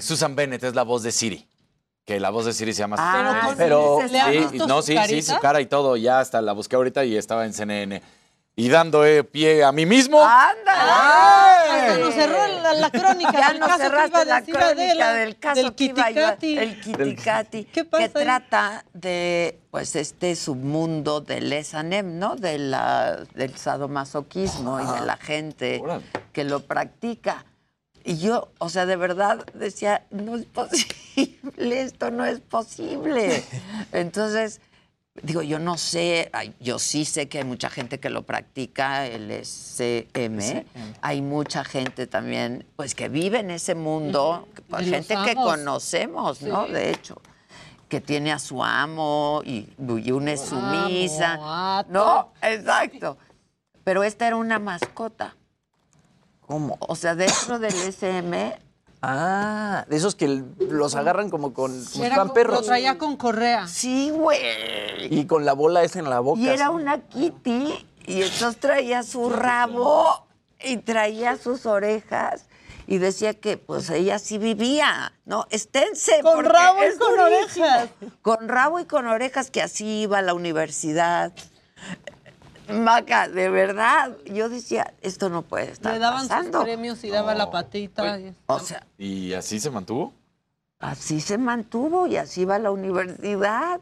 [0.00, 1.46] Susan Bennett es la voz de Siri.
[2.04, 3.56] Que la voz de Siri se llama Ah, Susan Bennett.
[3.58, 5.34] pero ¿Le has sí, visto no, su sí, sí, carita?
[5.34, 5.96] su cara y todo.
[5.96, 8.02] Ya hasta la busqué ahorita y estaba en CNN.
[8.58, 10.18] Y dando eh, pie a mí mismo.
[10.22, 14.42] Hasta nos cerró la, la crónica Ya del nos caso que cerraste iba a la
[14.42, 18.24] crónica Adela, del caso del que iba el Kitikati, ¿Qué pasa que ahí?
[18.24, 22.36] trata de pues este submundo del S&M, ¿no?
[22.36, 26.04] De la, del sadomasoquismo y de la gente Órale.
[26.32, 27.44] que lo practica.
[28.08, 33.42] Y yo, o sea, de verdad decía, no es posible, esto no es posible.
[33.92, 34.60] Entonces,
[35.24, 36.30] digo, yo no sé,
[36.60, 40.64] yo sí sé que hay mucha gente que lo practica, el SM.
[41.00, 46.68] Hay mucha gente también, pues, que vive en ese mundo, pues, gente que conocemos, ¿no?
[46.68, 46.72] Sí.
[46.74, 47.20] De hecho,
[47.88, 51.80] que tiene a su amo y, y una es sumisa.
[51.80, 53.18] Amo, No, exacto.
[53.82, 55.34] Pero esta era una mascota.
[56.46, 56.76] ¿Cómo?
[56.80, 58.56] O sea, dentro del SM
[59.02, 62.60] Ah, de esos que los agarran como con como Era perros.
[62.60, 63.68] Lo traía con correa.
[63.68, 64.40] Sí, güey.
[65.10, 66.40] Y con la bola esa en la boca.
[66.40, 66.74] Y era así.
[66.74, 70.26] una Kitty y entonces traía su rabo
[70.64, 72.46] y traía sus orejas
[72.86, 75.46] y decía que pues ella sí vivía, ¿no?
[75.50, 76.20] Esténse.
[76.22, 77.66] Con rabo y es con durísimo.
[77.66, 77.90] orejas.
[78.22, 81.32] Con rabo y con orejas que así iba a la universidad.
[82.72, 86.58] Maca, de verdad, yo decía, esto no puede estar Le daban pasando.
[86.58, 88.18] sus premios y daba la patita.
[88.46, 90.12] O sea, ¿Y así se mantuvo?
[90.78, 93.80] así se mantuvo y así iba a la universidad.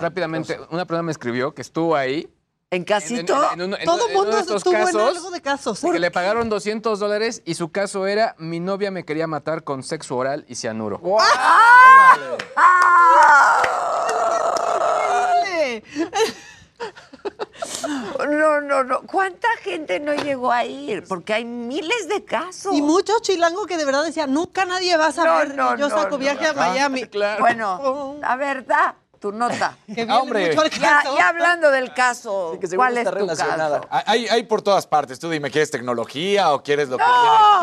[0.00, 2.28] Rápidamente, una persona me escribió que estuvo ahí.
[2.70, 3.52] En casito.
[3.52, 5.80] en en Todo en uno mundo estuvo en casos, algo de casos.
[5.80, 9.82] Que le pagaron 200 dólares y su caso era: mi novia me quería matar con
[9.84, 11.00] sexo oral y cianuro.
[15.36, 15.82] Dale.
[18.28, 19.00] No, no, no.
[19.02, 21.04] ¿Cuánta gente no llegó a ir?
[21.08, 22.74] Porque hay miles de casos.
[22.74, 25.54] Y muchos chilangos que de verdad decían, nunca nadie va a saber.
[25.54, 26.18] No, no, yo no, saco no.
[26.18, 27.04] viaje a Miami.
[27.38, 29.76] Bueno, la verdad, tu nota.
[29.86, 30.48] Que viene Ah, hombre.
[30.48, 31.16] mucho al Ya, caso.
[31.16, 33.80] ya hablando del caso, Sí, que seguro ¿cuál es tu caso?
[33.90, 35.18] Hay, hay por todas partes.
[35.18, 37.04] Tú dime, ¿quieres tecnología o quieres lo que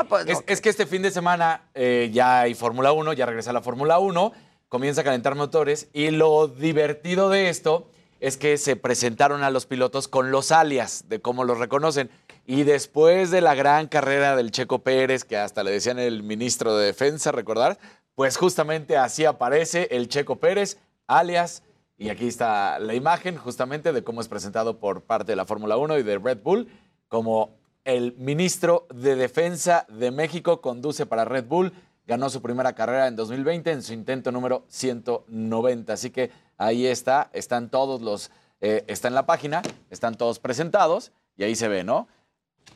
[0.09, 0.43] pues es, no.
[0.47, 3.99] es que este fin de semana eh, ya hay Fórmula 1, ya regresa la Fórmula
[3.99, 4.31] 1.
[4.69, 7.89] comienza a calentar motores y lo divertido de esto
[8.23, 12.09] es que se presentaron a los pilotos con los alias de cómo los reconocen.
[12.45, 16.77] Y después de la gran carrera del Checo Pérez, que hasta le decían el ministro
[16.77, 17.77] de Defensa, recordar,
[18.15, 21.63] pues justamente así aparece el Checo Pérez, alias,
[21.97, 25.75] y aquí está la imagen justamente de cómo es presentado por parte de la Fórmula
[25.75, 26.69] 1 y de Red Bull,
[27.09, 31.73] como el ministro de Defensa de México conduce para Red Bull,
[32.07, 35.93] ganó su primera carrera en 2020 en su intento número 190.
[35.93, 38.31] Así que ahí está, están todos los,
[38.61, 42.07] eh, está en la página, están todos presentados y ahí se ve, ¿no?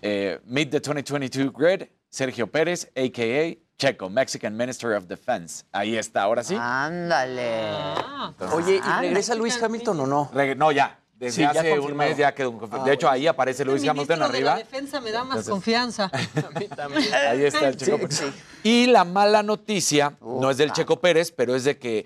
[0.01, 3.57] Eh, Meet the 2022 Grid, Sergio Pérez, a.k.a.
[3.77, 5.63] Checo, Mexican Minister of Defense.
[5.71, 6.55] Ahí está, ahora sí.
[6.59, 7.61] Ándale.
[8.53, 10.31] Oye, ¿y Ah, regresa Luis Hamilton o no?
[10.31, 10.99] Reg- no, ya.
[11.19, 12.60] Desde Sí, ya hace un mes ya quedó.
[12.72, 13.14] Ah, de hecho, bueno.
[13.15, 14.56] ahí aparece Luis El Hamilton de la arriba.
[14.57, 16.11] defensa me da más Entonces- confianza.
[17.31, 18.34] Ahí está el Checo Sí, Pérez.
[18.64, 22.06] Y la mala noticia no es del Checo Pérez, pero es de que,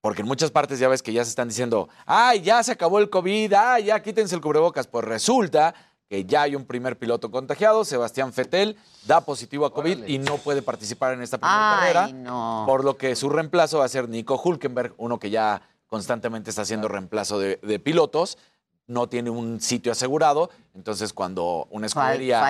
[0.00, 2.98] porque en muchas partes ya ves que ya se están diciendo, ay, ya se acabó
[2.98, 4.86] el COVID, ay, ya quítense el cubrebocas.
[4.86, 5.74] Pues resulta
[6.08, 8.76] que ya hay un primer piloto contagiado, Sebastián Fetel,
[9.06, 12.08] da positivo a COVID y no puede participar en esta primera Ay, carrera.
[12.18, 12.64] no.
[12.66, 16.62] Por lo que su reemplazo va a ser Nico Hulkenberg, uno que ya constantemente está
[16.62, 18.38] haciendo reemplazo de, de pilotos.
[18.86, 22.40] No tiene un sitio asegurado, entonces cuando una escudería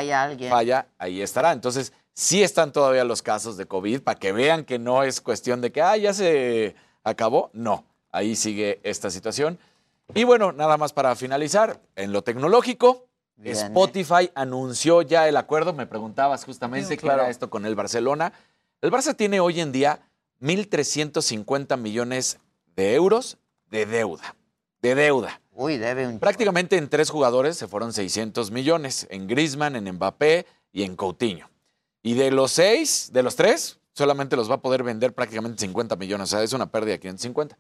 [0.51, 1.53] falla ahí estará.
[1.53, 5.61] Entonces, sí están todavía los casos de COVID para que vean que no es cuestión
[5.61, 6.75] de que, ah, ya se
[7.05, 7.51] acabó.
[7.53, 9.59] No, ahí sigue esta situación.
[10.13, 13.07] Y bueno, nada más para finalizar, en lo tecnológico,
[13.37, 15.73] Bien, Spotify anunció ya el acuerdo.
[15.73, 17.23] Me preguntabas justamente Sí, qué claro.
[17.23, 18.33] era esto con el Barcelona.
[18.81, 20.01] El Barça tiene hoy en día
[20.41, 22.39] 1.350 millones
[22.77, 23.39] de euros
[23.71, 24.37] de deuda.
[24.81, 25.41] De deuda.
[25.53, 26.19] Uy, debe un...
[26.19, 31.49] Prácticamente en tres jugadores se fueron 600 millones, en Griezmann, en Mbappé y en Coutinho.
[32.03, 35.97] Y de los seis, de los tres, solamente los va a poder vender prácticamente 50
[35.97, 37.57] millones, o sea, es una pérdida de 550.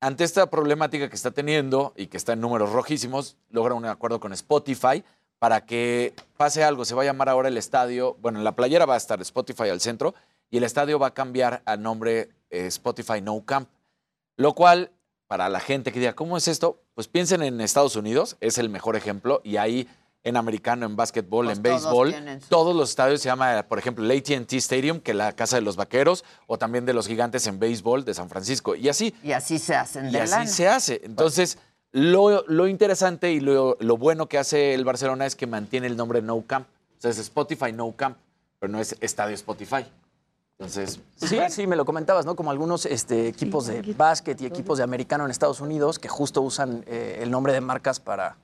[0.00, 4.18] Ante esta problemática que está teniendo y que está en números rojísimos, logra un acuerdo
[4.18, 5.04] con Spotify
[5.38, 6.84] para que pase algo.
[6.84, 9.68] Se va a llamar ahora el estadio, bueno, en la playera va a estar Spotify
[9.68, 10.14] al centro
[10.50, 13.68] y el estadio va a cambiar al nombre eh, Spotify No Camp.
[14.36, 14.90] Lo cual,
[15.26, 16.82] para la gente que diga, ¿cómo es esto?
[16.94, 19.88] Pues piensen en Estados Unidos, es el mejor ejemplo, y ahí
[20.24, 23.78] en americano, en básquetbol, Pues en todos béisbol, su- todos los estadios se llama, por
[23.80, 27.08] ejemplo, el AT&T Stadium, que es la casa de los vaqueros, o también de los
[27.08, 29.14] gigantes en béisbol de San Francisco, y así.
[29.24, 30.46] Y así se hacen Y de así lana.
[30.46, 31.00] se hace.
[31.04, 31.58] Entonces,
[31.90, 35.96] lo, lo interesante y lo, lo bueno que hace el Barcelona es que mantiene el
[35.96, 36.68] nombre No Camp.
[36.98, 38.16] O sea, es Spotify No Camp,
[38.60, 39.84] pero no es Estadio Spotify.
[40.58, 42.36] Entonces, Sí, sí, me lo comentabas, ¿no?
[42.36, 46.40] Como algunos este, equipos de básquet y equipos de americano en Estados Unidos que justo
[46.42, 48.36] usan eh, el nombre de marcas para,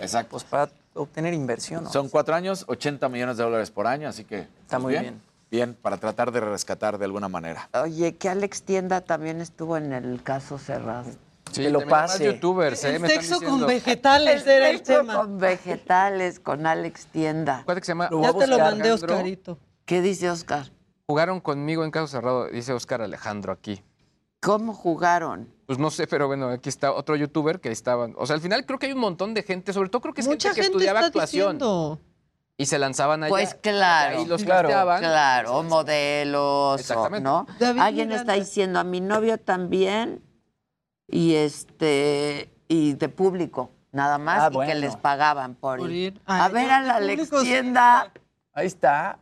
[0.00, 0.30] Exacto.
[0.32, 1.84] pues, para obtener inversión.
[1.84, 1.90] ¿no?
[1.92, 5.20] Son cuatro años, 80 millones de dólares por año, así que Está pues, muy bien.
[5.50, 7.68] Bien, para tratar de rescatar de alguna manera.
[7.82, 11.04] Oye, que Alex Tienda también estuvo en el caso cerrado.
[11.50, 12.24] Sí, Que lo pase.
[12.24, 12.94] youtubers, ¿eh?
[12.96, 15.16] El sexo con vegetales era el Sexo tema.
[15.16, 17.58] con vegetales, con Alex Tienda.
[17.60, 18.92] Acuérdate que se llama Ya te lo mandé.
[18.92, 19.58] Oscarito.
[19.84, 20.70] ¿Qué dice Oscar?
[21.10, 23.82] Jugaron conmigo en caso cerrado, dice Oscar Alejandro aquí.
[24.40, 25.52] ¿Cómo jugaron?
[25.66, 28.14] Pues no sé, pero bueno, aquí está otro youtuber que estaban.
[28.16, 30.20] O sea, al final creo que hay un montón de gente, sobre todo creo que
[30.20, 31.98] es Mucha gente que gente estudiaba está actuación diciendo.
[32.56, 33.28] y se lanzaban allá.
[33.30, 34.22] Pues claro.
[34.22, 35.00] Y los Claro, casteaban.
[35.00, 37.24] Claro, modelos, o- Exactamente.
[37.24, 37.44] ¿no?
[37.58, 40.22] David Alguien está diciendo a mi novio también
[41.08, 46.14] y este y de público, nada más Ah, y que les pagaban por, Por ir.
[46.14, 46.22] ir.
[46.24, 47.46] A Ay, ver a la de Alex público sí.
[47.48, 48.12] Tienda.
[48.52, 49.18] Ahí está.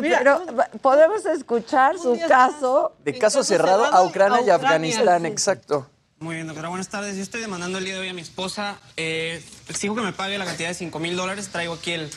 [0.00, 0.44] Mira, Pero
[0.82, 2.96] podemos escuchar su caso.
[3.04, 4.64] De caso caso cerrado cerrado a Ucrania y a Ucrania,
[4.96, 5.28] Afganistán, sí.
[5.28, 5.90] exacto.
[6.18, 7.16] Muy bien, doctora, buenas tardes.
[7.16, 8.78] Yo estoy demandando el día de hoy a mi esposa.
[8.96, 11.48] Eh, exijo que me pague la cantidad de 5 mil dólares.
[11.50, 12.10] Traigo aquí el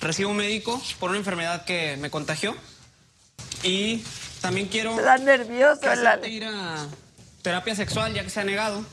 [0.00, 2.56] recibo médico por una enfermedad que me contagió.
[3.62, 4.04] Y
[4.40, 6.86] también quiero Está nervioso que Ale- ir a
[7.42, 8.84] terapia sexual, ya que se ha negado.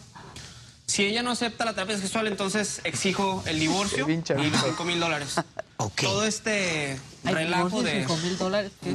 [0.89, 4.99] Si ella no acepta la terapia sexual, entonces exijo el divorcio y los 5 mil
[4.99, 5.35] dólares.
[6.01, 8.07] Todo este relajo de,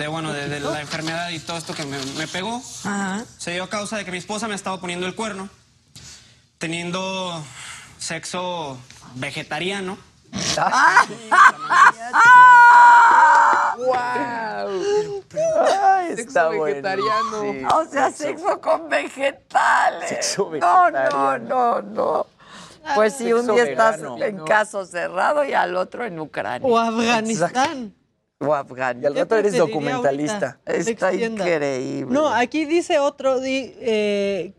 [0.09, 3.25] bueno, de, de la enfermedad y todo esto que me, me pegó Ajá.
[3.39, 5.49] se dio a causa de que mi esposa me ha estado poniendo el cuerno,
[6.59, 7.45] teniendo
[7.99, 8.77] sexo
[9.15, 9.97] vegetariano.
[15.37, 16.63] Ay, Sexo bueno.
[16.65, 17.43] vegetariano.
[17.43, 17.63] Sí.
[17.75, 20.09] O sea, sexo con vegetales.
[20.09, 21.39] Sexo No, no, vegetariano.
[21.49, 22.27] no, no.
[22.95, 26.69] Pues sí, un día estás en caso cerrado y al otro en Ucrania.
[26.69, 27.95] O Afganistán.
[28.39, 29.07] O Y Afganistán.
[29.13, 30.59] al rato eres documentalista.
[30.67, 32.13] Está increíble.
[32.13, 34.53] No, aquí dice otro di- eh,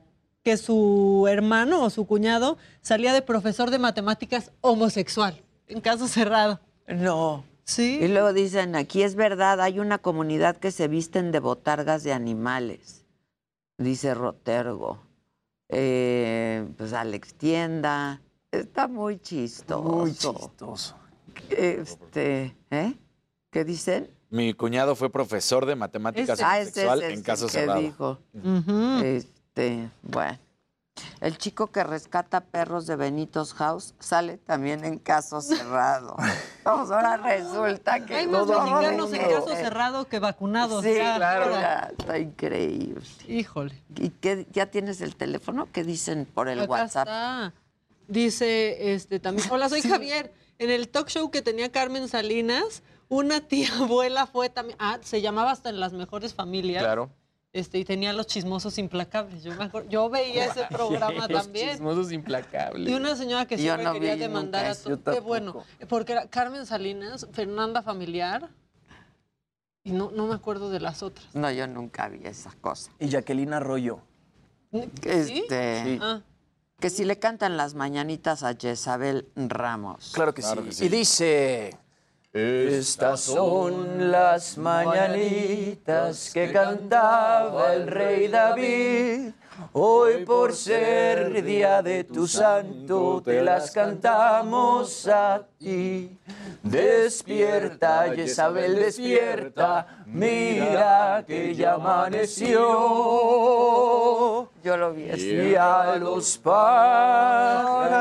[0.44, 6.60] que su hermano o su cuñado salía de profesor de matemáticas homosexual, en caso cerrado.
[6.88, 7.44] No.
[7.64, 8.00] Sí.
[8.02, 12.14] Y luego dicen, aquí es verdad, hay una comunidad que se visten de botargas de
[12.14, 13.06] animales,
[13.78, 15.00] dice Rotergo.
[15.70, 18.22] Eh, pues Alex Tienda,
[18.52, 19.82] está muy chistoso.
[19.82, 20.96] Muy chistoso.
[21.50, 22.94] Este, ¿eh?
[23.50, 24.12] ¿Qué dicen?
[24.30, 27.80] Mi cuñado fue profesor de matemáticas Ah, ese sexual es en el caso que cerrado.
[27.82, 28.20] dijo.
[29.04, 30.38] Este, bueno.
[31.22, 36.16] El chico que rescata perros de Benitos House sale también en caso cerrado.
[36.64, 40.84] Vamos, ahora resulta que Hay más mexicanos en caso cerrado que vacunados.
[40.84, 41.52] Sí, ya, claro.
[41.52, 43.02] ya, está increíble.
[43.28, 43.84] Híjole.
[43.96, 45.68] ¿Y qué, ya tienes el teléfono?
[45.72, 47.08] ¿Qué dicen por el Acá WhatsApp?
[47.08, 47.54] está.
[48.08, 49.50] Dice este también.
[49.52, 50.34] Hola, soy Javier.
[50.60, 54.78] En el talk show que tenía Carmen Salinas, una tía abuela fue también.
[54.80, 56.84] Ah, se llamaba hasta en las mejores familias.
[56.84, 57.10] Claro.
[57.56, 59.42] Este, y tenía los chismosos implacables.
[59.42, 61.70] Yo, me acuerdo- yo veía ese programa Los también.
[61.70, 62.92] chismosos implacables.
[62.92, 65.64] Y una señora que siempre no quería demandar a yo Qué bueno.
[65.88, 68.50] Porque era Carmen Salinas, Fernanda Familiar.
[69.86, 71.34] Y no, no me acuerdo de las otras.
[71.34, 72.92] No, yo nunca vi esa cosa.
[73.00, 74.00] Y Jacqueline Arroyo.
[75.04, 76.22] Este, Ah.
[76.82, 80.12] Que si le cantan las mañanitas a Jezabel Ramos.
[80.14, 80.84] Claro que sí.
[80.86, 81.78] Y dice...
[82.36, 89.32] Estas son las mañanitas que cantaba el rey David.
[89.72, 96.20] Hoy por ser día de tu santo te las cantamos a ti.
[96.62, 100.04] Despierta, Jezabel, despierta.
[100.06, 102.60] Mira que ya amaneció.
[104.62, 107.98] Yo lo vi Y a los pajarillos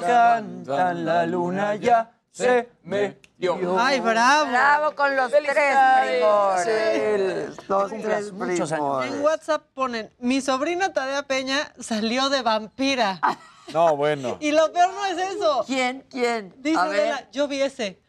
[0.00, 3.58] cantan, la luna ya se metió.
[3.78, 4.50] ¡Ay, bravo!
[4.50, 5.42] Bravo con los tres
[6.06, 7.68] primores.
[7.68, 9.02] Los tres muchos años.
[9.02, 9.12] primores.
[9.12, 13.20] En WhatsApp ponen, mi sobrina Tadea Peña salió de vampira.
[13.70, 14.38] No, bueno.
[14.40, 15.62] Y lo peor no es eso.
[15.66, 16.02] ¿Quién?
[16.08, 16.54] ¿Quién?
[16.56, 16.78] Dice.
[16.78, 18.00] Adela, yo vi ese.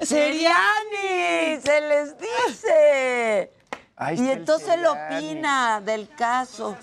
[0.00, 3.52] Seriani, se les dice.
[3.98, 5.16] Ahí y entonces él Seriani.
[5.26, 6.76] opina del caso.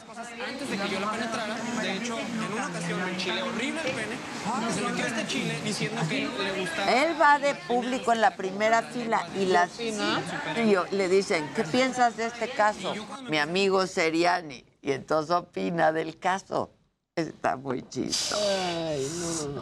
[0.47, 3.91] Antes de que yo la penetrara, de hecho, en una ocasión en Chile, horrible el
[3.91, 6.91] pene, se metió este chile diciendo que le gustaba.
[6.91, 11.63] Él va de público en la primera fila y las y yo- le dicen, ¿qué
[11.65, 12.95] piensas de este caso?
[13.29, 14.65] Mi amigo Seriani.
[14.81, 16.71] Y entonces opina del caso.
[17.15, 18.41] Está muy chistoso.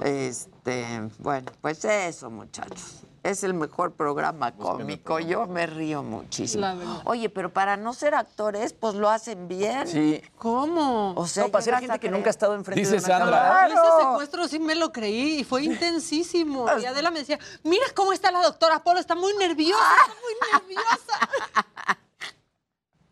[0.03, 3.01] Este, bueno, pues eso, muchachos.
[3.23, 5.19] Es el mejor programa cómico.
[5.19, 6.65] Yo me río muchísimo.
[7.05, 9.87] Oye, pero para no ser actores, pues lo hacen bien.
[9.87, 10.21] Sí.
[10.39, 11.13] ¿Cómo?
[11.15, 13.41] O sea, No, para ser gente que nunca ha estado enfrente Dice de una Sandra.
[13.43, 13.67] cámara.
[13.67, 16.65] Ese secuestro sí me lo creí y fue intensísimo.
[16.81, 20.75] Y Adela me decía, mira cómo está la doctora Polo, está muy nerviosa, está muy
[20.75, 21.97] nerviosa.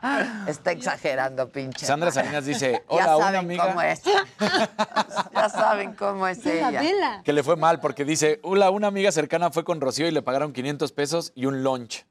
[0.47, 1.85] Está exagerando, pinche.
[1.85, 2.11] Sandra.
[2.11, 4.01] Salinas dice, Ya hola, una saben amiga cómo es.
[5.33, 7.21] ya saben cómo es ella.
[7.23, 10.21] Que le fue mal porque dice, hola, una amiga cercana fue con Rocío y le
[10.21, 12.05] pagaron 500 pesos y un lunch.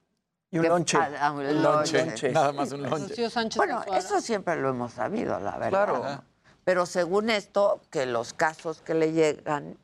[0.51, 0.97] Y un lonche.
[0.99, 2.05] Ah, ah, un Un lonche.
[2.05, 2.31] lonche.
[2.33, 2.89] Nada más un
[3.31, 5.69] Sánchez Bueno, eso siempre lo hemos sabido, la verdad.
[5.69, 6.23] Claro.
[6.65, 9.79] Pero según esto, que los casos que le llegan,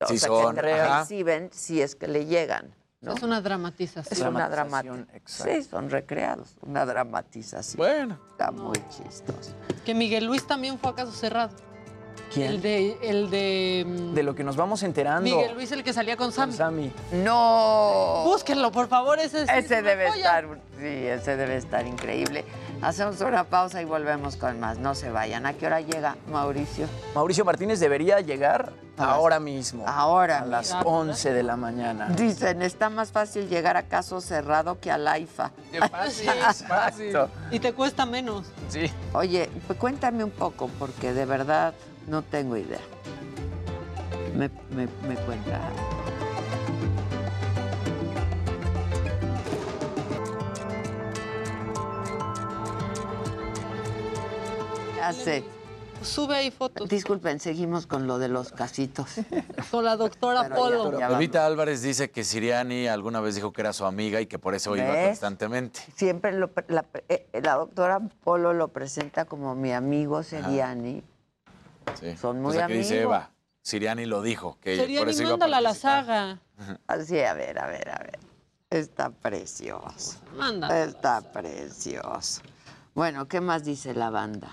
[0.00, 2.74] o Sí sea, son, que reciben, si es que le llegan.
[3.06, 3.14] ¿No?
[3.14, 4.12] Es una dramatización.
[4.12, 5.08] Es una Dramatización.
[5.24, 6.56] Sí, son recreados.
[6.62, 7.78] Una dramatización.
[7.78, 8.18] Bueno.
[8.30, 9.52] Está muy chistoso.
[9.84, 11.54] Que Miguel Luis también fue a caso cerrado.
[12.32, 12.52] ¿Quién?
[12.52, 15.22] El de, el de mm, De lo que nos vamos enterando.
[15.22, 16.52] Miguel Luis, el que salía con con Sammy.
[16.54, 16.92] Sammy.
[17.12, 18.22] No.
[18.24, 20.16] Búsquenlo, por favor, ese sí es Ese debe joya.
[20.40, 20.44] estar,
[20.78, 22.44] sí, ese debe estar increíble.
[22.82, 24.78] Hacemos una pausa y volvemos con más.
[24.78, 25.46] No se vayan.
[25.46, 26.88] ¿A qué hora llega Mauricio?
[27.14, 29.84] Mauricio Martínez debería llegar ahora mismo.
[29.86, 30.90] Ahora A las mismo.
[30.98, 32.08] 11 de la mañana.
[32.08, 35.52] Dicen, está más fácil llegar a caso cerrado que al AIFA.
[35.72, 36.28] Qué fácil,
[36.68, 37.16] fácil.
[37.50, 38.46] Y te cuesta menos.
[38.68, 38.90] Sí.
[39.12, 39.48] Oye,
[39.78, 41.72] cuéntame un poco, porque de verdad
[42.08, 42.80] no tengo idea.
[44.34, 45.60] Me, me, me cuenta.
[54.96, 55.44] Ya sé.
[56.02, 59.14] Sube ahí fotos Disculpen, seguimos con lo de los casitos.
[59.70, 60.92] con la doctora Pero Polo.
[60.98, 64.26] ya- ya Evita Álvarez dice que Siriani alguna vez dijo que era su amiga y
[64.26, 65.80] que por eso iba constantemente.
[65.96, 71.02] Siempre lo pre- la, eh, la doctora Polo lo presenta como mi amigo Seriani.
[72.00, 72.16] Sí.
[72.16, 73.14] Son muy que dice amigos.
[73.14, 73.30] Eva.
[73.62, 74.58] Siriani lo dijo.
[74.60, 76.40] Que Sería por ni eso iba a mándala a la saga.
[76.86, 78.18] Así, a ver, a ver, a ver.
[78.70, 80.18] Está precioso.
[80.36, 80.84] Manda.
[80.84, 82.42] Está precioso.
[82.94, 84.50] Bueno, ¿qué más dice la banda?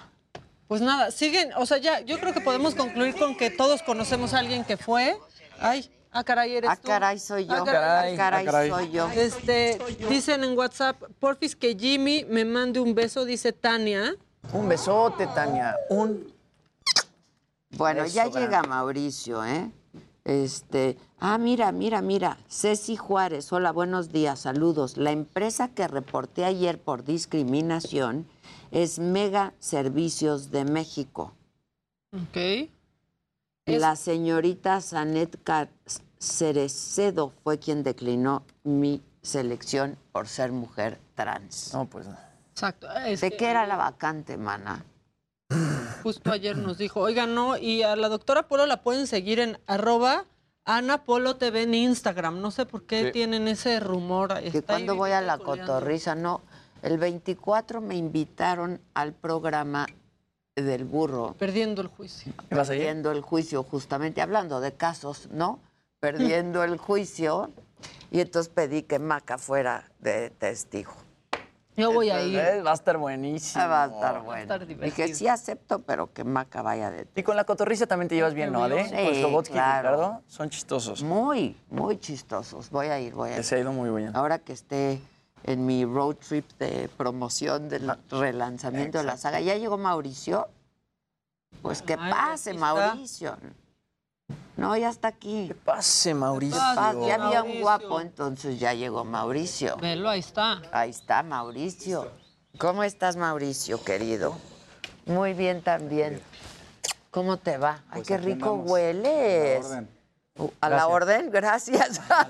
[0.68, 4.34] Pues nada, siguen, o sea, ya, yo creo que podemos concluir con que todos conocemos
[4.34, 5.18] a alguien que fue.
[5.60, 6.88] Ay, ah, caray, eres Ah, tú.
[6.88, 7.53] caray, soy yo.
[7.53, 8.14] Ah, caray.
[8.14, 8.69] Ah, caray, Ah, caray.
[8.69, 9.10] soy yo.
[9.11, 9.77] Este,
[10.10, 14.15] dicen en WhatsApp, porfis que Jimmy me mande un beso, dice Tania.
[14.51, 15.76] Un besote, Tania.
[15.89, 16.32] Un.
[17.78, 18.40] Bueno, ya grande.
[18.41, 19.72] llega Mauricio, ¿eh?
[20.26, 24.95] Este, ah, mira, mira, mira, Ceci Juárez, hola, buenos días, saludos.
[24.95, 28.26] La empresa que reporté ayer por discriminación
[28.72, 31.34] es Mega Servicios de México.
[32.14, 32.70] Ok.
[33.66, 35.70] La señorita Sanet Ca-
[36.20, 41.74] Cerecedo fue quien declinó mi selección por ser mujer trans.
[41.74, 42.16] No, pues no.
[42.52, 42.90] Exacto.
[42.94, 44.86] Es ¿De que qué era la vacante, mana?
[46.03, 49.59] Justo ayer nos dijo, oiga, no, y a la doctora Polo la pueden seguir en
[49.67, 50.25] arroba
[50.65, 52.41] Ana Polo TV en Instagram.
[52.41, 53.11] No sé por qué Sí.
[53.11, 54.34] tienen ese rumor.
[54.34, 56.41] Ahí cuando voy a la cotorriza, no.
[56.81, 59.88] El 24 me invitaron al programa
[60.55, 61.35] del burro.
[61.38, 62.34] Perdiendo el juicio.
[62.49, 65.59] Perdiendo el juicio, justamente hablando de casos, ¿no?
[65.99, 67.51] Perdiendo el juicio.
[68.11, 70.93] Y entonces pedí que Maca fuera de testigo.
[71.76, 72.66] Yo voy a ir.
[72.66, 73.68] Va a estar buenísimo.
[73.68, 74.41] Va a estar Va a bueno.
[74.41, 75.18] estar Dije, divertido.
[75.18, 78.52] sí acepto, pero que Maca vaya de Y con la cotorriza también te llevas bien,
[78.52, 78.86] ¿no, Ale?
[78.88, 79.90] Sí, con Slobotsky y claro.
[79.91, 81.02] Ricardo son chistosos.
[81.04, 82.70] Muy, muy chistosos.
[82.70, 83.38] Voy a ir, voy a ir.
[83.38, 84.16] Les ha ido muy bien.
[84.16, 85.00] Ahora que esté
[85.44, 89.40] en mi road trip de promoción del relanzamiento de la saga.
[89.41, 90.48] ¿Ya llegó Mauricio?
[91.62, 92.54] Pues que Ay, pase.
[92.54, 93.36] Mauricio.
[94.55, 95.47] No, ya está aquí.
[95.47, 96.59] Que pase, Mauricio.
[96.75, 99.77] Pase, Ya había un guapo, entonces ya llegó Mauricio.
[99.77, 100.61] Velo, ahí está.
[100.71, 102.11] Ahí está Mauricio.
[102.59, 104.38] ¿Cómo estás, Mauricio, querido?
[105.05, 106.21] Muy bien también.
[107.09, 107.81] ¿Cómo te va?
[107.89, 108.71] Ay, Pues qué rico andamos.
[108.71, 109.65] hueles.
[109.65, 109.89] A la orden.
[110.35, 111.31] Uh, ¿A la orden?
[111.31, 112.01] Gracias.
[112.09, 112.27] A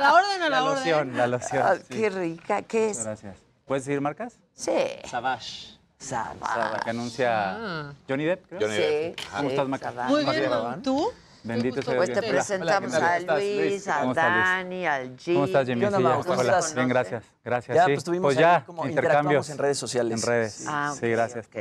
[0.00, 0.74] la orden, a la, La orden.
[0.76, 1.62] loción, la loción.
[1.66, 1.82] Ah, sí.
[1.88, 2.62] Qué rica.
[2.62, 3.04] ¿Qué Muchas es?
[3.04, 3.36] gracias.
[3.66, 4.38] ¿Puedes decir marcas?
[4.54, 4.72] Sí.
[5.10, 5.76] Savage.
[5.98, 6.84] Savage.
[6.84, 7.92] que anuncia Ah.
[8.08, 8.60] Johnny Depp, creo.
[8.60, 9.20] Johnny Depp.
[9.30, 9.88] ¿Cómo Sí, estás, Maca?
[9.90, 10.10] Savage.
[10.12, 10.82] Muy ¿Cómo bien?
[10.82, 11.10] ¿tú?
[11.46, 12.28] Bendito sea Pues te Hola.
[12.28, 14.44] presentamos Hola, a ¿Estás, Luis, a ¿Cómo estás, Luis?
[14.44, 15.34] Dani, al Jimmy.
[15.36, 15.80] ¿Cómo estás, Jimmy?
[15.80, 16.04] ¿Qué onda, Sí?
[16.26, 16.42] ¿Cómo Hola.
[16.58, 16.74] estás?
[16.74, 17.24] Bien, gracias.
[17.44, 17.92] Gracias, Ya, sí.
[17.92, 19.50] pues tuvimos pues ya, como intercambios.
[19.50, 20.22] en redes sociales.
[20.22, 20.52] En redes.
[20.54, 20.64] Sí.
[20.68, 21.46] Ah, sí, ok, gracias.
[21.46, 21.56] ok.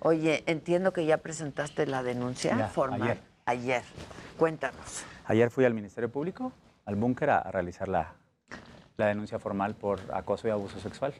[0.00, 3.02] Oye, entiendo que ya presentaste la denuncia Ya, formal.
[3.02, 3.18] ayer.
[3.46, 3.82] Ayer.
[4.36, 5.04] Cuéntanos.
[5.26, 6.52] Ayer fui al Ministerio Público,
[6.84, 8.12] al búnker, a, a realizar la,
[8.96, 11.14] la denuncia formal por acoso y abuso sexual.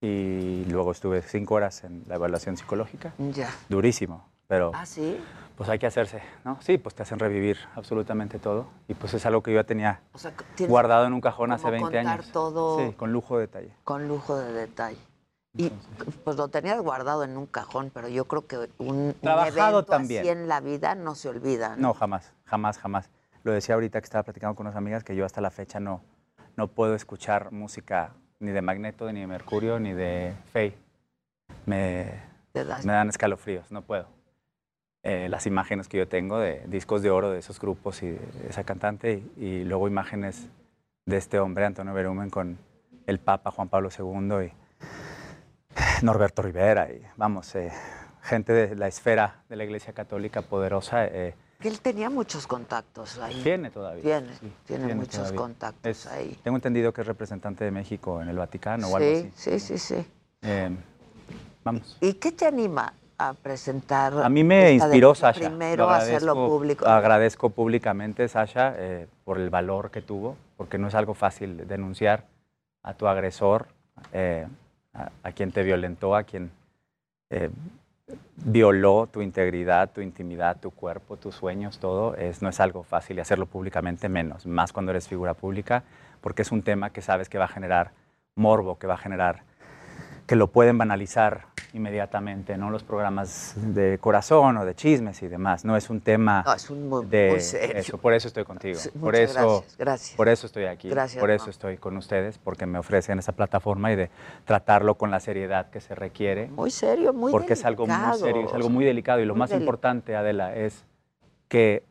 [0.00, 3.12] Y luego estuve cinco horas en la evaluación psicológica.
[3.18, 3.50] Ya.
[3.68, 5.20] Durísimo, pero ¿Ah, sí?
[5.60, 6.56] Pues hay que hacerse, ¿no?
[6.62, 8.66] Sí, pues te hacen revivir absolutamente todo.
[8.88, 11.52] Y pues es algo que yo ya tenía O sea, tienes guardado en un cajón
[11.52, 12.32] hace como 20 contar años.
[12.32, 13.74] todo Sí, con lujo de detalle.
[13.84, 14.96] con lujo de detalle.
[15.54, 15.68] Y
[16.24, 19.84] pues lo tenías guardado en un cajón, pero yo creo que un, un Trabajado evento
[19.84, 20.20] también.
[20.22, 21.76] así en la vida no se olvida.
[21.76, 23.10] No, jamás, jamás, jamás.
[23.42, 26.00] Lo decía ahorita que estaba platicando con unas amigas que yo hasta la fecha no,
[26.56, 30.78] no puedo escuchar música ni de Magneto, ni de Mercurio, ni de Faye.
[31.66, 32.14] Me,
[32.54, 34.08] me dan escalofríos, no puedo.
[35.02, 38.20] Eh, las imágenes que yo tengo de discos de oro de esos grupos y de
[38.50, 40.48] esa cantante, y, y luego imágenes
[41.06, 42.58] de este hombre, Antonio Berumen, con
[43.06, 47.72] el Papa Juan Pablo II y Norberto Rivera, y vamos, eh,
[48.22, 51.06] gente de la esfera de la Iglesia Católica poderosa.
[51.06, 53.40] eh, Que él tenía muchos contactos ahí.
[53.42, 54.02] tiene todavía.
[54.02, 55.36] Tiene, sí, tiene muchos todavía.
[55.38, 56.38] contactos Es- ahí.
[56.44, 59.58] Tengo entendido que es representante de México en el Vaticano o algo Sí, así.
[59.58, 60.06] sí, sí, sí.
[60.42, 60.70] Eh,
[61.64, 61.96] vamos.
[62.02, 64.14] ¿Y qué te anima a presentar?
[64.22, 65.48] A mí me inspiró Sasha.
[65.48, 66.86] Primero a hacerlo público.
[66.86, 72.24] Agradezco públicamente, Sasha, eh, por el valor que tuvo, porque no es algo fácil denunciar
[72.82, 73.66] a tu agresor,
[74.12, 74.46] eh,
[74.94, 76.50] a, a quien te violentó, a quien
[77.28, 77.50] eh,
[78.36, 82.14] violó tu integridad, tu intimidad, tu cuerpo, tus sueños, todo.
[82.14, 85.82] Es, no es algo fácil y hacerlo públicamente menos, más cuando eres figura pública,
[86.22, 87.92] porque es un tema que sabes que va a generar
[88.34, 89.42] morbo, que va a generar
[90.30, 92.70] que lo pueden banalizar inmediatamente, ¿no?
[92.70, 95.64] Los programas de corazón o de chismes y demás.
[95.64, 97.76] No es un tema No, es un muy, de muy serio.
[97.78, 97.98] eso.
[97.98, 98.78] Por eso estoy contigo.
[99.00, 100.16] Por eso, gracias, gracias.
[100.16, 100.88] por eso estoy aquí.
[100.88, 104.10] Gracias, por eso estoy con ustedes, porque me ofrecen esa plataforma y de
[104.44, 106.46] tratarlo con la seriedad que se requiere.
[106.46, 109.40] Muy serio, muy porque es algo muy serio, es algo muy delicado y lo Muy
[109.40, 110.84] más importante, Adela, es
[111.48, 111.82] que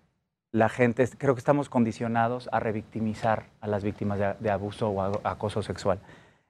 [0.54, 5.02] la gente, creo que estamos condicionados a revictimizar a las víctimas de, de abuso o
[5.02, 6.00] a- acoso sexual.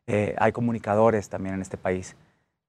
[0.10, 2.16] Eh, hay comunicadores también en este país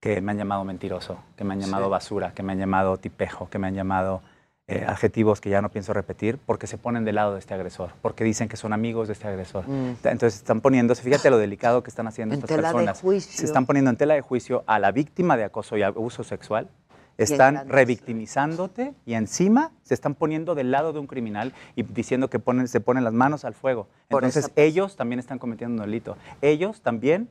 [0.00, 1.90] que me han llamado mentiroso, que me han llamado Sí.
[1.90, 4.22] basura, que me han llamado tipejo, que me han llamado
[4.68, 7.90] eh, adjetivos que ya no pienso repetir porque se ponen del lado de este agresor,
[8.02, 9.66] porque dicen que son amigos de este agresor.
[9.68, 9.96] Mm.
[10.04, 13.00] Entonces están poniéndose, fíjate lo delicado que están haciendo En estas tela de personas.
[13.00, 13.36] juicio.
[13.40, 16.68] Se están poniendo en tela de juicio a la víctima de acoso y abuso sexual.
[17.22, 22.38] Están revictimizándote y encima se están poniendo del lado de un criminal y diciendo que
[22.38, 23.86] ponen, se ponen las manos al fuego.
[24.08, 26.16] Por Entonces esa- ellos también están cometiendo un delito.
[26.42, 27.28] Ellos también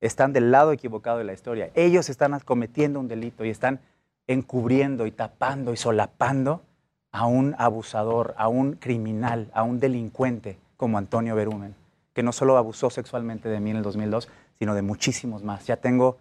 [0.00, 1.70] están del lado equivocado de la historia.
[1.74, 3.80] Ellos están cometiendo un delito y están
[4.26, 6.62] encubriendo y tapando y solapando
[7.10, 11.74] a un abusador, a un criminal, a un delincuente como Antonio Berumen,
[12.12, 14.28] que no solo abusó sexualmente de mí en el 2002,
[14.58, 15.66] sino de muchísimos más.
[15.66, 16.18] Ya tengo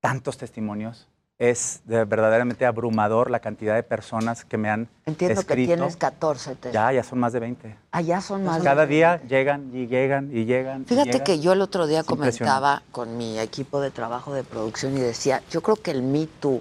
[0.00, 1.08] tantos testimonios
[1.38, 5.70] es de- verdaderamente abrumador la cantidad de personas que me han Entiendo escrito.
[5.70, 6.54] que tienes 14.
[6.56, 6.72] Te...
[6.72, 7.76] Ya, ya son más de 20.
[7.90, 8.58] Allá son más.
[8.58, 8.94] de Cada 20.
[8.94, 10.82] día llegan y llegan y llegan.
[10.82, 11.24] y Fíjate llegan.
[11.24, 15.00] que yo el otro día Es comentaba con mi equipo de trabajo de producción y
[15.00, 16.60] decía, yo creo que el Me Too,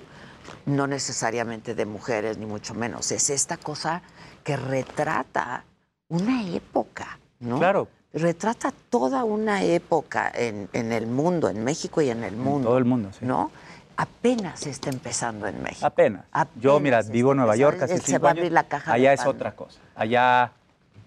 [0.65, 4.01] no necesariamente de mujeres, ni mucho menos, es esta cosa
[4.43, 5.63] que retrata
[6.09, 7.59] una época, ¿no?
[7.59, 7.87] Claro.
[8.11, 12.69] Retrata toda una época en, en el mundo, en México y en el mundo.
[12.69, 13.25] todo el mundo, sí.
[13.25, 13.51] ¿No?
[13.97, 15.85] Apenas está empezando en México.
[15.85, 16.25] Apenas.
[16.59, 18.39] Yo, mira, vivo en Nueva York casi Se cinco va a años.
[18.41, 19.79] abrir la caja de Allá es otra cosa.
[19.95, 20.51] Allá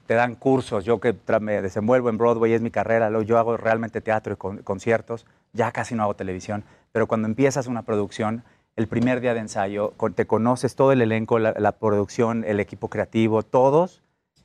[0.06, 0.84] te dan cursos.
[0.84, 3.10] Yo que me desenvuelvo en Broadway, es mi carrera.
[3.22, 5.26] Yo hago realmente teatro y con- conciertos.
[5.52, 6.62] Ya casi no hago televisión.
[6.92, 8.44] Pero cuando empiezas una producción,
[8.76, 12.88] el primer día de ensayo, te conoces todo el elenco, la, la producción, el equipo
[12.88, 14.02] creativo, todos,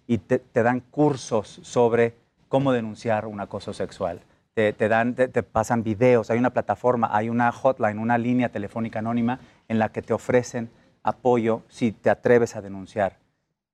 [0.07, 2.15] y te, te dan cursos sobre
[2.49, 4.21] cómo denunciar un acoso sexual.
[4.53, 8.49] Te, te dan, te, te pasan videos, hay una plataforma, hay una hotline, una línea
[8.49, 10.69] telefónica anónima en la que te ofrecen
[11.03, 13.17] apoyo si te atreves a denunciar.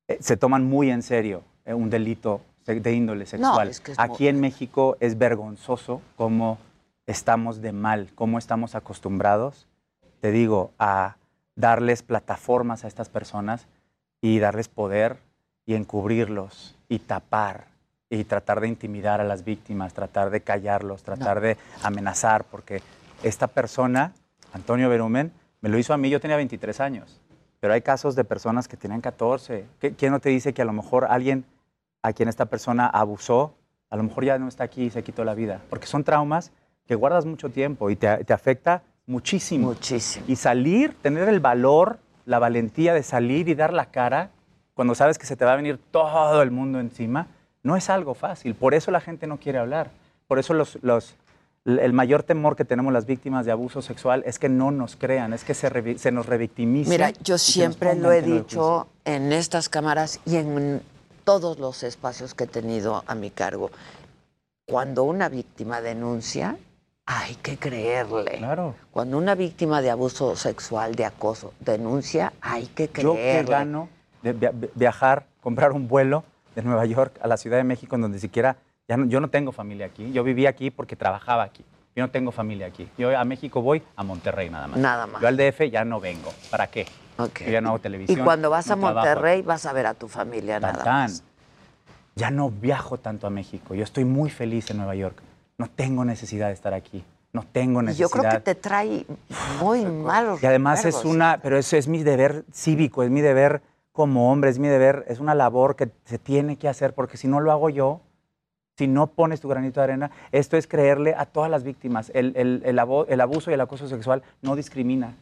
[0.08, 3.70] Eh, se toman muy en serio eh, un delito de índole sexual.
[3.70, 6.58] es que es Aquí en México es vergonzoso cómo
[7.06, 9.68] estamos de mal, cómo estamos acostumbrados,
[10.20, 11.16] te digo, a
[11.56, 13.68] darles plataformas a estas personas
[14.22, 15.18] y darles poder
[15.66, 17.68] y encubrirlos y tapar
[18.10, 22.82] y tratar de intimidar a las víctimas, tratar de callarlos, tratar de amenazar, porque
[23.24, 24.14] esta persona,
[24.54, 25.32] Antonio Berumen,
[25.62, 27.20] me lo hizo a mí, yo tenía 23 años,
[27.60, 29.66] pero hay casos de personas que tenían 14.
[29.80, 31.44] ¿Qué- ¿Quién no te dice que a lo mejor alguien
[32.02, 33.56] a quien esta persona abusó,
[33.90, 35.62] a lo mejor ya no está aquí y se quitó la vida?
[35.70, 36.52] Porque son traumas
[36.86, 39.68] que guardas mucho tiempo y te, te afecta muchísimo.
[39.70, 40.26] Muchísimo.
[40.30, 44.30] Y salir, tener el valor, la valentía de salir y dar la cara
[44.76, 47.28] cuando sabes que se te va a venir todo el mundo encima,
[47.68, 48.56] no es algo fácil.
[48.56, 49.92] Por eso la gente no quiere hablar.
[50.28, 51.14] Por eso los, los-
[51.66, 55.34] el mayor temor que tenemos las víctimas de abuso sexual es que no nos crean,
[55.34, 56.90] es que se, se nos revictimice.
[56.90, 60.82] Mira, yo siempre lo he dicho en estas cámaras y en
[61.26, 63.70] todos los espacios que he tenido a mi cargo.
[64.66, 66.58] Cuando una víctima denuncia,
[67.06, 68.38] hay que creerle.
[68.38, 68.76] Claro.
[68.92, 73.46] Cuando una víctima de abuso sexual, de acoso, denuncia, hay que Yo creerle.
[73.46, 73.90] que gano
[74.24, 76.24] de via- vi- viajar, comprar un vuelo
[76.58, 78.58] de Nueva York a la Ciudad de México, en donde siquiera,
[78.88, 80.12] ya no- yo no tengo familia aquí.
[80.12, 81.64] Yo viví aquí porque trabajaba aquí.
[81.96, 82.88] Yo no tengo familia aquí.
[82.98, 84.80] Yo a México voy a Monterrey nada más.
[84.80, 85.22] Nada más.
[85.22, 86.34] Yo al DF ya no vengo.
[86.50, 86.88] ¿Para qué?
[87.20, 87.42] Ok.
[87.46, 88.26] Yo ya no hago Y televisión.
[88.26, 91.24] cuando vas no a trabajo Monterrey, vas a ver a tu familia nada más.
[92.16, 93.76] Ya no viajo tanto a México.
[93.76, 95.22] Yo estoy muy feliz en Nueva York.
[95.60, 97.04] No tengo necesidad de estar aquí.
[97.34, 98.10] No tengo Y necesidad.
[98.10, 99.06] yo creo que te trae
[99.62, 103.62] muy malos Y además es una, pero eso es mi deber cívico, es mi deber
[103.98, 107.28] como hombre, es mi deber, es una labor que se tiene que hacer, porque si
[107.28, 108.00] no lo hago yo,
[108.78, 112.12] si no pones tu granito de arena, esto es creerle a todas las víctimas.
[112.14, 115.16] El, el- el abo- el abuso y el acoso sexual no discrimina.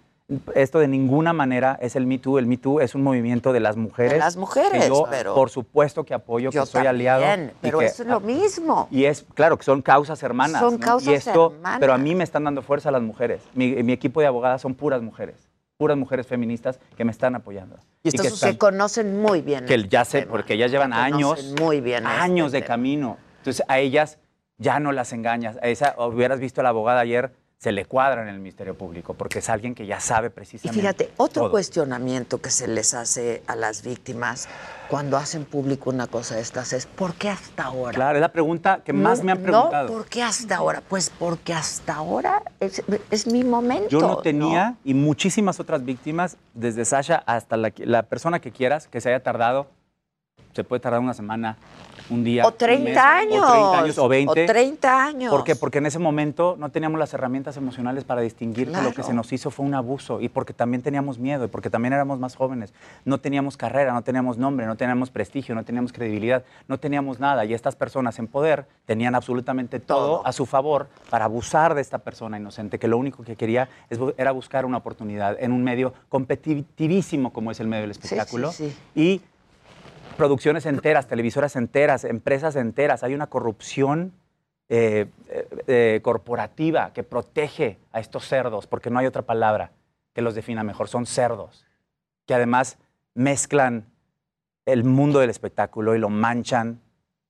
[0.55, 2.37] Esto de ninguna manera es el Me Too.
[2.37, 4.11] El Me Too es un movimiento de las mujeres.
[4.11, 7.21] De las mujeres, que yo, pero- por supuesto que apoyo, Yo que soy aliado.
[7.23, 8.89] también, y pero que- es lo mismo.
[8.91, 10.59] y es, claro, que son causas hermanas.
[10.59, 10.79] Son ¿no?
[10.81, 11.79] causas y esto, hermanas.
[11.79, 13.41] Pero a mí me están dando fuerza las mujeres.
[13.53, 15.35] Mi, mi equipo de abogadas son puras mujeres.
[15.77, 17.77] Puras mujeres feministas que me están apoyando.
[18.01, 19.65] Y que que están- se conocen muy bien.
[19.65, 20.31] que ya sé, tema.
[20.31, 22.67] porque ellas llevan años, muy bien este años de tema.
[22.67, 23.17] camino.
[23.39, 24.17] Entonces a ellas
[24.57, 25.57] ya no las engañas.
[25.61, 27.33] A esa, hubieras visto a la abogada ayer,
[27.65, 30.79] se le cuadra en el Ministerio Público, porque es alguien que ya sabe Y precisamente.
[30.79, 31.51] fíjate, otro todo.
[31.51, 34.47] cuestionamiento que se les hace a las víctimas
[34.87, 37.93] cuando hacen público una cosa de estas es ¿por qué hasta ahora?
[37.93, 39.87] Claro, es la pregunta que más No, me han preguntado.
[39.87, 40.83] No, ¿por qué hasta ahora?
[40.87, 43.89] Pues porque hasta ahora es, es mi momento.
[43.89, 48.87] Yo no tenía, y muchísimas otras víctimas, desde Sasha hasta la, la persona que quieras,
[48.87, 49.65] que se haya tardado,
[50.53, 51.57] se puede tardar una semana,
[52.09, 52.45] un día.
[52.45, 53.43] O un 30 mes, años.
[53.43, 54.43] O 30 años, o 20.
[54.43, 55.31] O 30 años.
[55.31, 55.55] ¿Por qué?
[55.55, 59.13] Porque en ese momento no teníamos las herramientas emocionales para distinguir que lo que se
[59.13, 62.35] nos hizo fue un abuso y porque también teníamos miedo y porque también éramos más
[62.35, 62.73] jóvenes.
[63.03, 67.45] No teníamos carrera, no teníamos nombre, no teníamos prestigio, no teníamos credibilidad, no teníamos nada.
[67.45, 71.99] Y estas personas en poder tenían absolutamente todo, a su favor para abusar de esta
[71.99, 73.69] persona inocente que lo único que quería
[74.17, 78.51] era buscar una oportunidad en un medio competitivísimo como es el medio del espectáculo.
[78.51, 78.75] sí.
[78.95, 79.21] Y
[80.15, 83.03] producciones enteras, televisoras enteras, empresas enteras.
[83.03, 84.13] Hay una corrupción
[84.67, 89.71] eh, eh, eh, corporativa que protege a estos cerdos, porque no hay otra palabra
[90.13, 90.87] que los defina mejor.
[90.87, 91.65] Son cerdos,
[92.25, 92.77] que además
[93.13, 93.85] mezclan
[94.65, 96.81] el mundo del espectáculo y lo manchan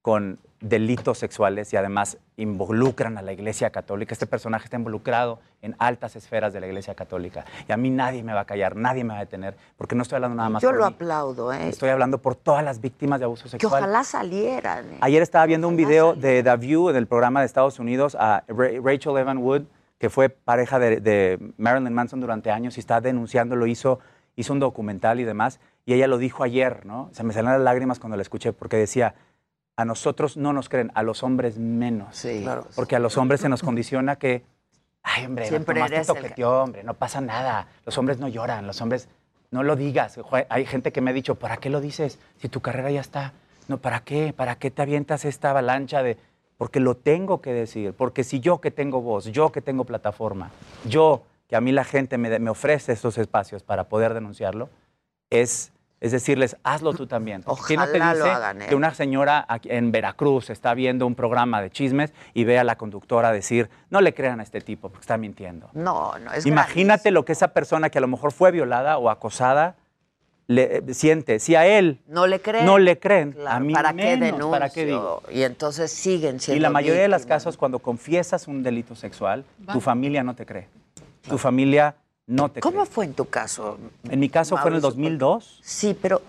[0.01, 4.13] con delitos sexuales y además involucran a la Iglesia Católica.
[4.13, 7.45] Este personaje está involucrado en altas esferas de la Iglesia Católica.
[7.67, 10.01] Y a mí nadie me va a callar, nadie me va a detener, porque no
[10.01, 10.93] estoy hablando nada más Yo por lo mí.
[10.95, 11.69] aplaudo, ¿eh?
[11.69, 13.83] Estoy hablando por todas las víctimas de abuso Que sexual.
[13.83, 14.85] ojalá salieran.
[14.93, 14.97] ¿eh?
[15.01, 18.43] Ayer estaba viendo un video de The View en el programa de Estados Unidos a
[18.47, 19.63] Ra- Rachel Evan Wood,
[19.99, 23.99] que fue pareja de, de Marilyn Manson durante años y está denunciándolo, hizo,
[24.35, 27.09] hizo un documental y demás, y ella lo dijo ayer, ¿no?
[27.13, 29.13] Se me salieron las lágrimas cuando la escuché porque decía,
[29.77, 32.15] a nosotros no nos creen, a los hombres menos.
[32.15, 32.41] Sí.
[32.43, 32.65] Claro.
[32.75, 34.43] Porque a los hombres se nos condiciona que,
[35.03, 37.67] ay, hombre, Siempre te eres el hombre, no pasa nada.
[37.85, 39.09] Los hombres no lloran, los hombres,
[39.51, 40.19] no lo digas.
[40.49, 42.19] Hay gente que me ha dicho, ¿para qué lo dices?
[42.37, 43.33] Si tu carrera ya está.
[43.67, 44.33] No, ¿para qué?
[44.33, 46.17] ¿Para qué te avientas esta avalancha de...?
[46.57, 50.51] Porque lo tengo que decir, porque si yo que tengo voz, yo que tengo plataforma,
[50.87, 54.69] yo que a mí la gente me, me ofrece estos espacios para poder denunciarlo,
[55.29, 55.73] es,
[56.05, 57.43] es decirles, hazlo tú también.
[57.65, 58.65] ¿Quién no te Ojalá lo dice hagan, ¿eh?
[58.69, 62.75] que una señora en Veracruz está viendo un programa de chismes y ve a la
[62.77, 65.67] conductora decir, no le crean a este tipo porque está mintiendo?
[65.73, 69.09] No, no, es Imagínate lo que esa persona que a lo mejor fue violada o
[69.09, 69.77] acosada
[70.45, 71.39] le, eh, siente.
[71.39, 72.67] Si a él No le creen.
[72.67, 75.21] no le creen, Claro, a mí ¿para qué menos, ¿para qué denuncio?
[75.31, 75.39] digo?
[75.39, 79.43] Y entonces siguen siendo Y la mayoría de los casos, cuando confiesas un delito sexual,
[79.67, 79.73] Va.
[79.73, 80.67] tu familia no te cree.
[81.27, 81.95] Tu familia
[82.27, 83.77] no te ¿Cómo fue en tu caso?
[84.09, 85.03] En mi caso fue en el Mauricio?
[85.03, 85.59] 2002.
[85.63, 86.21] Sí, pero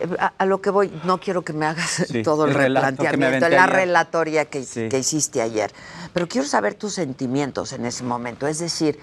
[0.00, 2.56] eh, a, a lo que voy, no quiero que me hagas Sí, todo el, el
[2.56, 3.74] replanteamiento, la ayer.
[3.76, 4.88] relatoria que, Sí.
[4.88, 5.72] que hiciste ayer.
[6.12, 8.46] Pero quiero saber tus sentimientos en ese momento.
[8.46, 8.98] Es decir,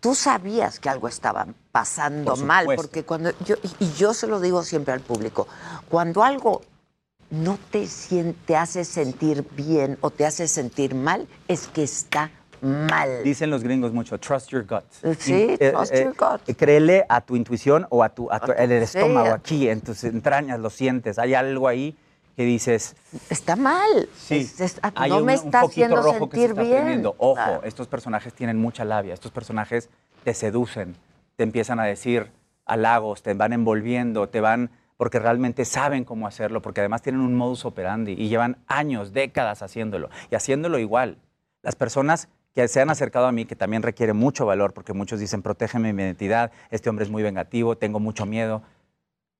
[0.00, 4.40] tú sabías que algo estaba pasando Por mal, porque cuando yo, y- yo se lo
[4.40, 5.46] digo siempre al público,
[5.88, 6.62] cuando algo
[7.30, 12.30] no te, sien- te hace sentir bien o te hace sentir mal, es que está
[12.62, 13.22] mal.
[13.24, 14.84] Dicen los gringos mucho, trust your gut.
[15.18, 16.56] Sí, Y, trust your gut.
[16.56, 19.68] Créele a tu intuición o a tu, a tu- A tu en el estómago, aquí,
[19.68, 21.18] en tus entrañas, lo sientes.
[21.18, 21.96] Hay algo ahí
[22.36, 22.96] que dices,
[23.28, 24.08] Está mal.
[24.16, 26.82] sí, Es- es- ah, hay no un, me está haciendo rojo que se sentir está
[26.84, 27.04] bien.
[27.18, 29.12] Ojo, estos personajes tienen mucha labia.
[29.12, 29.90] Estos personajes
[30.24, 30.96] te seducen,
[31.36, 32.30] te empiezan a decir
[32.64, 37.34] halagos, te van envolviendo, te van porque realmente saben cómo hacerlo, porque además tienen un
[37.34, 41.18] modus operandi y llevan años, décadas haciéndolo y haciéndolo igual.
[41.62, 45.20] Las personas que se han acercado a mí, que también requiere mucho valor, porque muchos
[45.20, 48.62] dicen, protégeme mi identidad, este hombre es muy vengativo, tengo mucho miedo.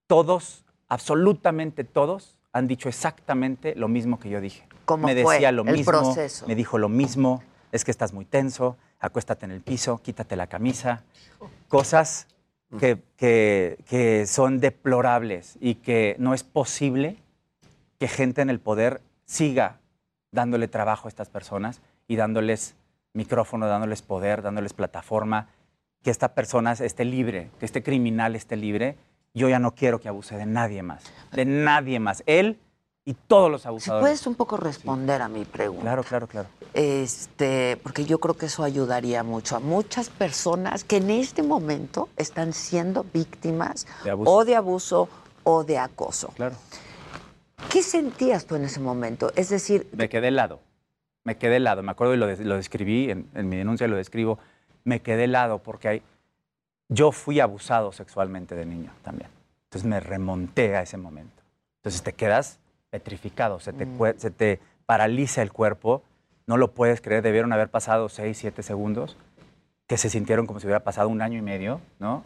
[0.06, 4.66] Todos, absolutamente todos, han dicho exactamente lo mismo que yo dije.
[4.84, 6.47] ¿Cómo me fue decía lo el mismo, proceso?
[6.47, 10.47] me dijo lo mismo, es que estás muy tenso, acuéstate en el piso, quítate la
[10.47, 11.02] camisa.
[11.68, 12.26] Cosas
[12.78, 17.16] que, que- que son deplorables y que no es posible
[17.98, 19.78] que gente en el poder siga
[20.30, 22.74] dándole trabajo a estas personas y dándoles
[23.14, 25.48] micrófono, dándoles poder, dándoles plataforma,
[26.02, 28.97] que esta persona esté libre, que este criminal esté libre.
[29.34, 32.22] Yo ya no quiero que abuse de nadie más, de nadie más.
[32.26, 32.59] Él
[33.05, 34.02] y todos los abusadores.
[34.02, 35.82] puedes un poco responder a mi pregunta.
[35.82, 36.48] Claro, claro, claro.
[36.74, 42.09] Este, porque yo creo que eso ayudaría mucho a muchas personas que en este momento
[42.16, 45.09] están siendo víctimas De o de abuso
[45.44, 46.28] o de acoso.
[46.36, 46.56] Claro.
[47.70, 49.32] ¿Qué sentías tú en ese momento?
[49.34, 50.60] Es decir, Me quedé helado.
[51.24, 51.82] Me quedé helado.
[51.82, 54.39] Me acuerdo y lo, lo describí, en, en mi denuncia lo describo.
[54.85, 56.03] Me quedé helado porque hay,
[56.89, 59.31] yo fui abusado sexualmente de niño también.
[59.65, 61.43] Entonces me remonté a ese momento.
[61.77, 62.59] Entonces te quedas
[62.90, 66.03] petrificado, se te, cue- se te paraliza el cuerpo.
[66.47, 69.16] No lo puedes creer, debieron haber pasado 6, 7 segundos,
[69.86, 72.24] que se sintieron como si hubiera pasado un año y medio, ¿no?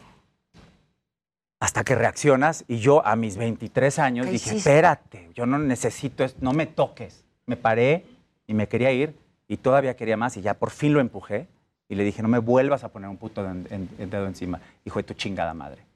[1.59, 4.69] Hasta que reaccionas y yo a mis 23 años ¿Qué dije, hiciste?
[4.69, 7.23] espérate, yo no necesito esto, no me toques.
[7.47, 8.05] Me paré
[8.47, 9.13] y me quería ir
[9.47, 11.47] y todavía quería más y ya por fin lo empujé
[11.89, 14.59] y le dije, no me vuelvas a poner un puto en dedo encima.
[14.83, 15.87] Hijo de tu chingada madre.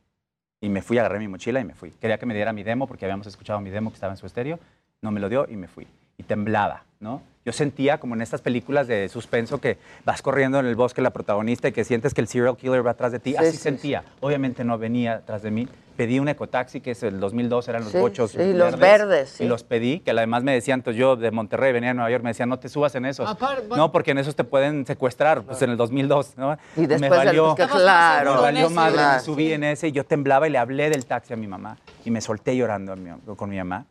[0.62, 1.90] Y me fui, agarré mi mochila y me fui.
[1.90, 4.28] Quería que me diera mi demo porque habíamos escuchado mi demo que estaba en su
[4.28, 4.60] estéreo.
[5.02, 5.88] No me lo dio y me fui.
[6.18, 7.24] Y temblaba, ¿no?
[7.44, 11.10] Yo sentía como en estas películas de suspenso que vas corriendo en el bosque la
[11.10, 13.32] protagonista y que sientes que el serial killer va atrás de ti.
[13.32, 14.04] Sí, Así sí, sentía.
[14.20, 15.68] Obviamente no venía atrás de mí.
[15.98, 19.44] Pedí un ecotaxi, que es el 2002, eran los Sí, bochos sí, los verdes, sí.
[19.44, 22.24] Y los pedí, que además me decían, entonces yo de Monterrey venía a Nueva York,
[22.24, 23.28] me decían, no te subas en esos.
[23.28, 23.76] Apar- bueno.
[23.76, 26.58] no, porque en esos te pueden secuestrar, pues en el 2002, ¿no?
[26.76, 28.36] Y me después del- valió, que claro.
[28.36, 29.14] me valió Sí, madre, claro.
[29.18, 31.78] me subí en ese y yo temblaba y le hablé del taxi a mi mamá
[32.06, 33.86] y me solté llorando a mi- con mi mamá.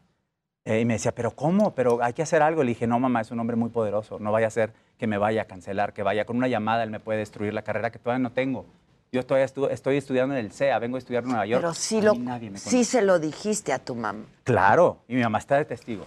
[0.65, 1.75] Eh, y me decía, ¿pero cómo?
[1.75, 2.63] Pero hay que hacer algo.
[2.63, 4.19] Le dije, no, mamá, es un hombre muy poderoso.
[4.19, 6.91] No vaya a ser que me vaya a cancelar, que vaya con una llamada, él
[6.91, 8.67] me puede destruir la carrera que todavía no tengo.
[9.13, 11.63] Yo todavía estu- estoy estudiando en el CEA, vengo a estudiar en Nueva York.
[11.63, 12.15] pero sí, lo,
[12.57, 14.25] sí se lo dijiste a tu mamá.
[14.45, 16.05] Claro, y mi mamá está de testigo.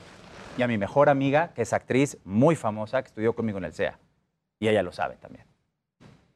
[0.58, 3.74] Y a mi mejor amiga, que es actriz muy famosa, que estudió conmigo en el
[3.74, 3.98] CEA.
[4.60, 5.46] Y ella lo sabe también.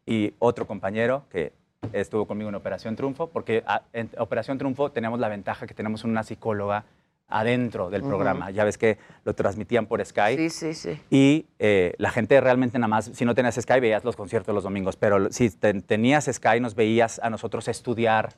[0.05, 1.53] Y otro compañero que
[1.93, 6.03] estuvo conmigo en Operación Triunfo, porque a- en Operación Triunfo tenemos la ventaja que tenemos
[6.03, 6.83] una psicóloga
[7.27, 8.09] adentro del Ujú.
[8.11, 8.51] programa.
[8.51, 10.49] Ya ves que lo transmitían por Skype.
[10.49, 11.01] Sí, sí, sí.
[11.09, 14.63] Y eh, la gente realmente nada más, si no tenías Sky, veías los conciertos los
[14.63, 18.33] domingos, pero si ten- tenías Sky, nos veías a nosotros estudiar,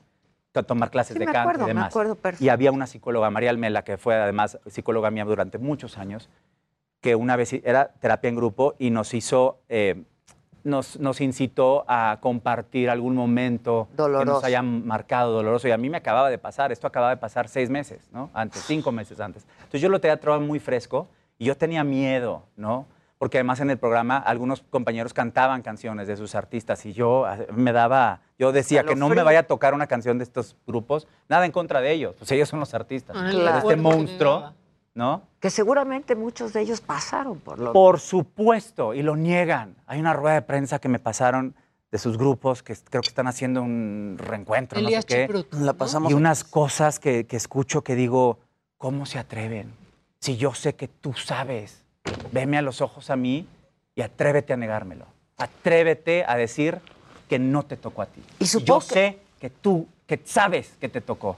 [0.51, 1.87] to- tomar clases Sí, de me canto acuerdo, y me demás.
[1.93, 2.43] acuerdo perfecto.
[2.45, 6.29] Y había una psicóloga, María Almela, que fue además psicóloga mía durante muchos años,
[7.01, 10.03] que una vez era terapia en grupo y nos hizo, eh,
[10.69, 14.25] nos, nos incitó a compartir algún momento que Doloroso.
[14.25, 15.67] nos haya marcado doloroso.
[15.67, 18.29] Y a mí me acababa de pasar, esto acababa de pasar seis meses, ¿no?
[18.33, 19.45] Antes, cinco meses antes.
[19.57, 22.85] Entonces yo lo tenía todo muy fresco y yo tenía miedo, ¿no?
[23.17, 27.37] Porque además en el programa algunos compañeros cantaban canciones de sus artistas y yo ah,
[27.53, 29.25] me daba, yo decía que no me Escalofrío.
[29.25, 32.47] vaya a tocar una canción de estos grupos, nada en contra de ellos, pues ellos
[32.47, 33.17] son los artistas.
[33.19, 33.57] Ah, Pero claro.
[33.57, 34.53] Este monstruo,
[34.95, 35.23] ¿no?
[35.39, 39.75] Que seguramente muchos de ellos pasaron por lo Por supuesto, y lo niegan.
[39.85, 41.55] Hay una rueda de prensa que me pasaron
[41.91, 45.45] de sus grupos que creo que están haciendo un reencuentro, Elías no sé qué.
[45.57, 48.39] La pasamos Y unas cosas que, que escucho que digo,
[48.77, 49.73] ¿cómo se atreven?
[50.19, 51.81] Si yo sé que tú sabes,
[52.31, 53.47] veme a los ojos a mí
[53.95, 55.05] y atrévete a negármelo.
[55.37, 56.79] Atrévete a decir
[57.27, 58.21] que no te tocó a ti.
[58.39, 61.37] Y yo que- sé que tú, que sabes que te tocó.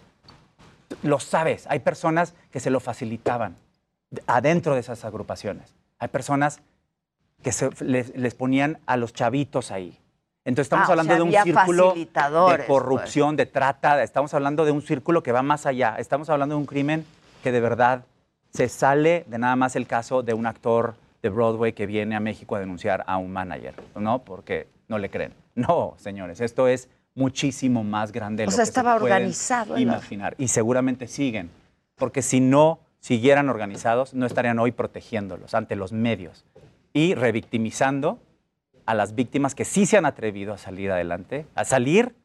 [1.03, 1.65] Lo sabes.
[1.69, 3.55] Hay personas que se lo facilitaban
[4.09, 5.73] de- adentro de esas agrupaciones.
[5.99, 6.61] Hay personas
[7.43, 9.97] que se- les, les ponían a los chavitos ahí.
[10.43, 14.01] Entonces estamos Ah, o hablando sea, de un círculo de corrupción, de trata.
[14.03, 15.95] Estamos hablando de un círculo que va más allá.
[15.99, 17.05] Estamos hablando de un crimen
[17.43, 18.03] que de verdad
[18.53, 22.19] se sale de nada más el caso de un actor de Broadway que viene a
[22.19, 24.19] México a denunciar a un manager, ¿no?
[24.23, 25.33] Porque no le creen.
[25.53, 28.43] No, señores, esto es muchísimo más grande.
[28.43, 30.35] de O lo sea, que estaba organizado Imaginar.
[30.37, 31.49] Y seguramente siguen.
[31.95, 36.45] Porque si no siguieran organizados, no estarían hoy protegiéndolos ante los medios
[36.93, 38.19] y revictimizando
[38.85, 42.15] a las víctimas que sí se han atrevido a salir adelante, a salir.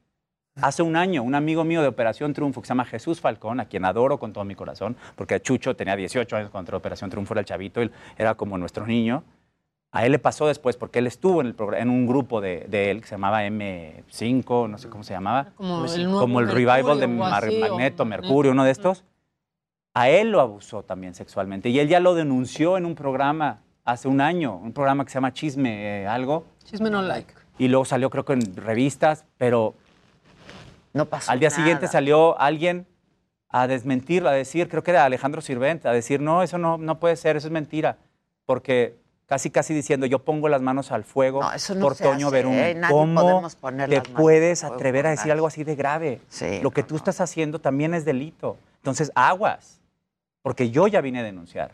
[0.62, 3.66] Hace un año, un amigo mío de Operación Triunfo, que se llama Jesús Falcón, a
[3.66, 7.40] quien adoro con todo mi corazón, porque Chucho tenía 18 años cuando Operación Triunfo era
[7.40, 9.22] el chavito, él era como nuestro niño.
[9.96, 12.66] A él le pasó después, porque él estuvo en, el progr- en un grupo de,
[12.68, 16.48] de él que se llamaba M5, no sé cómo se llamaba, Como el como, el
[16.48, 19.04] revival de Mar- así, o- Magneto, Mercurio, uno de estos.
[19.94, 24.08] A él lo abusó también sexualmente y él ya lo denunció en un programa hace
[24.08, 27.32] un año, un programa que se llama Chisme eh, algo, Chisme no like.
[27.56, 29.74] y luego salió creo que en revistas, pero
[30.92, 31.56] no pasó al día nada.
[31.58, 32.86] siguiente salió alguien
[33.48, 36.98] a desmentirlo, a decir, creo que era Alejandro Sirvent, a decir, no, eso no, no
[36.98, 37.96] puede ser, eso es mentira,
[38.44, 38.96] porque
[39.26, 42.54] casi casi diciendo, yo pongo las manos al fuego No, eso no por Toño Verum.
[42.54, 42.80] ¿eh?
[42.88, 43.48] ¿Cómo
[43.88, 46.20] te puedes atrever a decir algo así de grave?
[46.28, 48.56] Sí, Lo que tú estás haciendo también es delito.
[48.78, 49.80] Entonces, aguas,
[50.42, 51.72] porque yo ya vine a denunciar.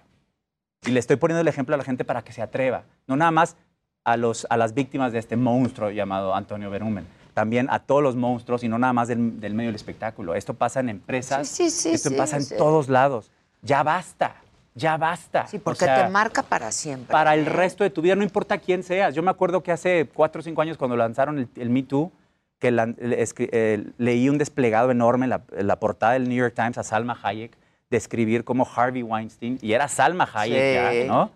[0.85, 2.85] Y le estoy poniendo el ejemplo a la gente para que se atreva.
[3.07, 3.57] No nada más
[4.05, 7.07] a, los, a las víctimas de este monstruo llamado Antonio Berumen.
[7.35, 10.35] También a todos los monstruos y no nada más del, del medio del espectáculo.
[10.35, 11.49] Esto pasa en empresas.
[11.49, 13.31] Sí, sí, esto pasa en todos lados.
[13.63, 14.42] Ya basta.
[14.75, 15.47] Ya basta.
[15.47, 17.13] Sí, O porque sea, te marca para siempre.
[17.13, 19.15] para el resto de tu vida, no importa quién seas.
[19.15, 22.11] Yo me acuerdo que hace cuatro o cinco años cuando lanzaron el, el Me Too,
[22.59, 26.55] que la- eh, leí un desplegado enorme en la, en la portada del New York
[26.55, 27.57] Times a Salma Hayek
[27.91, 31.07] describir como Harvey Weinstein, y era Salma Hayek Sí.
[31.07, 31.31] ya, ¿no?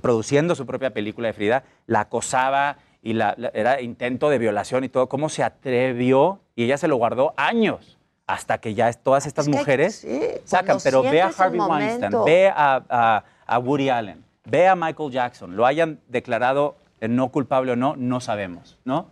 [0.00, 4.88] Produciendo su propia película de Frida, la acosaba y la- era intento de violación y
[4.88, 7.97] todo, cómo se atrevió y ella se lo guardó años
[8.28, 11.32] hasta que ya todas estas Es que hay que- mujeres sí, sacan, pero ve a
[11.36, 16.76] Harvey Weinstein, ve a, a- a Woody Allen, ve a Michael Jackson, lo hayan declarado
[17.00, 19.10] no culpable o no, no sabemos, ¿no?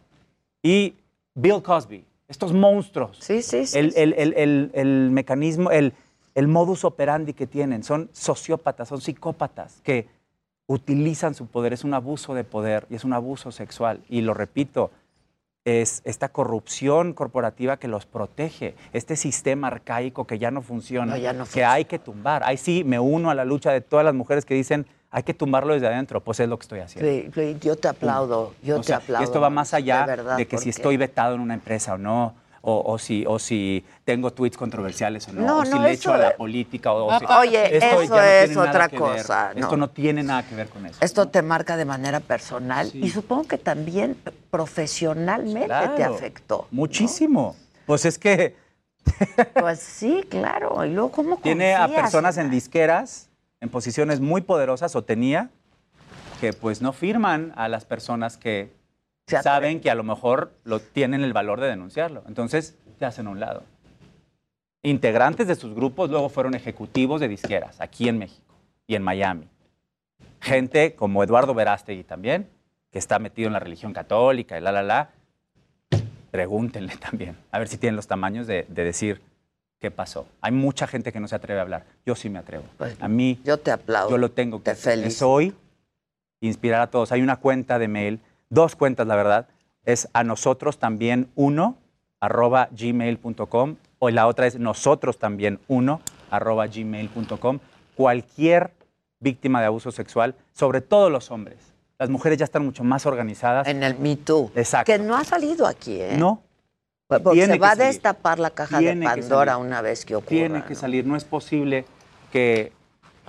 [0.63, 0.95] Y
[1.35, 3.17] Bill Cosby, estos monstruos.
[3.21, 5.93] Sí, sí, sí, El, el- el- el- el mecanismo, el,
[6.35, 10.09] el modus operandi que tienen, son sociópatas, son psicópatas que
[10.67, 14.01] utilizan su poder, es un abuso de poder y es un abuso sexual.
[14.09, 14.91] Y lo repito,
[15.67, 21.19] es esta corrupción corporativa que los protege, este sistema arcaico que ya no funciona, No,
[21.19, 22.45] ya no que hay que tumbar.
[22.45, 25.35] Ahí sí me uno a la lucha de todas las mujeres que dicen hay que
[25.35, 27.33] tumbarlo desde adentro, pues es lo que estoy haciendo.
[27.35, 29.25] Sí, yo te aplaudo, yo O te sea, aplaudo.
[29.25, 31.99] Esto va más allá de, verdad, de que si estoy vetado en una empresa o
[31.99, 32.35] no,
[32.69, 35.93] o, o si, o si tengo tweets controversiales o no, No, o si no, le
[35.93, 36.93] echo a la política.
[36.93, 39.53] O, Ah, si- oye, esto eso no es otra cosa.
[39.55, 40.99] Esto no tiene nada que ver con eso.
[41.01, 44.17] Esto te marca de manera personal y supongo que también
[44.51, 46.67] profesionalmente te afectó.
[46.73, 47.55] Muchísimo.
[47.87, 48.57] Pues es que
[49.55, 50.85] Pues sí, claro.
[50.85, 53.29] Y luego, ¿cómo tiene a personas en disqueras,
[53.61, 55.51] en posiciones muy poderosas, o tenía,
[56.41, 58.73] que pues no firman a las personas que
[59.27, 62.23] Se saben que a lo mejor lo, tienen el valor de denunciarlo.
[62.29, 63.65] Entonces, se hacen a un lado.
[64.83, 68.55] Integrantes de sus grupos luego fueron ejecutivos de disqueras, aquí en México
[68.87, 69.49] y en Miami.
[70.41, 72.49] Gente como Eduardo Verástegui también,
[72.93, 75.11] que está metido en la religión católica y la, la, la.
[76.31, 79.23] Pregúntenle también, a ver si tienen los tamaños de, de decir
[79.81, 80.29] qué pasó.
[80.41, 81.85] Hay mucha gente que no se atreve a hablar.
[82.05, 82.65] Yo sí me atrevo.
[83.01, 84.11] a mí, Pues, Yo te aplaudo.
[84.11, 85.09] yo lo tengo que Te felicito.
[85.09, 85.55] Es hoy
[86.41, 87.11] inspirar a todos.
[87.11, 88.21] Hay una cuenta de mail,
[88.51, 89.49] dos cuentas, la verdad.
[89.85, 91.77] Es a nosotros también uno,
[92.21, 96.01] arroba gmail.com, o la otra es nosotros también uno,
[96.31, 97.61] arroba gmail.com.
[97.95, 98.73] Cualquier
[99.21, 101.57] víctima de abuso sexual, sobre todo los hombres,
[101.99, 103.67] las mujeres ya están mucho más organizadas.
[103.67, 104.51] En el Me Too.
[104.55, 104.93] Exacto.
[104.93, 106.17] Que no ha salido aquí, ¿eh?
[106.19, 106.43] No.
[107.07, 110.29] Porque Tiene se va a destapar la caja Tiene de Pandora una vez que ocurra.
[110.29, 111.07] Tiene que salir.
[111.07, 111.85] No es posible
[112.33, 112.73] que,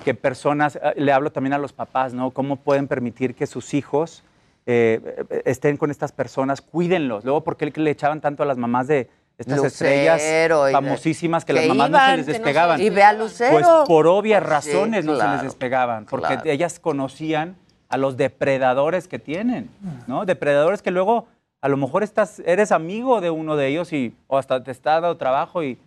[0.04, 2.32] que personas, eh, le hablo también a los papás, ¿no?
[2.32, 4.24] ¿Cómo pueden permitir que sus hijos
[4.68, 6.62] eh, estén con estas personas?
[6.62, 7.24] Cuídenlos.
[7.24, 11.54] Luego, ¿por qué le echaban tanto a las mamás de estas Lucero estrellas famosísimas que,
[11.54, 12.82] que las mamás no se les que no se despegaban?
[12.82, 13.52] Y ve a Lucero.
[13.54, 16.50] Pues por obvias Sí, razones no se les despegaban, porque claro.
[16.50, 17.56] ellas conocían
[17.90, 19.70] a los depredadores que tienen,
[20.06, 20.26] ¿no?
[20.26, 21.28] Depredadores que luego
[21.62, 25.00] a lo mejor estás, eres amigo de uno de ellos y o hasta te está
[25.00, 25.80] dando trabajo y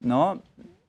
[0.00, 0.40] no,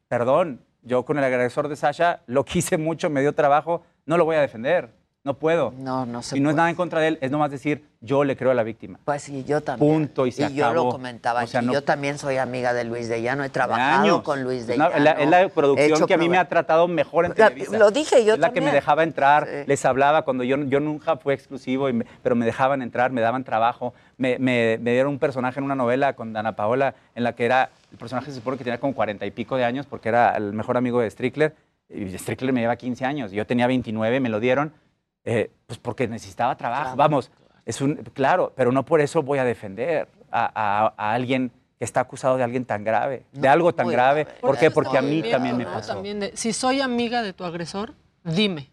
[0.08, 4.26] perdón, yo con el agresor de Sasha lo quise mucho, me dio trabajo, no lo
[4.26, 4.90] voy a defender,
[5.24, 5.72] no puedo.
[5.78, 6.58] No, no se Y no es puede.
[6.58, 8.98] nada en contra de él, es nomás decir, yo le creo a la víctima.
[9.06, 9.92] Pues sí, yo también.
[9.94, 10.86] Punto y se y yo acabó.
[10.86, 11.68] lo comentaba O sea, aquí.
[11.68, 13.44] no- Yo también soy amiga de Luis de Llano.
[13.44, 14.22] He trabajado años.
[14.24, 14.96] con Luis de Es Llano.
[14.96, 17.78] es la, es la producción que a mí me ha tratado mejor en Televisa.
[17.78, 18.74] lo dije yo Es la que me también.
[18.74, 22.82] dejaba entrar, les hablaba cuando yo, yo nunca fui exclusivo, y me- pero me dejaban
[22.82, 23.94] entrar, me daban trabajo.
[24.18, 27.46] Me, me- me dieron un personaje en una novela con Dana Paola en la que
[27.46, 30.32] era, el personaje se supone que tenía como cuarenta y pico de años porque era
[30.36, 31.54] el mejor amigo de Strickler.
[31.90, 33.32] Y Strickler me lleva 15 años.
[33.32, 34.72] Yo tenía 29, me lo dieron,
[35.26, 36.96] eh, pues porque necesitaba trabajo.
[36.96, 37.32] Vamos,
[37.66, 41.86] es un, claro, pero no por eso voy a defender a, a- a alguien que
[41.86, 44.26] está acusado de alguien tan grave, de algo tan grave.
[44.26, 44.70] ¿Por qué?
[44.72, 45.94] Porque a mí también me pasó.
[45.94, 47.94] También de, si soy amiga de tu agresor,
[48.24, 48.70] dime.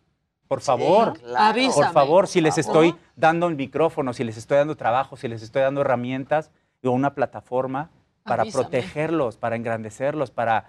[0.46, 1.44] Por favor, claro.
[1.50, 1.74] Avísame.
[1.74, 5.42] por favor, si les estoy dando un micrófono, si les estoy dando trabajo, si les
[5.42, 6.50] estoy dando herramientas
[6.82, 7.90] o una plataforma
[8.24, 8.64] para Avísame.
[8.64, 10.64] protegerlos, para engrandecerlos, para,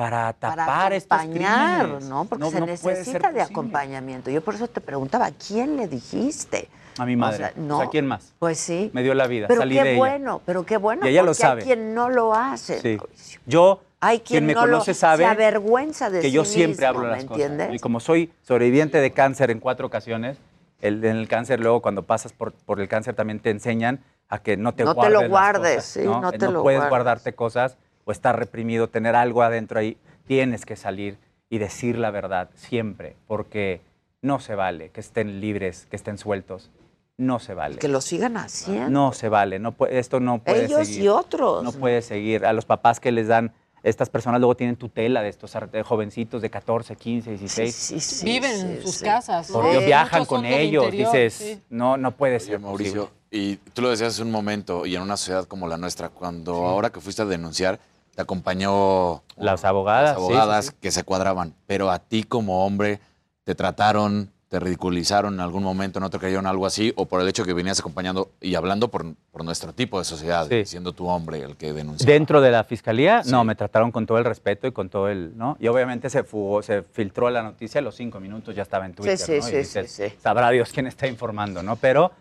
[0.00, 2.04] para para tapar estos acompañar, crímenes.
[2.08, 2.24] ¿no?
[2.24, 4.30] Porque No- se no necesita de acompañamiento.
[4.30, 6.68] Yo por eso te preguntaba, ¿a quién le dijiste?
[6.98, 7.36] A mi O madre.
[7.36, 7.78] sea, O no.
[7.80, 8.32] sea, ¿quién más?
[8.38, 8.90] Pues sí.
[8.94, 9.98] Me dio la vida, Pero salí qué de ella.
[9.98, 11.06] bueno, pero qué bueno.
[11.06, 11.60] Y ella lo sabe.
[11.62, 12.80] Hay quien no lo hace.
[12.80, 12.98] Sí.
[13.46, 16.44] Yo, Hay quien quien me no lo- conoce sabe se avergüenza de que sí yo
[16.46, 17.66] siempre mismo, hablo ¿me las entiendes?
[17.66, 17.74] cosas.
[17.76, 20.38] Y como soy sobreviviente de cáncer en cuatro ocasiones,
[20.80, 24.00] el, en el cáncer luego cuando pasas por, por el cáncer también te enseñan
[24.30, 26.48] a que no te No te guardes lo las guardes, cosas, sí, no Eh, te
[26.50, 26.88] lo puedes guardes.
[26.90, 27.76] guardarte cosas
[28.10, 29.96] o estar reprimido, tener algo adentro ahí.
[30.26, 31.16] Tienes que salir
[31.48, 33.80] y decir la verdad siempre, porque
[34.20, 36.70] no se vale que estén libres, que estén sueltos.
[37.16, 37.76] No se vale.
[37.76, 38.90] Que lo sigan haciendo.
[38.90, 41.04] No se vale, no puede- esto no puede Ellos seguir.
[41.04, 41.62] y otros.
[41.62, 42.44] No puede seguir.
[42.46, 45.52] A los papás que les dan, estas personas luego tienen tutela de estos
[45.84, 48.22] jovencitos de 14, 15, 16.
[48.24, 49.50] Viven en sus casas.
[49.50, 51.62] Por viajan con ellos, interior, dices, sí.
[51.70, 52.58] no, no puede ser.
[52.58, 56.08] Mauricio, y tú lo decías hace un momento, y en una sociedad como la nuestra,
[56.08, 57.78] cuando ahora que fuiste a denunciar,
[58.20, 60.72] te acompañó Las abogadas, las sí, sí, abogadas sí.
[60.78, 63.00] que se cuadraban, pero a ti como hombre
[63.44, 67.28] te trataron, te ridiculizaron en algún momento, no te creyeron algo así, o por el
[67.28, 71.40] hecho que venías acompañando y hablando por, por nuestro tipo de sociedad, siendo tu hombre
[71.40, 72.06] el que denunció.
[72.06, 75.38] Dentro de la fiscalía, no, me trataron con todo el respeto y con todo el,
[75.38, 75.56] ¿no?
[75.58, 78.92] Y obviamente se fugó, se filtró la noticia a los cinco minutos, ya estaba en
[78.92, 79.42] Twitter, sí, ¿no?
[79.42, 80.16] sí, Y dices, sí, sí.
[80.20, 81.76] Sabrá Dios quién está informando, ¿no?
[81.76, 82.12] Pero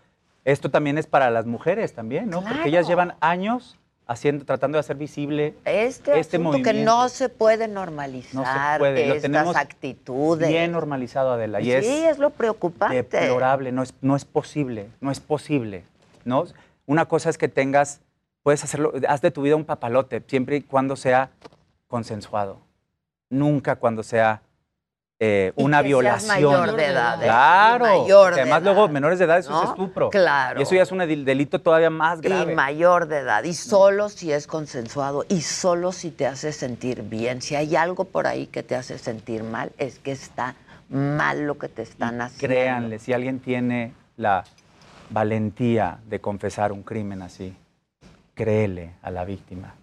[0.46, 2.42] esto también es para las mujeres también, ¿no?
[2.42, 3.79] Porque ellas llevan años
[4.10, 6.84] haciendo, tratando de hacer visible Este, este asunto que movimiento.
[6.92, 10.50] no se puede normalizar No se puede, lo estas tenemos actitudes.
[10.50, 11.62] bien normalizado, Adela.
[11.62, 12.96] Y sí, es, es lo preocupante.
[13.04, 15.84] deplorable, no es, no es posible, no es posible,
[16.26, 16.44] ¿no?
[16.88, 18.02] Una cosa es que tengas,
[18.42, 21.30] puedes hacerlo, haz de tu vida un papalote, siempre y cuando sea
[21.88, 22.60] consensuado,
[23.30, 24.42] nunca cuando sea
[25.22, 26.28] eh, Y una que violación.
[26.54, 27.26] mayor de edad, ¿eh?
[27.26, 29.64] Claro, Mayor de además edad, luego menores de edad eso ¿no?
[29.64, 30.10] es estupro.
[30.10, 30.60] Claro.
[30.60, 32.54] Y eso ya es un del- delito todavía más grave.
[32.54, 33.44] Y mayor de edad.
[33.44, 37.42] Y solo si es consensuado y solo si te hace sentir bien.
[37.42, 40.56] Si hay algo por ahí que te hace sentir mal, es que está
[40.90, 42.48] mal lo que te están haciendo.
[42.56, 44.44] Créanle, si alguien tiene la
[45.10, 47.56] valentía de confesar un crimen así,
[48.36, 49.74] créele a la víctima,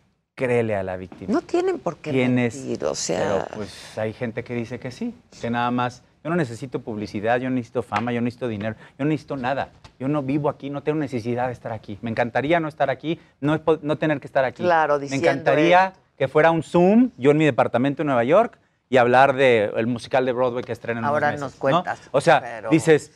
[0.41, 1.33] créele a la víctima.
[1.33, 3.19] No tienen por qué Tienes- mentir, o sea...
[3.49, 7.41] Pero pues hay gente que dice que sí, que nada más, yo no necesito publicidad,
[7.41, 9.71] yo no necesito fama, yo no necesito dinero, yo no necesito nada.
[9.99, 11.99] Yo no vivo aquí, no tengo necesidad de estar aquí.
[12.03, 14.63] Me encantaría no estar aquí, no, no tener que estar aquí.
[14.63, 18.59] Claro, Me diciendo encantaría que fuera un Zoom, yo en mi departamento en Nueva York,
[18.91, 21.59] y hablar del musical de Broadway que estrena en unos Ahora meses, nos ¿no?
[21.61, 23.11] cuentas, O sea, pero- dices,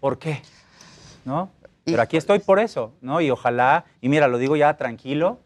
[0.00, 0.42] ¿por qué?
[1.24, 1.50] ¿No?
[1.84, 3.20] Pero aquí estoy por eso, ¿no?
[3.22, 5.40] Y ojalá, y mira, lo digo ya tranquilo,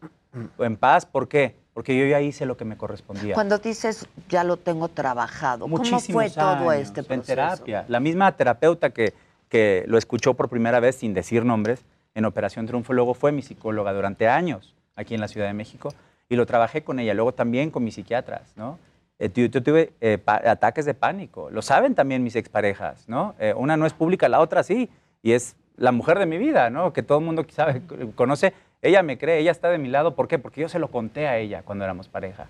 [0.59, 1.55] en paz, ¿por qué?
[1.75, 3.35] Porque yo ya hice lo que me correspondía.
[3.35, 7.27] Cuando dices, ya lo tengo trabajado, ¿cómo Muchísimos fue todo años este En proceso?
[7.27, 7.85] terapia.
[7.89, 9.13] La misma terapeuta que,
[9.49, 11.85] que lo escuchó por primera vez sin decir nombres
[12.15, 15.93] en Operación Triunfo, luego fue mi psicóloga durante años aquí en la Ciudad de México
[16.29, 18.79] y lo trabajé con ella, luego también con mis psiquiatras, ¿no?
[19.19, 23.35] Eh, tu- yo tuve eh, ataques de pánico, lo saben también mis exparejas, ¿no?
[23.41, 24.89] Eh, una no es pública, la otra sí,
[25.23, 26.93] y es la mujer de mi vida, ¿no?
[26.93, 27.83] Que todo el mundo sabe,
[28.15, 28.55] conoce,
[28.85, 30.39] ella me cree, ella está de mi lado, ¿por qué?
[30.39, 32.47] Porque yo se lo conté a ella cuando éramos pareja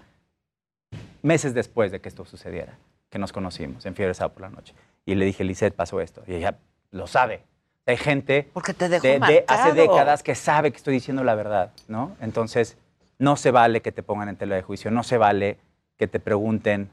[1.23, 2.77] meses después de que esto sucediera,
[3.11, 4.75] que nos conocimos en Fiebre Sábado por la noche.
[5.07, 6.23] Y le dije, Lisette, pasó esto.
[6.27, 6.57] Y ella
[6.91, 7.43] lo sabe.
[7.87, 11.35] Hay gente Porque te dejó de, de hace décadas que sabe que estoy diciendo la
[11.35, 12.17] verdad, ¿no?
[12.21, 12.77] Entonces,
[13.19, 15.59] no se vale que te pongan en tela de juicio, no se vale
[15.99, 16.91] que te pregunten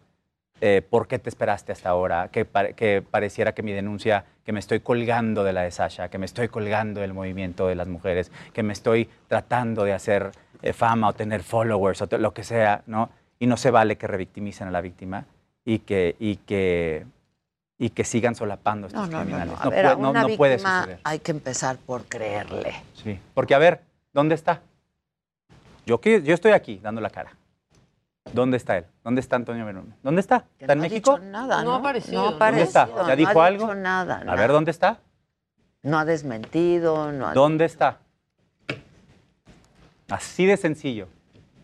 [0.59, 4.51] eh, por qué te esperaste hasta ahora, que, pare- que pareciera que mi denuncia, que
[4.51, 7.87] me estoy colgando de la de Sasha, que me estoy colgando del movimiento de las
[7.87, 10.31] mujeres, que me estoy tratando de hacer
[10.61, 13.09] eh, fama o tener followers o lo que sea, ¿no?
[13.39, 15.25] Y no se vale que revictimicen a la víctima
[15.65, 17.05] y que, y que,
[17.77, 19.53] y que sigan solapando a estos No, no, no, criminales.
[19.53, 19.61] no.
[19.61, 20.99] A ver, a puede- no- una no puede víctima suceder.
[21.03, 22.73] hay que empezar por creerle.
[22.95, 23.81] Sí, porque a ver,
[24.13, 24.61] ¿dónde está?
[25.85, 27.31] Yo, yo estoy aquí dando la cara.
[28.33, 28.85] ¿Dónde está él?
[29.03, 29.95] ¿Dónde está Antonio Benón?
[30.03, 30.45] ¿Dónde está?
[30.59, 31.15] ¿Está en no ha México?
[31.19, 31.75] dicho nada, No ¿no?
[31.75, 32.37] ha aparecido, No ha ¿no?
[32.45, 32.87] ¿Dónde está?
[32.87, 33.63] ¿Ya no dijo ha algo?
[33.65, 34.41] dicho nada, A nada.
[34.41, 34.99] ver, ¿dónde está?
[35.83, 37.33] No ha desmentido, no ha...
[37.33, 37.97] ¿Dónde está?
[40.09, 41.07] Así de sencillo.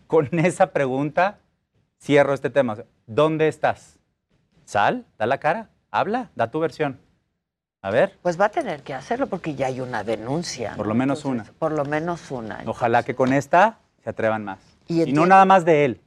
[0.06, 1.38] Con esa pregunta
[2.00, 2.72] cierro este tema.
[2.74, 3.98] O sea, ¿Dónde estás?
[4.64, 6.98] Sal, da la cara, habla, da tu versión.
[7.80, 10.74] A ver, Pues va a tener que hacerlo porque ya hay una denuncia.
[10.76, 10.92] por ¿no?
[10.92, 11.44] lo menos una.
[11.58, 12.60] Por lo menos una.
[12.66, 14.58] Ojalá que con esta se atrevan más.
[14.88, 16.00] Y Y, no nada más de él,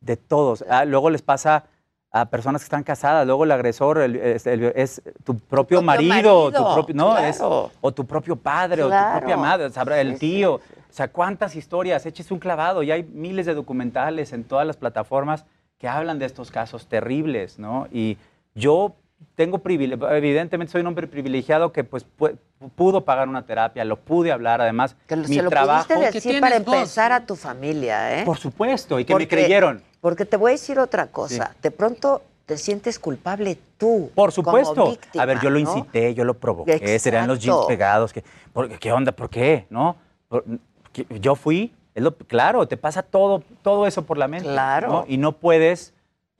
[0.00, 0.64] de todos.
[0.68, 1.64] Ah, luego les pasa
[2.10, 6.46] a personas que están casadas, luego el agresor el- es, el- es tu propio, marido,
[6.46, 10.14] tu marido, propio, no, es, o tu propio padre, o tu propia madre, sabrá, el
[10.14, 10.54] Sí, tío.
[10.54, 10.60] O
[10.90, 15.44] sea, cuántas historias, eches un clavado y hay miles de documentales en todas las plataformas
[15.78, 17.86] que hablan de estos casos terribles, ¿no?
[17.92, 18.16] Y
[18.54, 18.94] yo
[19.34, 22.36] tengo privilegio, evidentemente soy un hombre privilegiado que pues pu-
[22.76, 26.40] pudo pagar una terapia, lo pude hablar, además Que mi se lo trabajo pudiste decir
[26.40, 28.24] para empezar a tu familia, ¿eh?
[28.24, 29.82] por supuesto, y que Porque- me creyeron.
[30.00, 31.54] Porque te voy a decir otra cosa.
[31.60, 34.10] De pronto te sientes culpable tú.
[34.14, 34.74] Por supuesto.
[34.74, 35.68] Como víctima, a ver, yo lo ¿no?
[35.76, 37.66] incité, yo lo provoqué, serían los jeans Exacto.
[37.68, 38.12] pegados.
[38.12, 39.12] Que, por- ¿Qué onda?
[39.12, 39.66] ¿Por qué?
[39.70, 39.96] ¿No?
[40.28, 40.44] Por-
[40.92, 44.48] que- yo fui, es lo- claro, te pasa todo, todo eso por la mente.
[44.48, 44.88] Claro.
[44.88, 45.04] ¿no?
[45.08, 45.92] Y no puedes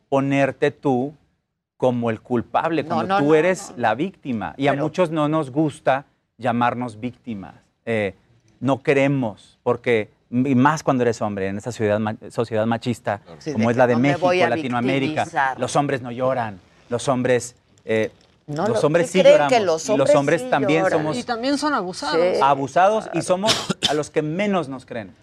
[0.08, 1.12] ponerte tú
[1.78, 4.52] como el culpable, No, cuando no, tú no, eres la víctima.
[4.58, 6.04] Y a muchos no nos gusta
[6.36, 7.54] llamarnos víctimas.
[7.86, 8.14] Eh,
[8.60, 13.52] no queremos, porque y más cuando eres hombre en esa sociedad, ma- sociedad machista, Sí,
[13.52, 15.58] como es la de México, Latinoamérica, victimizar.
[15.58, 16.60] los hombres no lloran,
[16.90, 17.54] los hombres,
[17.86, 18.10] eh,
[18.48, 20.98] No, los lo- hombres ¿qué sí lloramos Que los y los hombres sí también lloran.
[20.98, 22.16] somos Y también son abusados.
[22.36, 22.42] Sí.
[22.42, 23.54] abusados y somos
[23.88, 25.14] a los que menos nos creen,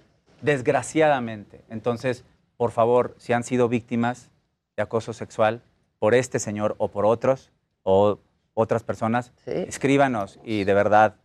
[0.41, 1.61] desgraciadamente.
[1.69, 2.23] Entonces,
[2.57, 4.29] por favor, si han sido víctimas
[4.77, 5.61] de acoso sexual
[6.05, 7.51] por este señor o por otros
[7.81, 8.19] o
[8.53, 11.15] otras personas, escríbanos y de verdad,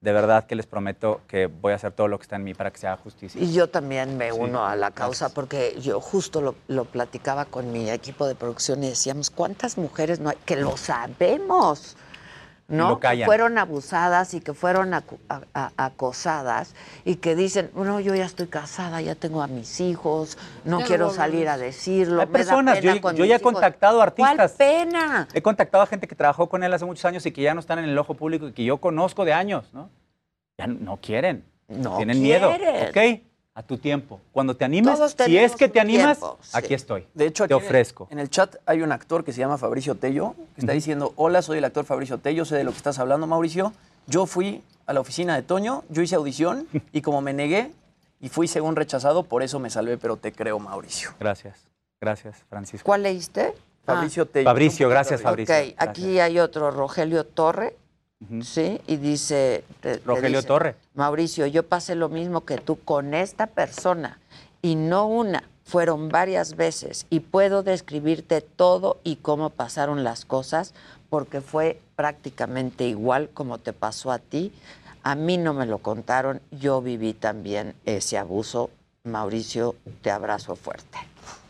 [0.00, 2.52] de verdad que les prometo que voy a hacer todo lo que está en mí
[2.52, 3.40] para que se haga justicia.
[3.40, 7.44] Y yo también me Sí, uno a la causa porque yo justo lo, lo platicaba
[7.44, 10.36] con mi equipo de producción y decíamos, ¿cuántas mujeres no hay?
[10.44, 11.96] Que lo sabemos,
[12.68, 12.98] ¿no?
[12.98, 16.74] Que fueron abusadas y que fueron acu- a- a- acosadas
[17.04, 20.86] y que dicen, no, yo ya estoy casada, ya tengo a mis hijos, no Ya
[20.86, 22.22] quiero salir a decirlo.
[22.22, 23.42] Hay personas, yo, con ya he hijos".
[23.42, 24.54] contactado artistas.
[24.56, 25.28] ¿Cuál pena?
[25.34, 27.60] He contactado a gente que trabajó con él hace muchos años y que ya no
[27.60, 29.90] están en el ojo público y que yo conozco de años, ¿no?
[30.58, 31.44] Ya no quieren.
[31.68, 32.48] No Tienen miedo.
[32.54, 32.88] quieren.
[33.18, 33.22] ¿Ok?
[33.56, 34.20] A tu tiempo.
[34.32, 36.50] Cuando te animes, Todos si es que te animas, tiempo, sí.
[36.54, 37.06] aquí estoy.
[37.14, 38.08] De hecho, te aquí ofrezco.
[38.10, 41.40] En el chat hay un actor que se llama Fabricio Tello, que está diciendo, hola,
[41.40, 43.72] soy el actor Fabricio Tello, sé de lo que estás hablando, Mauricio.
[44.08, 47.70] Yo fui a la oficina de Toño, yo hice audición y como me negué
[48.20, 51.10] y fui según rechazado, por eso me salvé, pero te creo, Mauricio.
[51.20, 51.60] Gracias.
[52.00, 52.84] Gracias, Francisco.
[52.84, 53.54] ¿Cuál leíste?
[53.84, 54.46] Fabricio Tello.
[54.46, 55.54] Fabricio, gracias, Fabricio.
[55.54, 57.76] Ok, aquí hay otro, Rogelio Torre,
[58.42, 58.80] ¿sí?
[58.86, 59.64] Y dice...
[59.80, 60.76] te- te Rogelio dice, Torre.
[60.94, 64.18] Mauricio, yo pasé lo mismo que tú con esta persona
[64.62, 70.74] y no una, fueron varias veces y puedo describirte todo y cómo pasaron las cosas
[71.10, 74.52] porque fue prácticamente igual como te pasó a ti.
[75.02, 78.70] A mí no me lo contaron, yo viví también ese abuso.
[79.04, 80.98] Mauricio, te abrazo fuerte.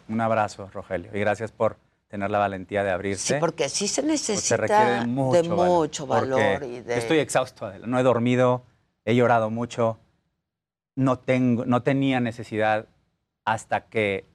[0.09, 1.11] Un abrazo, Rogelio.
[1.15, 1.77] Y gracias por
[2.15, 3.35] tener la valentía de abrirse.
[3.35, 6.95] Sí, porque sí se Pues necesita de mucho, de mucho valor, porque y de...
[6.95, 7.89] yo Estoy exhausto, Adela.
[7.89, 8.63] no he dormido,
[9.05, 9.99] he llorado mucho,
[10.95, 12.87] no, tengo, no tenía necesidad
[13.45, 14.27] hasta que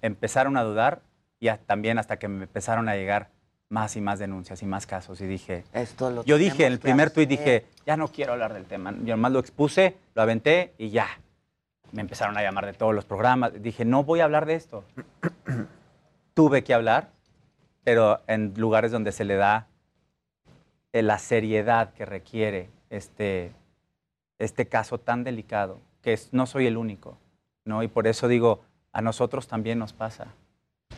[0.00, 1.02] empezaron a dudar
[1.38, 3.28] y a- también hasta que me empezaron a llegar
[3.68, 5.20] más y más denuncias y más casos.
[5.20, 8.54] Y dije, Esto lo yo dije en el primer tuit, dije, ya no quiero hablar
[8.54, 8.94] del tema.
[9.04, 11.08] Yo nomás lo expuse, lo aventé y ya.
[11.92, 13.52] Me empezaron a llamar de todos los programas.
[13.62, 14.82] Dije, no voy a hablar de esto.
[16.32, 17.10] Tuve que hablar,
[17.88, 19.66] pero en lugares donde se le da
[20.92, 23.50] eh, la seriedad que requiere este,
[24.38, 27.16] este caso tan delicado, que es- no soy el único,
[27.64, 27.82] ¿no?
[27.82, 28.60] Y por eso digo,
[28.92, 30.26] a nosotros también nos pasa.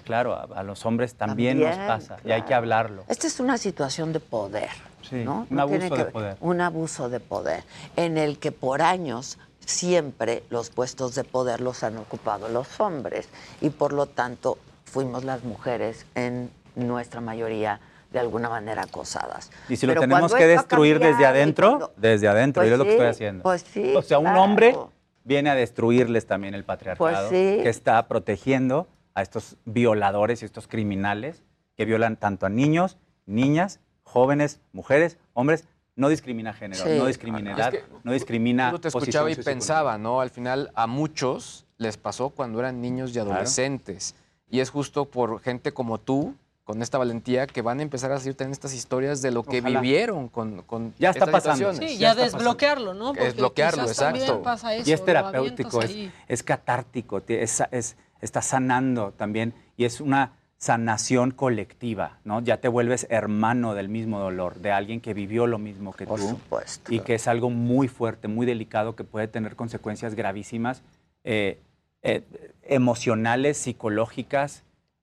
[0.03, 3.05] Claro, a, a los hombres también, nos pasa y hay que hablarlo.
[3.07, 4.71] Esta es una situación de poder,
[5.09, 5.47] Sí, ¿no?
[5.49, 6.37] un No abuso tiene de poder.
[6.41, 7.62] Un abuso de poder,
[7.95, 13.29] en el que por años siempre los puestos de poder los han ocupado los hombres
[13.61, 16.51] y por lo tanto fuimos las mujeres en
[16.81, 17.81] nuestra mayoría
[18.12, 19.51] de alguna manera acosadas.
[19.69, 22.62] Y si lo Pero tenemos cuando que destruir desde cambiado y adentro, cuando- desde adentro,
[22.62, 23.43] y Pues es lo que estoy sí, haciendo.
[23.44, 24.43] pues sí, o sea, un claro.
[24.43, 24.77] hombre
[25.23, 27.62] viene a destruirles también el patriarcado, Pues sí.
[27.62, 31.43] que está protegiendo a estos violadores y estos criminales
[31.77, 32.97] que violan tanto a niños,
[33.27, 35.65] niñas, jóvenes, mujeres, hombres.
[35.97, 36.97] No discrimina género, Sí.
[36.97, 39.61] no discrimina Es edad, que no discrimina Yo te posición escuchaba y socioeconómica.
[39.61, 40.20] pensaba, ¿no?
[40.20, 43.32] Al final a muchos les pasó cuando eran niños y Claro.
[43.32, 44.15] adolescentes.
[44.48, 46.35] Y es justo por gente como tú,
[46.70, 49.59] con esta valentía, que van a empezar a decir también estas historias de lo que
[49.59, 49.80] Ojalá.
[49.80, 51.56] vivieron con, con Ya está estas pasando.
[51.72, 51.90] situaciones.
[51.94, 53.06] Sí, Ya ya, está desbloquearlo, ¿no?
[53.06, 54.40] Porque Desbloquearlo, exacto.
[54.42, 55.97] pasa eso, y es terapéutico, es,
[56.28, 62.40] es catártico, es- está sanando también y es una sanación colectiva, ¿no?
[62.40, 66.20] Ya te vuelves hermano del mismo dolor, de alguien que vivió lo mismo que Por
[66.20, 66.28] tú.
[66.28, 66.94] supuesto.
[66.94, 70.82] Y que es algo muy fuerte, muy delicado, que puede tener consecuencias gravísimas,
[71.24, 71.59] eh,
[72.02, 72.22] eh,
[72.62, 74.62] emocionales, psicológicas.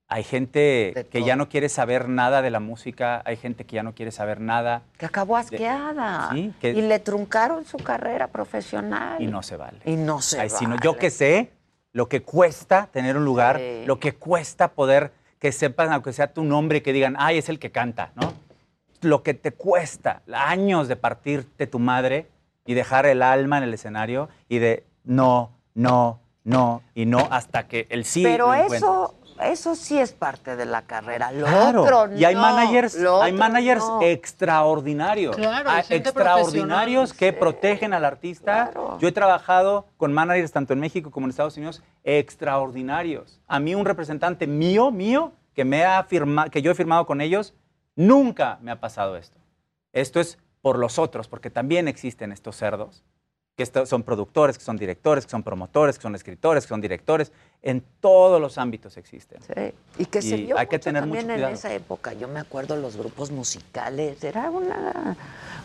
[0.10, 3.84] Hay gente que ya no quiere saber nada de la música, hay gente que ya
[3.84, 6.30] no quiere saber nada Que acabó asqueada.
[6.32, 9.22] Sí, que- Y le truncaron su carrera profesional.
[9.22, 9.80] y no se vale.
[9.86, 10.60] Y no se Ay, vale.
[10.60, 11.52] sino yo que sé
[11.92, 13.84] lo que cuesta tener un lugar, Sí.
[13.86, 17.60] lo que cuesta poder que sepan, aunque sea tu nombre, que digan, ay, es el
[17.60, 18.34] que canta, ¿no?
[19.02, 22.28] Lo que te cuesta, años de partirte tu madre
[22.66, 27.68] y dejar el alma en el escenario y de no, no, no y no hasta
[27.68, 31.32] que el sí Pero lo eso, eso sí es parte de la carrera.
[31.32, 34.02] Lo Claro, otro y hay no, managers, lo hay managers no.
[34.02, 38.72] extraordinarios, Claro, hay Ah, gente extraordinarios que protegen al artista.
[39.00, 43.40] Yo he trabajado con managers tanto en México como en Estados Unidos extraordinarios.
[43.48, 47.20] A mí un representante mío, mío, que me ha firmado, que yo he firmado con
[47.22, 47.54] ellos,
[47.96, 49.38] nunca me ha pasado esto.
[49.92, 53.04] Esto es por los otros, porque también existen estos cerdos
[53.58, 57.32] que son productores, que son directores, que son promotores, que son escritores, que son directores.
[57.64, 59.40] En todos los ámbitos existen.
[59.42, 62.14] Sí, Y que se Y vio hay que mucho tener también mucho en esa época.
[62.14, 64.24] Yo me acuerdo los grupos musicales.
[64.24, 65.18] Era una,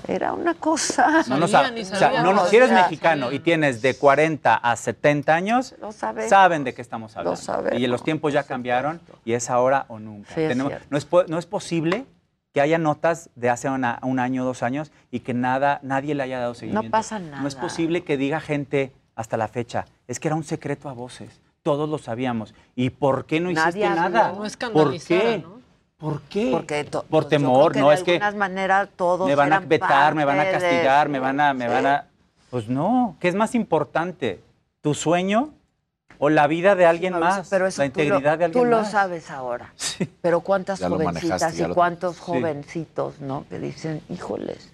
[0.08, 1.22] era una cosa.
[1.28, 3.94] No, no sab- o sea, no, no, si eres O sea, mexicano y tienes de
[3.94, 6.30] 40 a 70 años, Lo sabemos.
[6.30, 7.36] saben de qué estamos hablando.
[7.36, 10.32] sabemos, y los tiempos ya cambiaron y es ahora o nunca.
[10.34, 10.86] Sí, es Tenemos- cierto.
[10.88, 12.06] no, es, no es posible
[12.52, 16.22] que haya notas de hace una- un año, dos años y que nada, nadie le
[16.22, 16.90] haya dado seguimiento.
[16.90, 17.60] pasa No es nada.
[17.66, 21.40] posible que diga gente hasta la fecha, es que era un secreto a voces.
[21.62, 22.54] Todos lo sabíamos.
[22.74, 24.00] ¿Y por qué no hiciste habló.
[24.02, 24.32] nada?
[24.32, 25.42] No ¿Por qué?
[25.42, 25.62] ¿no?
[25.96, 26.48] ¿Por qué?
[26.50, 29.52] Porque to- Por pues yo temor, no de es que algunas maneras todos me van
[29.52, 31.70] a vetar, me van a de- castigar, me van a, me Sí.
[31.72, 32.06] van a.
[32.50, 34.40] Pues no, ¿qué es más importante?
[34.80, 35.50] ¿Tu sueño
[36.24, 37.48] o la vida de alguien más?
[37.50, 38.92] pero eso la tú lo- integridad de alguien Tú lo más.
[38.92, 39.72] sabes ahora.
[40.20, 42.22] Pero cuántas Ya jovencitas y lo- cuántos Sí.
[42.24, 43.44] jovencitos, ¿no?
[43.50, 44.70] Que dicen, híjoles,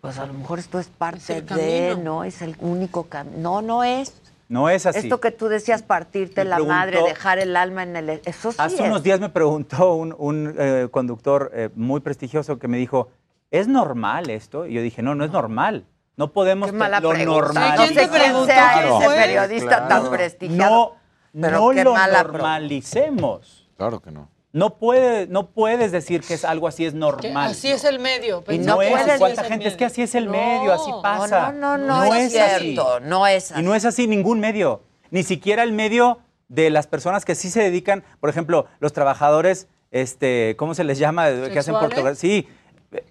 [0.00, 1.96] pues a lo mejor esto es parte el de, camino.
[2.02, 3.38] no es el único camino.
[3.38, 4.12] No, no es.
[4.48, 4.98] No es así.
[4.98, 8.08] Esto que tú decías, partirte Me la madre, dejar el alma en el...
[8.24, 8.80] Eso sí Hace es.
[8.80, 13.08] unos días me preguntó un, un, eh, conductor eh, muy prestigioso que me dijo,
[13.52, 14.66] ¿es normal esto?
[14.66, 15.84] Y yo dije, no, no es normal.
[16.18, 17.40] No podemos Qué mala lo pregunta.
[17.40, 17.74] normal.
[17.76, 20.96] No sé quién sea ese periodista tan prestigiado.
[21.32, 23.70] No, pero no qué lo mala normalicemos.
[23.76, 24.28] Claro que no.
[24.52, 27.50] No, puede, no puedes decir que es algo así es normal.
[27.52, 28.40] así es el medio.
[28.40, 29.68] Y pensar no es, así ¿y cuánta el gente?
[29.68, 31.52] Es que así es el medio, así No, pasa.
[31.52, 35.62] no, no, no es cierto, no es Y no es así ningún medio, ni siquiera
[35.62, 36.18] el medio
[36.48, 40.98] de las personas que sí se dedican, por ejemplo, los trabajadores, este, ¿cómo se les
[40.98, 41.28] llama?
[41.52, 41.74] Que hacen.
[41.74, 42.16] Portugal.
[42.16, 42.48] Sí,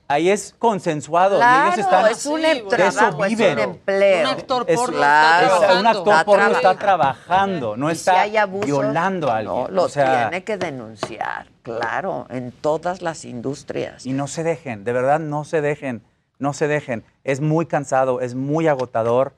[0.07, 1.35] ahí es consensuado.
[1.35, 4.21] y Claro, ellos están, es un Sí, em- eso es empleo.
[4.21, 5.45] Un actor Es- porno Claro.
[5.45, 5.79] está es- trabajando.
[5.79, 7.77] un actor Está porno está trabajando.
[7.77, 9.55] no está si abusos, violando a alguien.
[9.55, 14.05] No, lo o sea, tiene que denunciar, claro, en todas las industrias.
[14.05, 16.01] Y no se dejen, de verdad no se dejen,
[16.39, 17.03] no se dejen.
[17.23, 19.33] Es muy cansado, es muy agotador,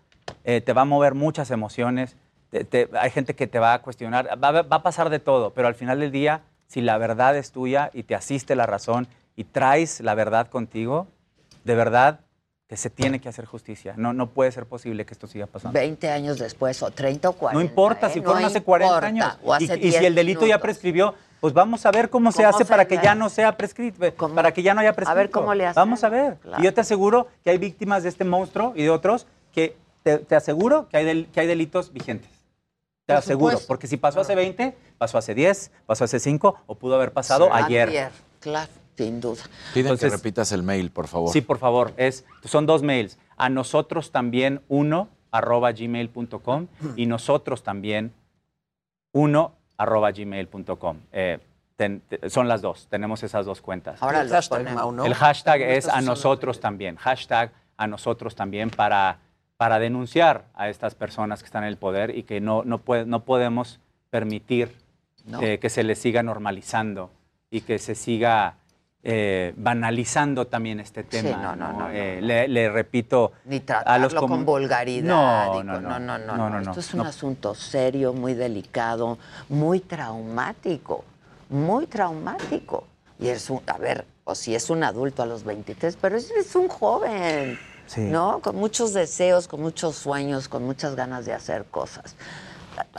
[0.46, 2.16] eh, te va a mover muchas emociones,
[2.52, 5.68] te- te- hay gente que te va a cuestionar, va a pasar de todo, pero
[5.68, 9.08] al final del día, si la verdad es tuya y te asiste la razón
[9.40, 11.08] y traes la verdad contigo,
[11.64, 12.20] de verdad
[12.68, 13.94] que se tiene que hacer justicia.
[13.96, 15.80] No, no puede ser posible que esto siga pasando.
[15.80, 17.54] 20 años después, o 30 o 40.
[17.64, 18.14] No importa ¿eh?
[18.14, 19.38] si No fueron hace 40 importa, años.
[19.42, 22.34] o hace y, y 10 si el delito ya prescribió, pues vamos a ver cómo
[22.34, 24.92] se ¿Cómo hace se para que ya no sea prescrito, para que ya no haya
[24.94, 25.18] prescrito.
[25.18, 26.36] ver cómo le Vamos a ver.
[26.40, 26.62] claro.
[26.62, 30.18] Y yo te aseguro que hay víctimas de este monstruo y de otros que te,
[30.18, 32.30] te aseguro que hay, del- que hay delitos vigentes.
[33.06, 33.68] Te Por aseguro, supuesto.
[33.70, 37.52] porque si pasó hace 20, pasó hace 10, pasó hace 5 o pudo haber pasado
[37.52, 38.12] ayer.
[38.42, 38.70] claro,
[39.06, 39.44] sin duda.
[39.74, 41.32] Piden Entonces- que repitas el mail, por favor.
[41.32, 41.94] Sí, por favor.
[41.98, 43.18] Es, son dos mails.
[43.38, 48.12] A nosotros también uno arroba gmail.com y nosotros también
[49.14, 50.98] uno arroba gmail.com.
[51.14, 51.40] Eh,
[52.28, 54.02] son las dos, tenemos esas dos cuentas.
[54.04, 54.82] Ahora El hashtag, ponemos.
[54.84, 55.06] Mau, ¿no?
[55.06, 56.98] El hashtag No es a nosotros también.
[56.98, 59.20] Hashtag a nosotros también para,
[59.56, 63.06] para denunciar a estas personas que están en el poder y que no, no, puede-
[63.06, 63.80] no podemos
[64.10, 64.76] permitir
[65.26, 65.42] No.
[65.42, 67.12] eh, que se les siga normalizando
[67.50, 68.56] y que se siga
[69.04, 71.38] eh, banalizando también este tema.
[71.38, 75.08] no, no, no, Eh, le, le repito Ni a tratarlo los con vulgaridad.
[75.08, 76.62] No, no, no, no, no, no, no, no.
[76.62, 77.02] no, Esto es no.
[77.04, 81.06] un asunto serio, muy delicado, muy traumático,
[81.50, 82.86] muy traumático.
[83.20, 86.30] Y es un, a ver, o si es un adulto a los 23, pero es,
[86.32, 88.02] es un joven, Sí.
[88.02, 88.40] ¿no?
[88.42, 92.16] Con muchos deseos, con muchos sueños, con muchas ganas de hacer cosas.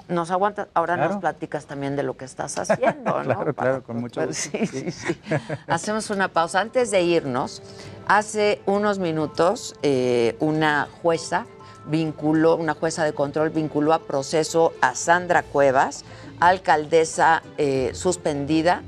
[0.09, 1.13] Nos aguantas, ahora Claro.
[1.15, 3.25] nos platicas también de lo que estás haciendo, ¿no?
[3.25, 4.67] Claro, Para- claro, con mucho pues, gusto.
[4.73, 5.21] sí, sí, sí.
[5.69, 6.61] Hacemos una pausa.
[6.61, 7.63] Antes de irnos,
[8.07, 11.47] hace unos minutos eh, una jueza
[11.87, 16.05] vinculó, una jueza de control vinculó a proceso a Sandra Cuevas,
[16.41, 18.83] alcaldesa eh, suspendida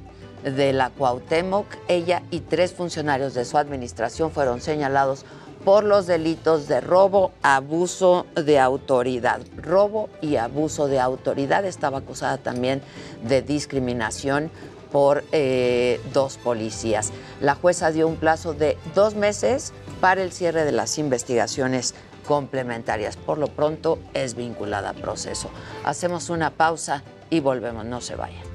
[0.44, 1.66] de la Cuauhtémoc.
[1.88, 5.24] Ella y tres funcionarios de su administración fueron señalados
[5.64, 9.40] por los delitos de robo, abuso de autoridad.
[9.56, 11.64] Robo y abuso de autoridad.
[11.64, 12.82] Estaba acusada también
[13.22, 14.50] de discriminación
[14.90, 17.12] por eh, dos policías.
[17.40, 21.94] La jueza dio un plazo de dos meses para el cierre de las investigaciones
[22.26, 23.16] complementarias.
[23.16, 25.50] Por lo pronto es vinculada a proceso.
[25.84, 27.84] Hacemos una pausa y volvemos.
[27.84, 28.51] No se vayan.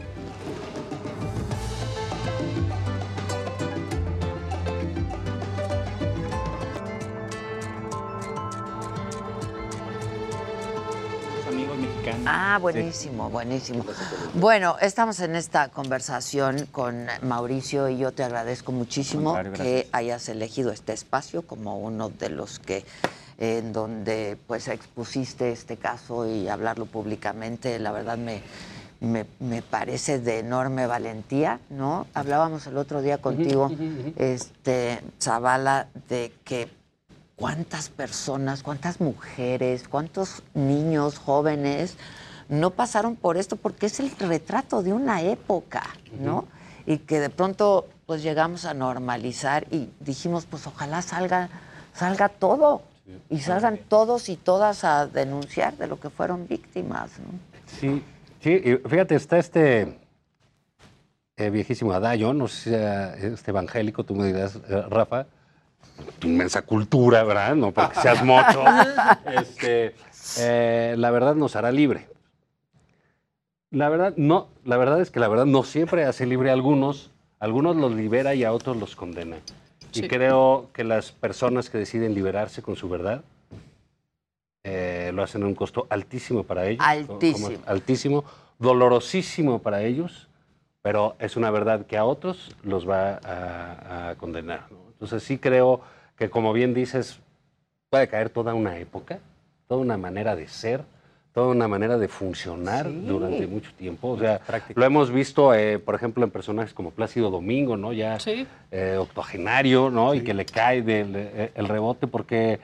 [12.30, 13.86] Ah, buenísimo, buenísimo.
[14.34, 20.72] Bueno, estamos en esta conversación con Mauricio y yo te agradezco muchísimo que hayas elegido
[20.72, 22.84] este espacio como uno de los que
[23.38, 28.42] en donde pues expusiste este caso y hablarlo públicamente, la verdad me,
[29.00, 32.08] me, me parece de enorme valentía, ¿no?
[32.14, 33.72] Hablábamos el otro día contigo,
[34.18, 36.70] este, Zavala, de que
[37.38, 41.96] cuántas personas, cuántas mujeres, cuántos niños, jóvenes
[42.50, 45.84] no pasaron por esto porque es el retrato de una época,
[46.20, 46.46] ¿no?
[46.86, 51.50] Y que de pronto pues llegamos a normalizar y dijimos, pues ojalá salga,
[51.94, 52.82] salga todo
[53.30, 57.40] y salgan todos y todas a denunciar de lo que fueron víctimas, ¿no?
[57.80, 58.02] Sí,
[58.42, 60.00] sí, y fíjate, está este
[61.36, 65.28] eh, viejísimo adagio, no sé si sea este evangélico, tú me dirás, eh, Rafa,
[66.20, 67.56] tu inmensa cultura, ¿verdad?
[67.56, 68.64] No porque seas mocho.
[69.40, 69.96] este,
[70.40, 72.08] eh, la verdad nos hará libre.
[73.70, 77.12] La verdad, no, la verdad es que la verdad no siempre hace libre a algunos,
[77.40, 79.38] algunos los libera y a otros los condena.
[79.92, 80.06] Sí.
[80.06, 83.24] Y creo que las personas que deciden liberarse con su verdad
[84.64, 86.84] eh, lo hacen a un costo altísimo para ellos.
[86.86, 87.48] Altísimo.
[87.50, 88.24] como- altísimo,
[88.60, 90.28] dolorosísimo para ellos,
[90.82, 94.66] pero es una verdad que a otros los va a, a condenar.
[94.72, 94.87] ¿no?
[94.98, 95.82] Entonces sí creo
[96.18, 97.20] que, como bien dices,
[97.92, 99.20] puede caer toda una época,
[99.68, 100.82] toda una manera de ser,
[101.34, 104.10] toda una manera de funcionar durante mucho tiempo.
[104.10, 104.42] O sea,
[104.74, 107.94] lo hemos visto, eh, por ejemplo, en personajes como Plácido Domingo, ¿no?
[107.94, 108.18] Ya
[108.72, 110.16] eh, octogenario, ¿no?
[110.16, 112.60] Y que le cae del, eh, el rebote porque,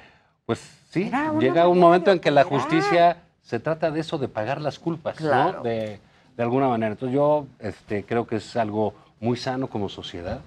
[0.48, 4.60] pues sí, llega un momento en que la justicia se trata de eso, de pagar
[4.60, 5.58] las culpas, Claro.
[5.60, 5.64] ¿no?
[5.64, 6.00] De,
[6.36, 6.94] de alguna manera.
[6.94, 10.40] Entonces yo este, creo que es algo muy sano como sociedad,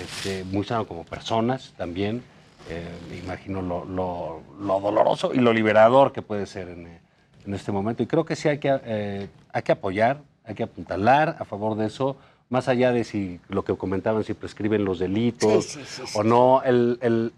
[0.00, 2.22] este, muy sano como personas también.
[2.70, 6.98] Eh, me imagino lo, lo- lo doloroso y lo liberador que puede ser en,
[7.46, 8.02] en este momento.
[8.02, 11.76] Y creo que sí hay que, eh, hay que apoyar, hay que apuntalar a favor
[11.76, 12.16] de eso,
[12.50, 16.18] más allá de si lo que comentaban, si prescriben los delitos Sí, sí, sí, sí,
[16.18, 17.32] o no, el, el,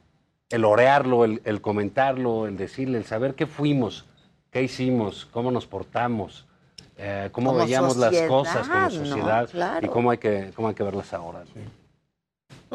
[0.51, 4.05] el orearlo, el, el comentarlo, el decirle, el saber qué fuimos,
[4.51, 6.47] qué hicimos, cómo nos portamos,
[6.97, 9.07] eh, cómo Como veíamos las cosas como sociedad, ¿no?
[9.07, 9.91] sociedad y Claro.
[9.93, 11.41] cómo hay que, cómo hay que verlas ahora.
[11.55, 11.80] No,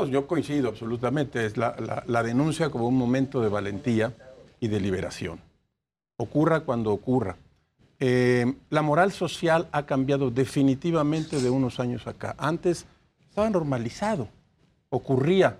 [0.03, 1.45] yo coincido absolutamente.
[1.45, 4.13] Es la, la- la denuncia como un momento de valentía
[4.59, 5.39] y de liberación.
[6.17, 7.37] Ocurra cuando ocurra.
[7.99, 12.35] Eh, la moral social ha cambiado definitivamente de unos años acá.
[12.37, 12.85] Antes
[13.29, 14.27] estaba normalizado,
[14.89, 15.57] ocurría.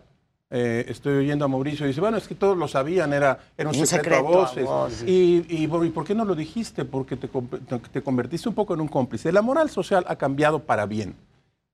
[0.51, 3.69] Eh, estoy oyendo a Mauricio y dice, bueno, es que todos lo sabían, era, era
[3.69, 4.65] un, Un secreto, secreto a a voces.
[4.65, 5.09] voces.
[5.09, 6.85] Y, y, ¿y por qué no lo dijiste?
[6.85, 9.31] Porque te, te convertiste un poco en un cómplice.
[9.31, 11.15] La moral social ha cambiado para bien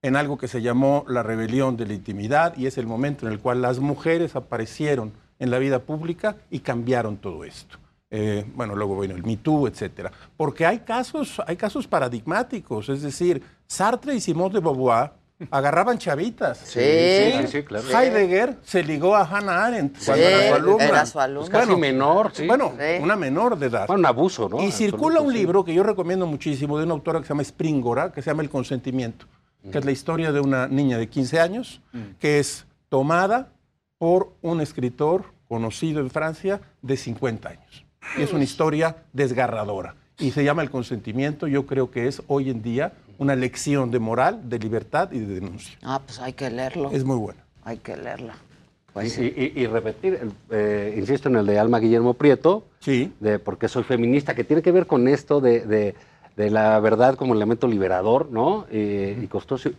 [0.03, 3.33] en algo que se llamó la rebelión de la intimidad y es el momento en
[3.33, 7.77] el cual las mujeres aparecieron en la vida pública y cambiaron todo esto.
[8.09, 10.11] Eh, bueno, luego bueno, el Me Too, etcétera.
[10.35, 15.11] Porque hay casos, hay casos paradigmáticos, es decir, Sartre y Simone de Beauvoir
[15.49, 16.57] agarraban chavitas.
[16.59, 17.85] Sí, sí, sí, claro.
[17.89, 20.85] Heidegger se ligó a Hannah Arendt Sí, cuando era su alumna.
[20.85, 21.49] era su alumna.
[21.49, 22.47] Bueno, Casi menor, sí.
[22.47, 23.01] Bueno, Sí.
[23.03, 23.87] una menor de edad.
[23.87, 24.61] Bueno, un abuso, ¿no?
[24.61, 25.37] Y circula Absoluto, un sí.
[25.39, 28.43] libro que yo recomiendo muchísimo de una autora que se llama Springora, que se llama
[28.43, 29.25] El consentimiento,
[29.69, 31.81] que es la historia de una niña de 15 años
[32.19, 33.49] que es tomada
[33.97, 37.85] por un escritor conocido en Francia de 50 años.
[38.17, 39.95] Y es una historia desgarradora.
[40.17, 41.47] Y se llama El consentimiento.
[41.47, 45.35] Yo creo que es hoy en día una lección de moral, de libertad y de
[45.35, 45.77] denuncia.
[45.83, 46.89] Ah, pues hay que leerlo.
[46.91, 47.39] Es muy bueno.
[47.63, 48.33] Hay que leerla.
[48.33, 52.67] Y, Pues y- y- y repetir, el- eh, insisto en el de Alma Guillermo Prieto,
[52.79, 53.13] sí.
[53.19, 55.95] de por qué soy feminista, que tiene que ver con esto de, de-
[56.35, 58.65] de la verdad como elemento liberador, ¿no?
[58.71, 59.71] Eh, y costoso.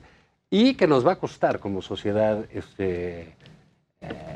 [0.50, 3.34] Y que nos va a costar como sociedad este,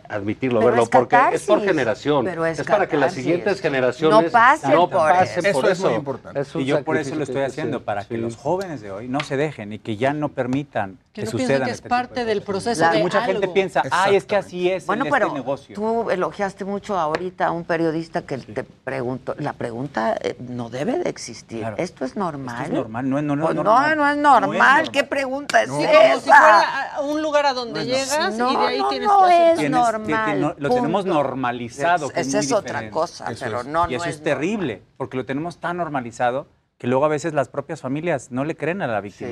[0.08, 2.24] admitirlo, Pero verlo, es porque es por generación.
[2.24, 5.60] pero es para que las siguientes generaciones No pasen no por pasen eso.
[5.60, 6.40] por Eso es muy importante.
[6.40, 9.20] Es Y yo por eso lo estoy haciendo, para que los jóvenes de hoy no
[9.20, 12.24] se dejen y que ya no permitan Que que, no sucedan que es este parte
[12.24, 15.26] del proceso Porque de mucha gente piensa, ay, es que así es Bueno, en pero
[15.26, 15.74] este negocio.
[15.74, 19.34] tú elogiaste mucho ahorita a un periodista que te preguntó.
[19.38, 21.60] La pregunta eh, no debe de existir.
[21.60, 21.76] Claro.
[21.78, 22.56] ¿Esto es normal?
[22.62, 23.96] Esto es normal, no, no, no, Pues no, no, normal.
[23.96, 24.90] no es No es normal.
[24.92, 25.76] ¿Qué pregunta es esa?
[25.76, 26.64] como si fuera
[27.02, 29.70] un lugar a donde llegas y de ahí tienes no que hacer es.
[29.70, 32.08] Tienes- normal, que- que no- lo tenemos normalizado.
[32.10, 33.66] que Es- es esa es otra cosa, Eso pero es.
[33.66, 36.46] no, Y no eso es es terrible, porque lo tenemos tan normalizado
[36.78, 39.30] que luego a veces las propias familias no le creen a la víctima.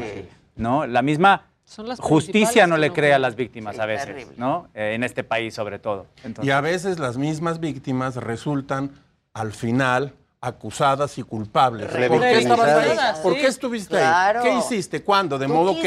[0.56, 0.86] ¿no?
[0.86, 4.34] La misma Son las justicia no le cree a las víctimas a veces, terrible.
[4.36, 4.68] ¿no?
[4.74, 6.06] Eh, en este país sobre todo.
[6.22, 8.90] Entonces, Y a veces las mismas víctimas resultan
[9.32, 10.12] al final
[10.46, 11.86] acusadas y culpables.
[11.88, 12.74] ¿Por qué estabas ahí?
[12.74, 14.40] Revictimizadas, ¿Por qué estuviste Claro.
[14.42, 14.48] ahí?
[14.50, 15.02] ¿Qué hiciste?
[15.02, 15.38] ¿Cuándo?
[15.38, 15.82] De ¿Tú modo qué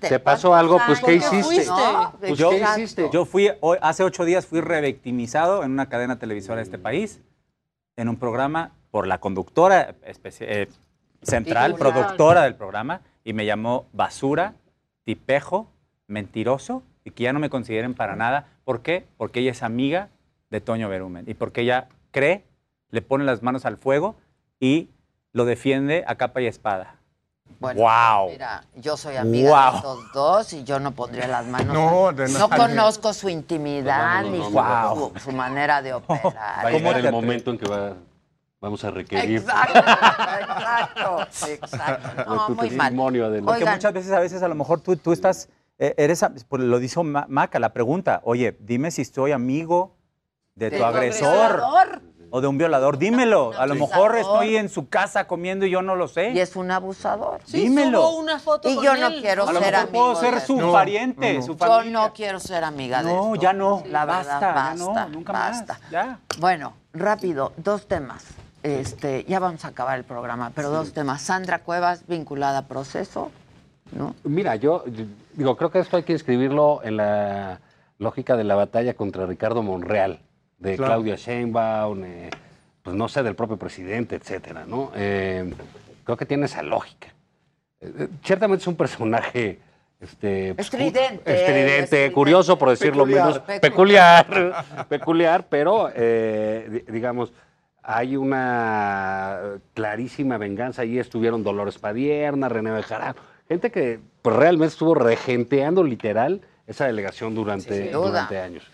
[0.00, 0.08] que?
[0.08, 0.80] ¿Te pasó ¿Cuántos algo?
[0.86, 1.66] Pues, ¿qué hiciste?
[1.66, 3.08] No, Pues, yo, ¿qué hiciste?
[3.12, 7.20] yo fui, hoy- hace ocho días fui revictimizado en una cadena televisora de este país,
[7.96, 10.68] en un programa por la conductora eh,
[11.22, 11.92] central, Titular.
[11.94, 14.54] productora del programa, y me llamó basura,
[15.04, 15.68] tipejo,
[16.06, 18.48] mentiroso, y que ya no me consideren para nada.
[18.64, 19.06] ¿Por qué?
[19.16, 20.08] Porque ella es amiga
[20.50, 22.44] de Toño Berumen, y porque ella cree,
[22.92, 24.14] le pone las manos al fuego
[24.60, 24.90] y
[25.32, 26.96] lo defiende a capa y espada.
[27.58, 28.30] Bueno, ¡Wow!
[28.30, 29.70] Mira, yo soy amiga Guau.
[29.72, 31.74] de estos dos y yo no pondría las manos.
[31.74, 35.80] No, de no conozco su intimidad No, no, ni no, su, no, su- su manera
[35.82, 36.64] de operar.
[36.64, 37.94] Va a llegar el momento en que va-
[38.60, 42.24] vamos a requerir Exacto, exacto, exacto.
[42.24, 42.94] No, muy mal.
[42.94, 43.74] Porque Oigan.
[43.74, 45.48] muchas veces, a veces, a lo mejor tú, tú estás,
[45.78, 49.94] eh, eres, a- pues, lo dijo Ma- Maca, la pregunta, oye, dime si estoy amigo
[50.54, 52.02] de, De tu tu agresor agresor.
[52.34, 53.52] O de un violador, dímelo.
[53.58, 56.30] A lo mejor estoy en su casa comiendo y yo no lo sé.
[56.30, 57.40] Y es un abusador.
[57.44, 58.00] Sí, Dímelo.
[58.00, 59.20] subo una foto Y con yo no él.
[59.20, 61.44] quiero a lo ser mejor puedo amigo ser de su No, pariente, no, no.
[61.46, 61.92] su Yo familia.
[61.92, 63.42] no quiero ser amiga de No, esto.
[63.42, 63.82] ya no.
[63.86, 65.78] La Basta, verdad, ya no, basta, nunca basta.
[65.78, 65.90] más.
[65.90, 66.18] Ya.
[66.38, 68.24] Bueno, rápido, dos temas.
[68.62, 71.20] Este, ya vamos a acabar el programa, pero dos temas.
[71.20, 73.30] Sandra Cuevas vinculada a proceso,
[73.90, 74.14] ¿no?
[74.24, 75.04] Mira, yo yo
[75.34, 77.60] digo, creo que esto hay que escribirlo en la
[77.98, 80.20] lógica de la batalla contra Ricardo Monreal,
[80.62, 80.92] de Claro.
[80.94, 82.30] Claudia Sheinbaum, eh,
[82.82, 84.92] pues no sé, del propio presidente, etcétera, ¿no?
[84.94, 85.52] Eh,
[86.04, 87.08] creo que tiene esa lógica.
[87.80, 89.58] Eh, ciertamente es un personaje
[90.00, 92.12] este, pues, Estridente, estridente, estridente.
[92.12, 93.24] curioso, por decirlo Peculiar.
[93.26, 94.26] menos, Peculiar.
[94.26, 97.32] peculiar, peculiar, pero eh, di- digamos,
[97.84, 99.40] hay una
[99.74, 100.82] clarísima venganza.
[100.82, 107.34] Allí estuvieron Dolores Padierna, René Bejarano, gente que pues, realmente estuvo regenteando literal esa delegación
[107.34, 108.64] durante, durante años.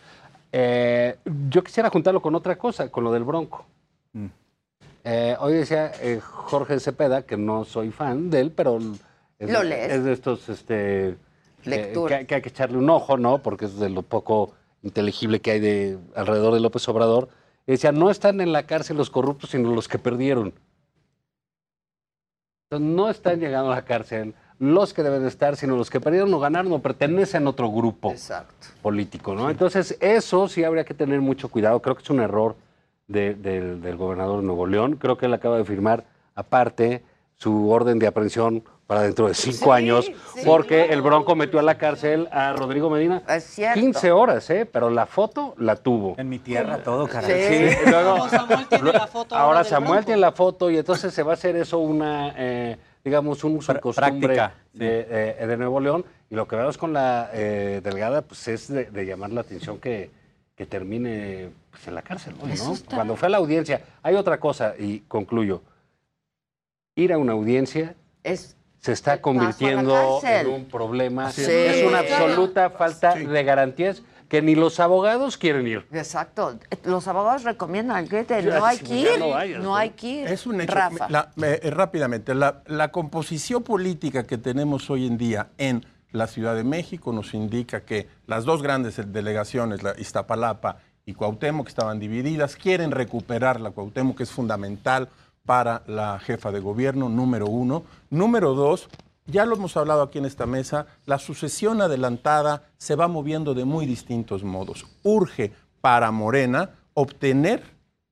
[0.52, 1.17] Eh,
[1.51, 3.67] yo quisiera juntarlo con otra cosa, con lo del Bronco.
[4.12, 4.27] Mm.
[5.05, 8.78] Eh, hoy decía eh, Jorge Cepeda, que no soy fan de él, pero
[9.39, 9.93] es, Lo lees.
[9.93, 11.17] es de estos este,
[11.62, 12.18] que- Lectura.
[12.20, 13.39] que, que hay que echarle un ojo, ¿no?
[13.43, 17.28] Porque es de lo poco inteligible que hay de alrededor de López Obrador.
[17.67, 20.55] Y decía, no están en la cárcel los corruptos, sino los que perdieron.
[22.70, 26.01] Entonces, no están llegando a la cárcel los que deben de estar, sino los que
[26.01, 28.67] perdieron o ganaron o pertenecen a otro grupo Exacto.
[28.83, 29.51] político, ¿no?
[29.51, 31.81] Entonces, eso sí habría que tener mucho cuidado.
[31.81, 32.57] Creo que es un error
[33.07, 34.97] de- del- del gobernador de Nuevo León.
[34.97, 36.05] Creo que él acaba de firmar,
[36.35, 37.03] aparte,
[37.37, 40.93] su orden de aprehensión para dentro de cinco Sí, años, sí, porque claro.
[40.95, 43.23] el Bronco metió a la cárcel a Rodrigo Medina.
[43.28, 43.78] Es cierto.
[43.78, 44.67] 15 horas, ¿eh?
[44.67, 46.15] Pero la foto la tuvo.
[46.19, 47.70] En mi tierra todo, caray.
[47.70, 47.77] Sí.
[47.87, 50.07] Y luego- Como Samuel tiene la foto ahora ahora Samuel Bronco.
[50.07, 52.77] tiene la foto y entonces se va a hacer eso una, eh,
[53.09, 54.78] digamos, un uso y Pr- costumbre práctica, sí.
[54.81, 55.07] de,
[55.41, 56.05] eh, de Nuevo León.
[56.31, 59.78] Y lo que vemos con la eh, delegada, pues es de, de llamar la atención
[59.78, 60.11] que,
[60.55, 62.35] que termine pues, en la cárcel,
[62.91, 65.62] Cuando fue a la audiencia, hay otra cosa, y concluyo.
[66.97, 71.31] Ir a una audiencia Es se está convirtiendo en un problema.
[71.31, 71.83] Es.
[71.85, 73.25] una absoluta falta Sí.
[73.25, 75.87] de garantías que ni los abogados quieren ir.
[75.91, 76.59] exacto.
[76.85, 79.77] Los abogados recomiendan Ya, no hay que ir, no vayas, no ¿no?
[79.77, 80.29] hay que ir.
[80.29, 80.75] Es un hecho.
[80.75, 81.09] Rafa.
[81.09, 86.27] La- eh, eh, rápidamente, la, la composición política que tenemos hoy en día en la
[86.27, 91.71] Ciudad de México nos indica que las dos grandes delegaciones, la Iztapalapa y Cuauhtémoc, que
[91.71, 95.09] estaban divididas, quieren recuperar la Cuauhtémoc, que es fundamental
[95.47, 97.85] para la jefa de gobierno, número uno.
[98.11, 98.89] Número dos,
[99.29, 103.65] ya lo hemos hablado aquí en esta mesa, la sucesión adelantada se va moviendo de
[103.65, 104.87] muy distintos modos.
[105.03, 107.63] Urge para Morena obtener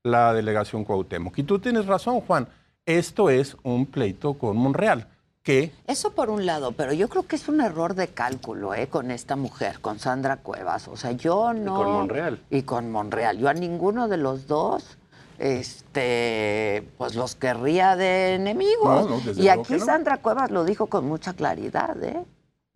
[0.04, 1.38] la delegación Cuauhtémoc.
[1.38, 2.46] Y tú tienes razón, Juan,
[2.84, 5.08] esto es un pleito con Monreal,
[5.42, 5.72] ¿Qué?
[5.86, 8.88] Eso por un lado, pero yo creo que es un error de cálculo, ¿eh?
[8.88, 10.88] Con esta mujer, con Sandra Cuevas.
[10.88, 11.76] O sea, yo no.
[11.76, 12.42] con Monreal.
[12.50, 13.38] Y con Monreal.
[13.38, 14.98] Yo a ninguno de los dos,
[15.38, 19.08] este, pues los querría de enemigos.
[19.08, 19.84] No, no, desde y aquí no.
[19.84, 22.24] Sandra Cuevas lo dijo con mucha claridad, ¿eh?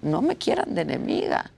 [0.02, 1.50] No me quieran de enemiga.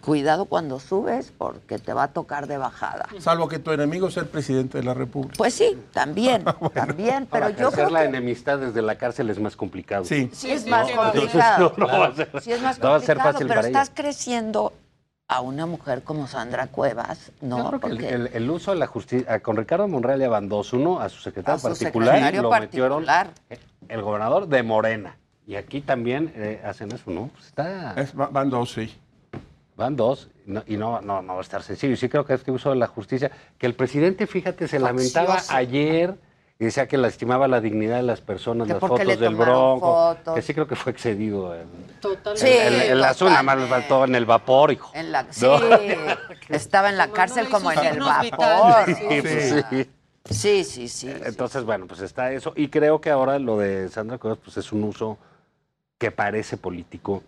[0.00, 3.08] Cuidado cuando subes porque te va a tocar de bajada.
[3.18, 5.34] Salvo que tu enemigo sea el presidente de la República.
[5.36, 6.44] Pues sí, también,
[6.74, 10.04] también, pero Ahora, yo creo la que enemistad desde la cárcel es más complicado.
[10.04, 10.30] Sí.
[10.32, 11.74] sí es más complicado.
[11.76, 12.28] no, va a ser,
[13.18, 13.94] fácil pero para estás ella.
[13.96, 14.72] creciendo
[15.28, 17.58] a una mujer como Sandra Cuevas, ¿no?
[17.58, 20.28] Yo creo que el- Porque el, el uso de la justicia, con Ricardo Monreal ya
[20.28, 23.30] van dos, uno a su secretario A su particular, secretario lo metieron particular.
[23.88, 25.16] el gobernador de Morena.
[25.46, 27.28] Y aquí también eh, hacen eso, ¿no?
[27.34, 28.96] Pues está, Es- va- van dos, sí.
[29.76, 31.94] van dos no- y no, no, no va a estar sencillo.
[31.94, 35.38] Y sí creo que este uso de la justicia, que el presidente, fíjate, se lamentaba
[35.50, 36.14] ayer
[36.58, 40.34] y decía que lastimaba la dignidad de las personas, Que las fotos del bronco, fotos.
[40.34, 41.54] que sí creo que fue excedido.
[41.54, 41.66] El,
[42.34, 44.90] Sí, el azul nada más le faltó en el vapor, hijo.
[44.94, 45.58] en la, sí, No.
[46.48, 48.86] estaba en la cárcel como en el vapor.
[48.86, 49.90] Sí, pues sí.
[50.28, 51.12] Sí, sí, sí.
[51.24, 52.52] Entonces, bueno, pues está eso.
[52.56, 55.18] Y creo que ahora lo de Sandra Cuevas, pues es un uso
[55.98, 57.22] que parece político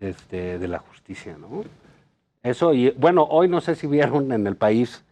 [0.00, 1.64] este, de la justicia, ¿no?
[2.42, 5.04] Eso, y bueno, hoy no sé si vieron en el país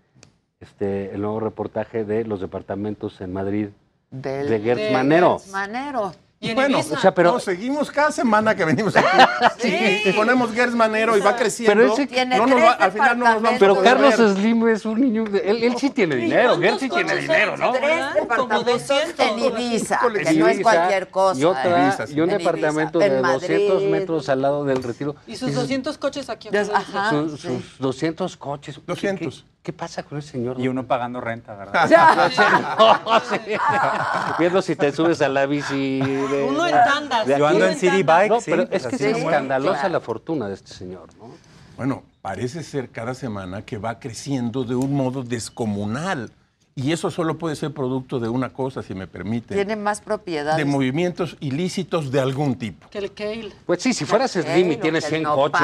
[0.69, 3.69] este, el nuevo reportaje de los departamentos en Madrid
[4.11, 5.39] Del- de Gertz de Manero.
[5.39, 6.13] Gertz Manero.
[6.55, 9.07] Bueno, O sea, pero- no, seguimos cada semana que venimos aquí.
[9.59, 10.03] Sí.
[10.05, 11.75] Y ponemos Gers Manero y va creciendo.
[11.75, 14.19] Pero ese- Tiene no nos va- al final no nos vamos a Pero poder Carlos
[14.19, 14.29] ver.
[14.37, 17.73] Slim es un niño, de- él, él sí tiene dinero, Gertz sí tiene dinero, ¿no?
[17.73, 21.41] Tres departamentos en Ibiza, que no es cualquier cosa.
[21.41, 22.15] Y, otra, Ibiza, sí.
[22.15, 23.91] y un En departamento Ibiza, de en 200 Madrid.
[23.91, 25.17] metros al lado del retiro.
[25.27, 26.49] Y sus Dices, 200 coches aquí.
[26.57, 27.11] Ajá.
[27.11, 27.49] Su- sí.
[27.49, 28.77] sus 200 coches.
[28.77, 29.43] ¿Qué- 200.
[29.43, 30.59] ¿Qué, qué pasa con ese señor?
[30.61, 31.89] Y uno pagando renta, ¿verdad?
[33.05, 33.37] No, sí.
[34.39, 36.01] Viendo si te subes a la bici.
[36.01, 37.27] de- Uno en tandas.
[37.27, 39.89] Yo ando en City Bike, No, sí, pero pues es que es escandalosa claro.
[39.93, 41.31] la fortuna de este señor, ¿no?
[41.77, 46.33] Bueno, parece ser cada semana que va creciendo de un modo descomunal.
[46.81, 49.57] Y eso solo puede ser producto de una cosa, si me permite.
[49.57, 50.57] Tiene más propiedades.
[50.59, 52.89] De movimientos ilícitos de algún tipo.
[52.89, 53.51] Que el Kale.
[53.67, 55.59] Pues sí, si fueras Slim y tienes que 100 no coches.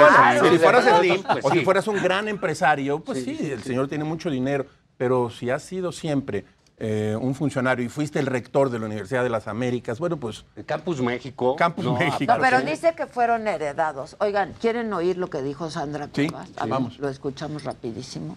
[0.51, 1.59] si fueras pues Slim, o sí.
[1.61, 3.69] si fueras un gran empresario, pues Sí, sí, sí, el sí.
[3.69, 4.67] señor tiene mucho dinero.
[4.97, 6.45] Pero si has sido siempre
[6.79, 10.45] eh, un funcionario y fuiste el rector de la Universidad de las Américas, bueno, pues
[10.57, 11.55] El Campus México.
[11.55, 12.33] Campus no, México.
[12.35, 12.67] No, pero Sí.
[12.67, 14.17] dice que fueron heredados.
[14.19, 16.49] Oigan, ¿quieren oír lo que dijo Sandra Sí, Cuevas?
[16.49, 16.55] sí.
[16.69, 16.99] Vamos.
[16.99, 18.37] Lo escuchamos rapidísimo.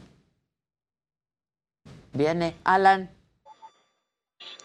[2.17, 3.11] Viene, Alan.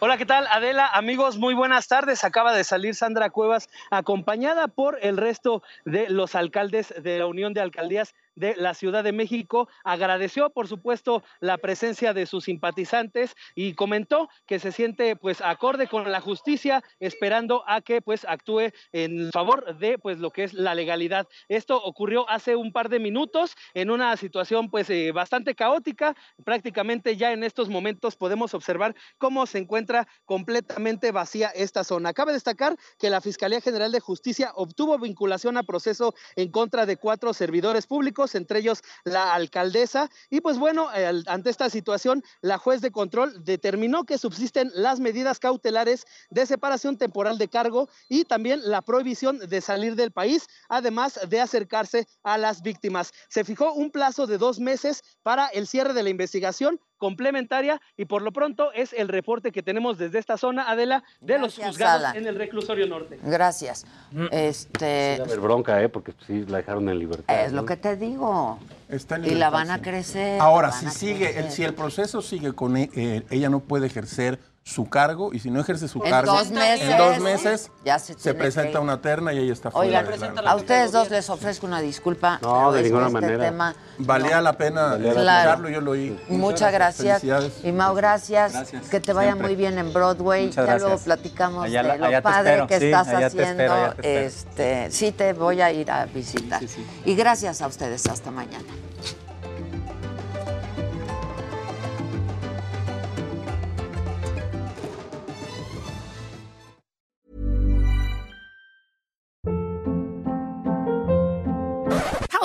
[0.00, 0.46] Hola, ¿qué tal?
[0.46, 2.24] Adela, amigos, muy buenas tardes.
[2.24, 7.52] Acaba de salir Sandra Cuevas acompañada por el resto de los alcaldes de la Unión
[7.52, 9.68] de Alcaldías de la Ciudad de México.
[9.84, 15.86] Agradeció, por supuesto, la presencia de sus simpatizantes y comentó que se siente pues acorde
[15.86, 20.54] con la justicia, esperando a que pues actúe en favor de pues lo que es
[20.54, 21.28] la legalidad.
[21.48, 26.14] Esto ocurrió hace un par de minutos en una situación pues eh, bastante caótica.
[26.44, 32.12] Prácticamente ya en estos momentos podemos observar cómo se encuentra completamente vacía esta zona.
[32.12, 36.96] Cabe destacar que la Fiscalía General de Justicia obtuvo vinculación a proceso en contra de
[36.96, 40.08] cuatro servidores públicos, entre ellos la alcaldesa.
[40.30, 40.88] Y pues bueno,
[41.26, 46.96] ante esta situación, la juez de control determinó que subsisten las medidas cautelares de separación
[46.96, 52.38] temporal de cargo y también la prohibición de salir del país, además de acercarse a
[52.38, 53.12] las víctimas.
[53.28, 58.04] Se fijó un plazo de dos meses para el cierre de la investigación complementaria y
[58.04, 62.04] por lo pronto es el reporte que tenemos desde esta zona, Adela, de los juzgados
[62.04, 62.16] Alan.
[62.16, 63.18] en el reclusorio norte.
[63.24, 63.84] Gracias.
[64.30, 65.88] Este, Sí, va a haber bronca, ¿eh?
[65.88, 67.44] Porque sí la dejaron en libertad.
[67.44, 68.60] es lo que te digo.
[68.88, 70.40] está en Y la van a crecer.
[70.40, 74.38] Ahora, si sigue, el, si el proceso sigue con e- eh, ella no puede ejercer
[74.64, 76.88] su cargo y si no ejerce su En cargo dos meses.
[76.88, 80.00] en dos meses Ya se presenta que- una terna y ella está fuera.
[80.00, 82.38] Oigan, de la- a ustedes dos les ofrezco una disculpa.
[82.42, 83.44] No, de ninguna este manera.
[83.44, 85.70] tema- Valía la pena Valía pena.
[85.70, 86.16] yo lo oí.
[86.28, 87.22] Muchas gracias.
[87.64, 88.52] Y Mau, gracias.
[88.52, 89.48] Gracias, Que te vaya siempre.
[89.48, 90.46] muy bien en Broadway.
[90.46, 93.62] Muchas ya luego platicamos Allá de lo allá padre espero, que sí, estás haciendo.
[93.64, 93.94] espero.
[94.02, 96.60] este, sí te voy a ir a visitar.
[96.60, 96.86] Sí, sí.
[97.04, 98.06] Y gracias a ustedes.
[98.06, 98.64] Hasta mañana.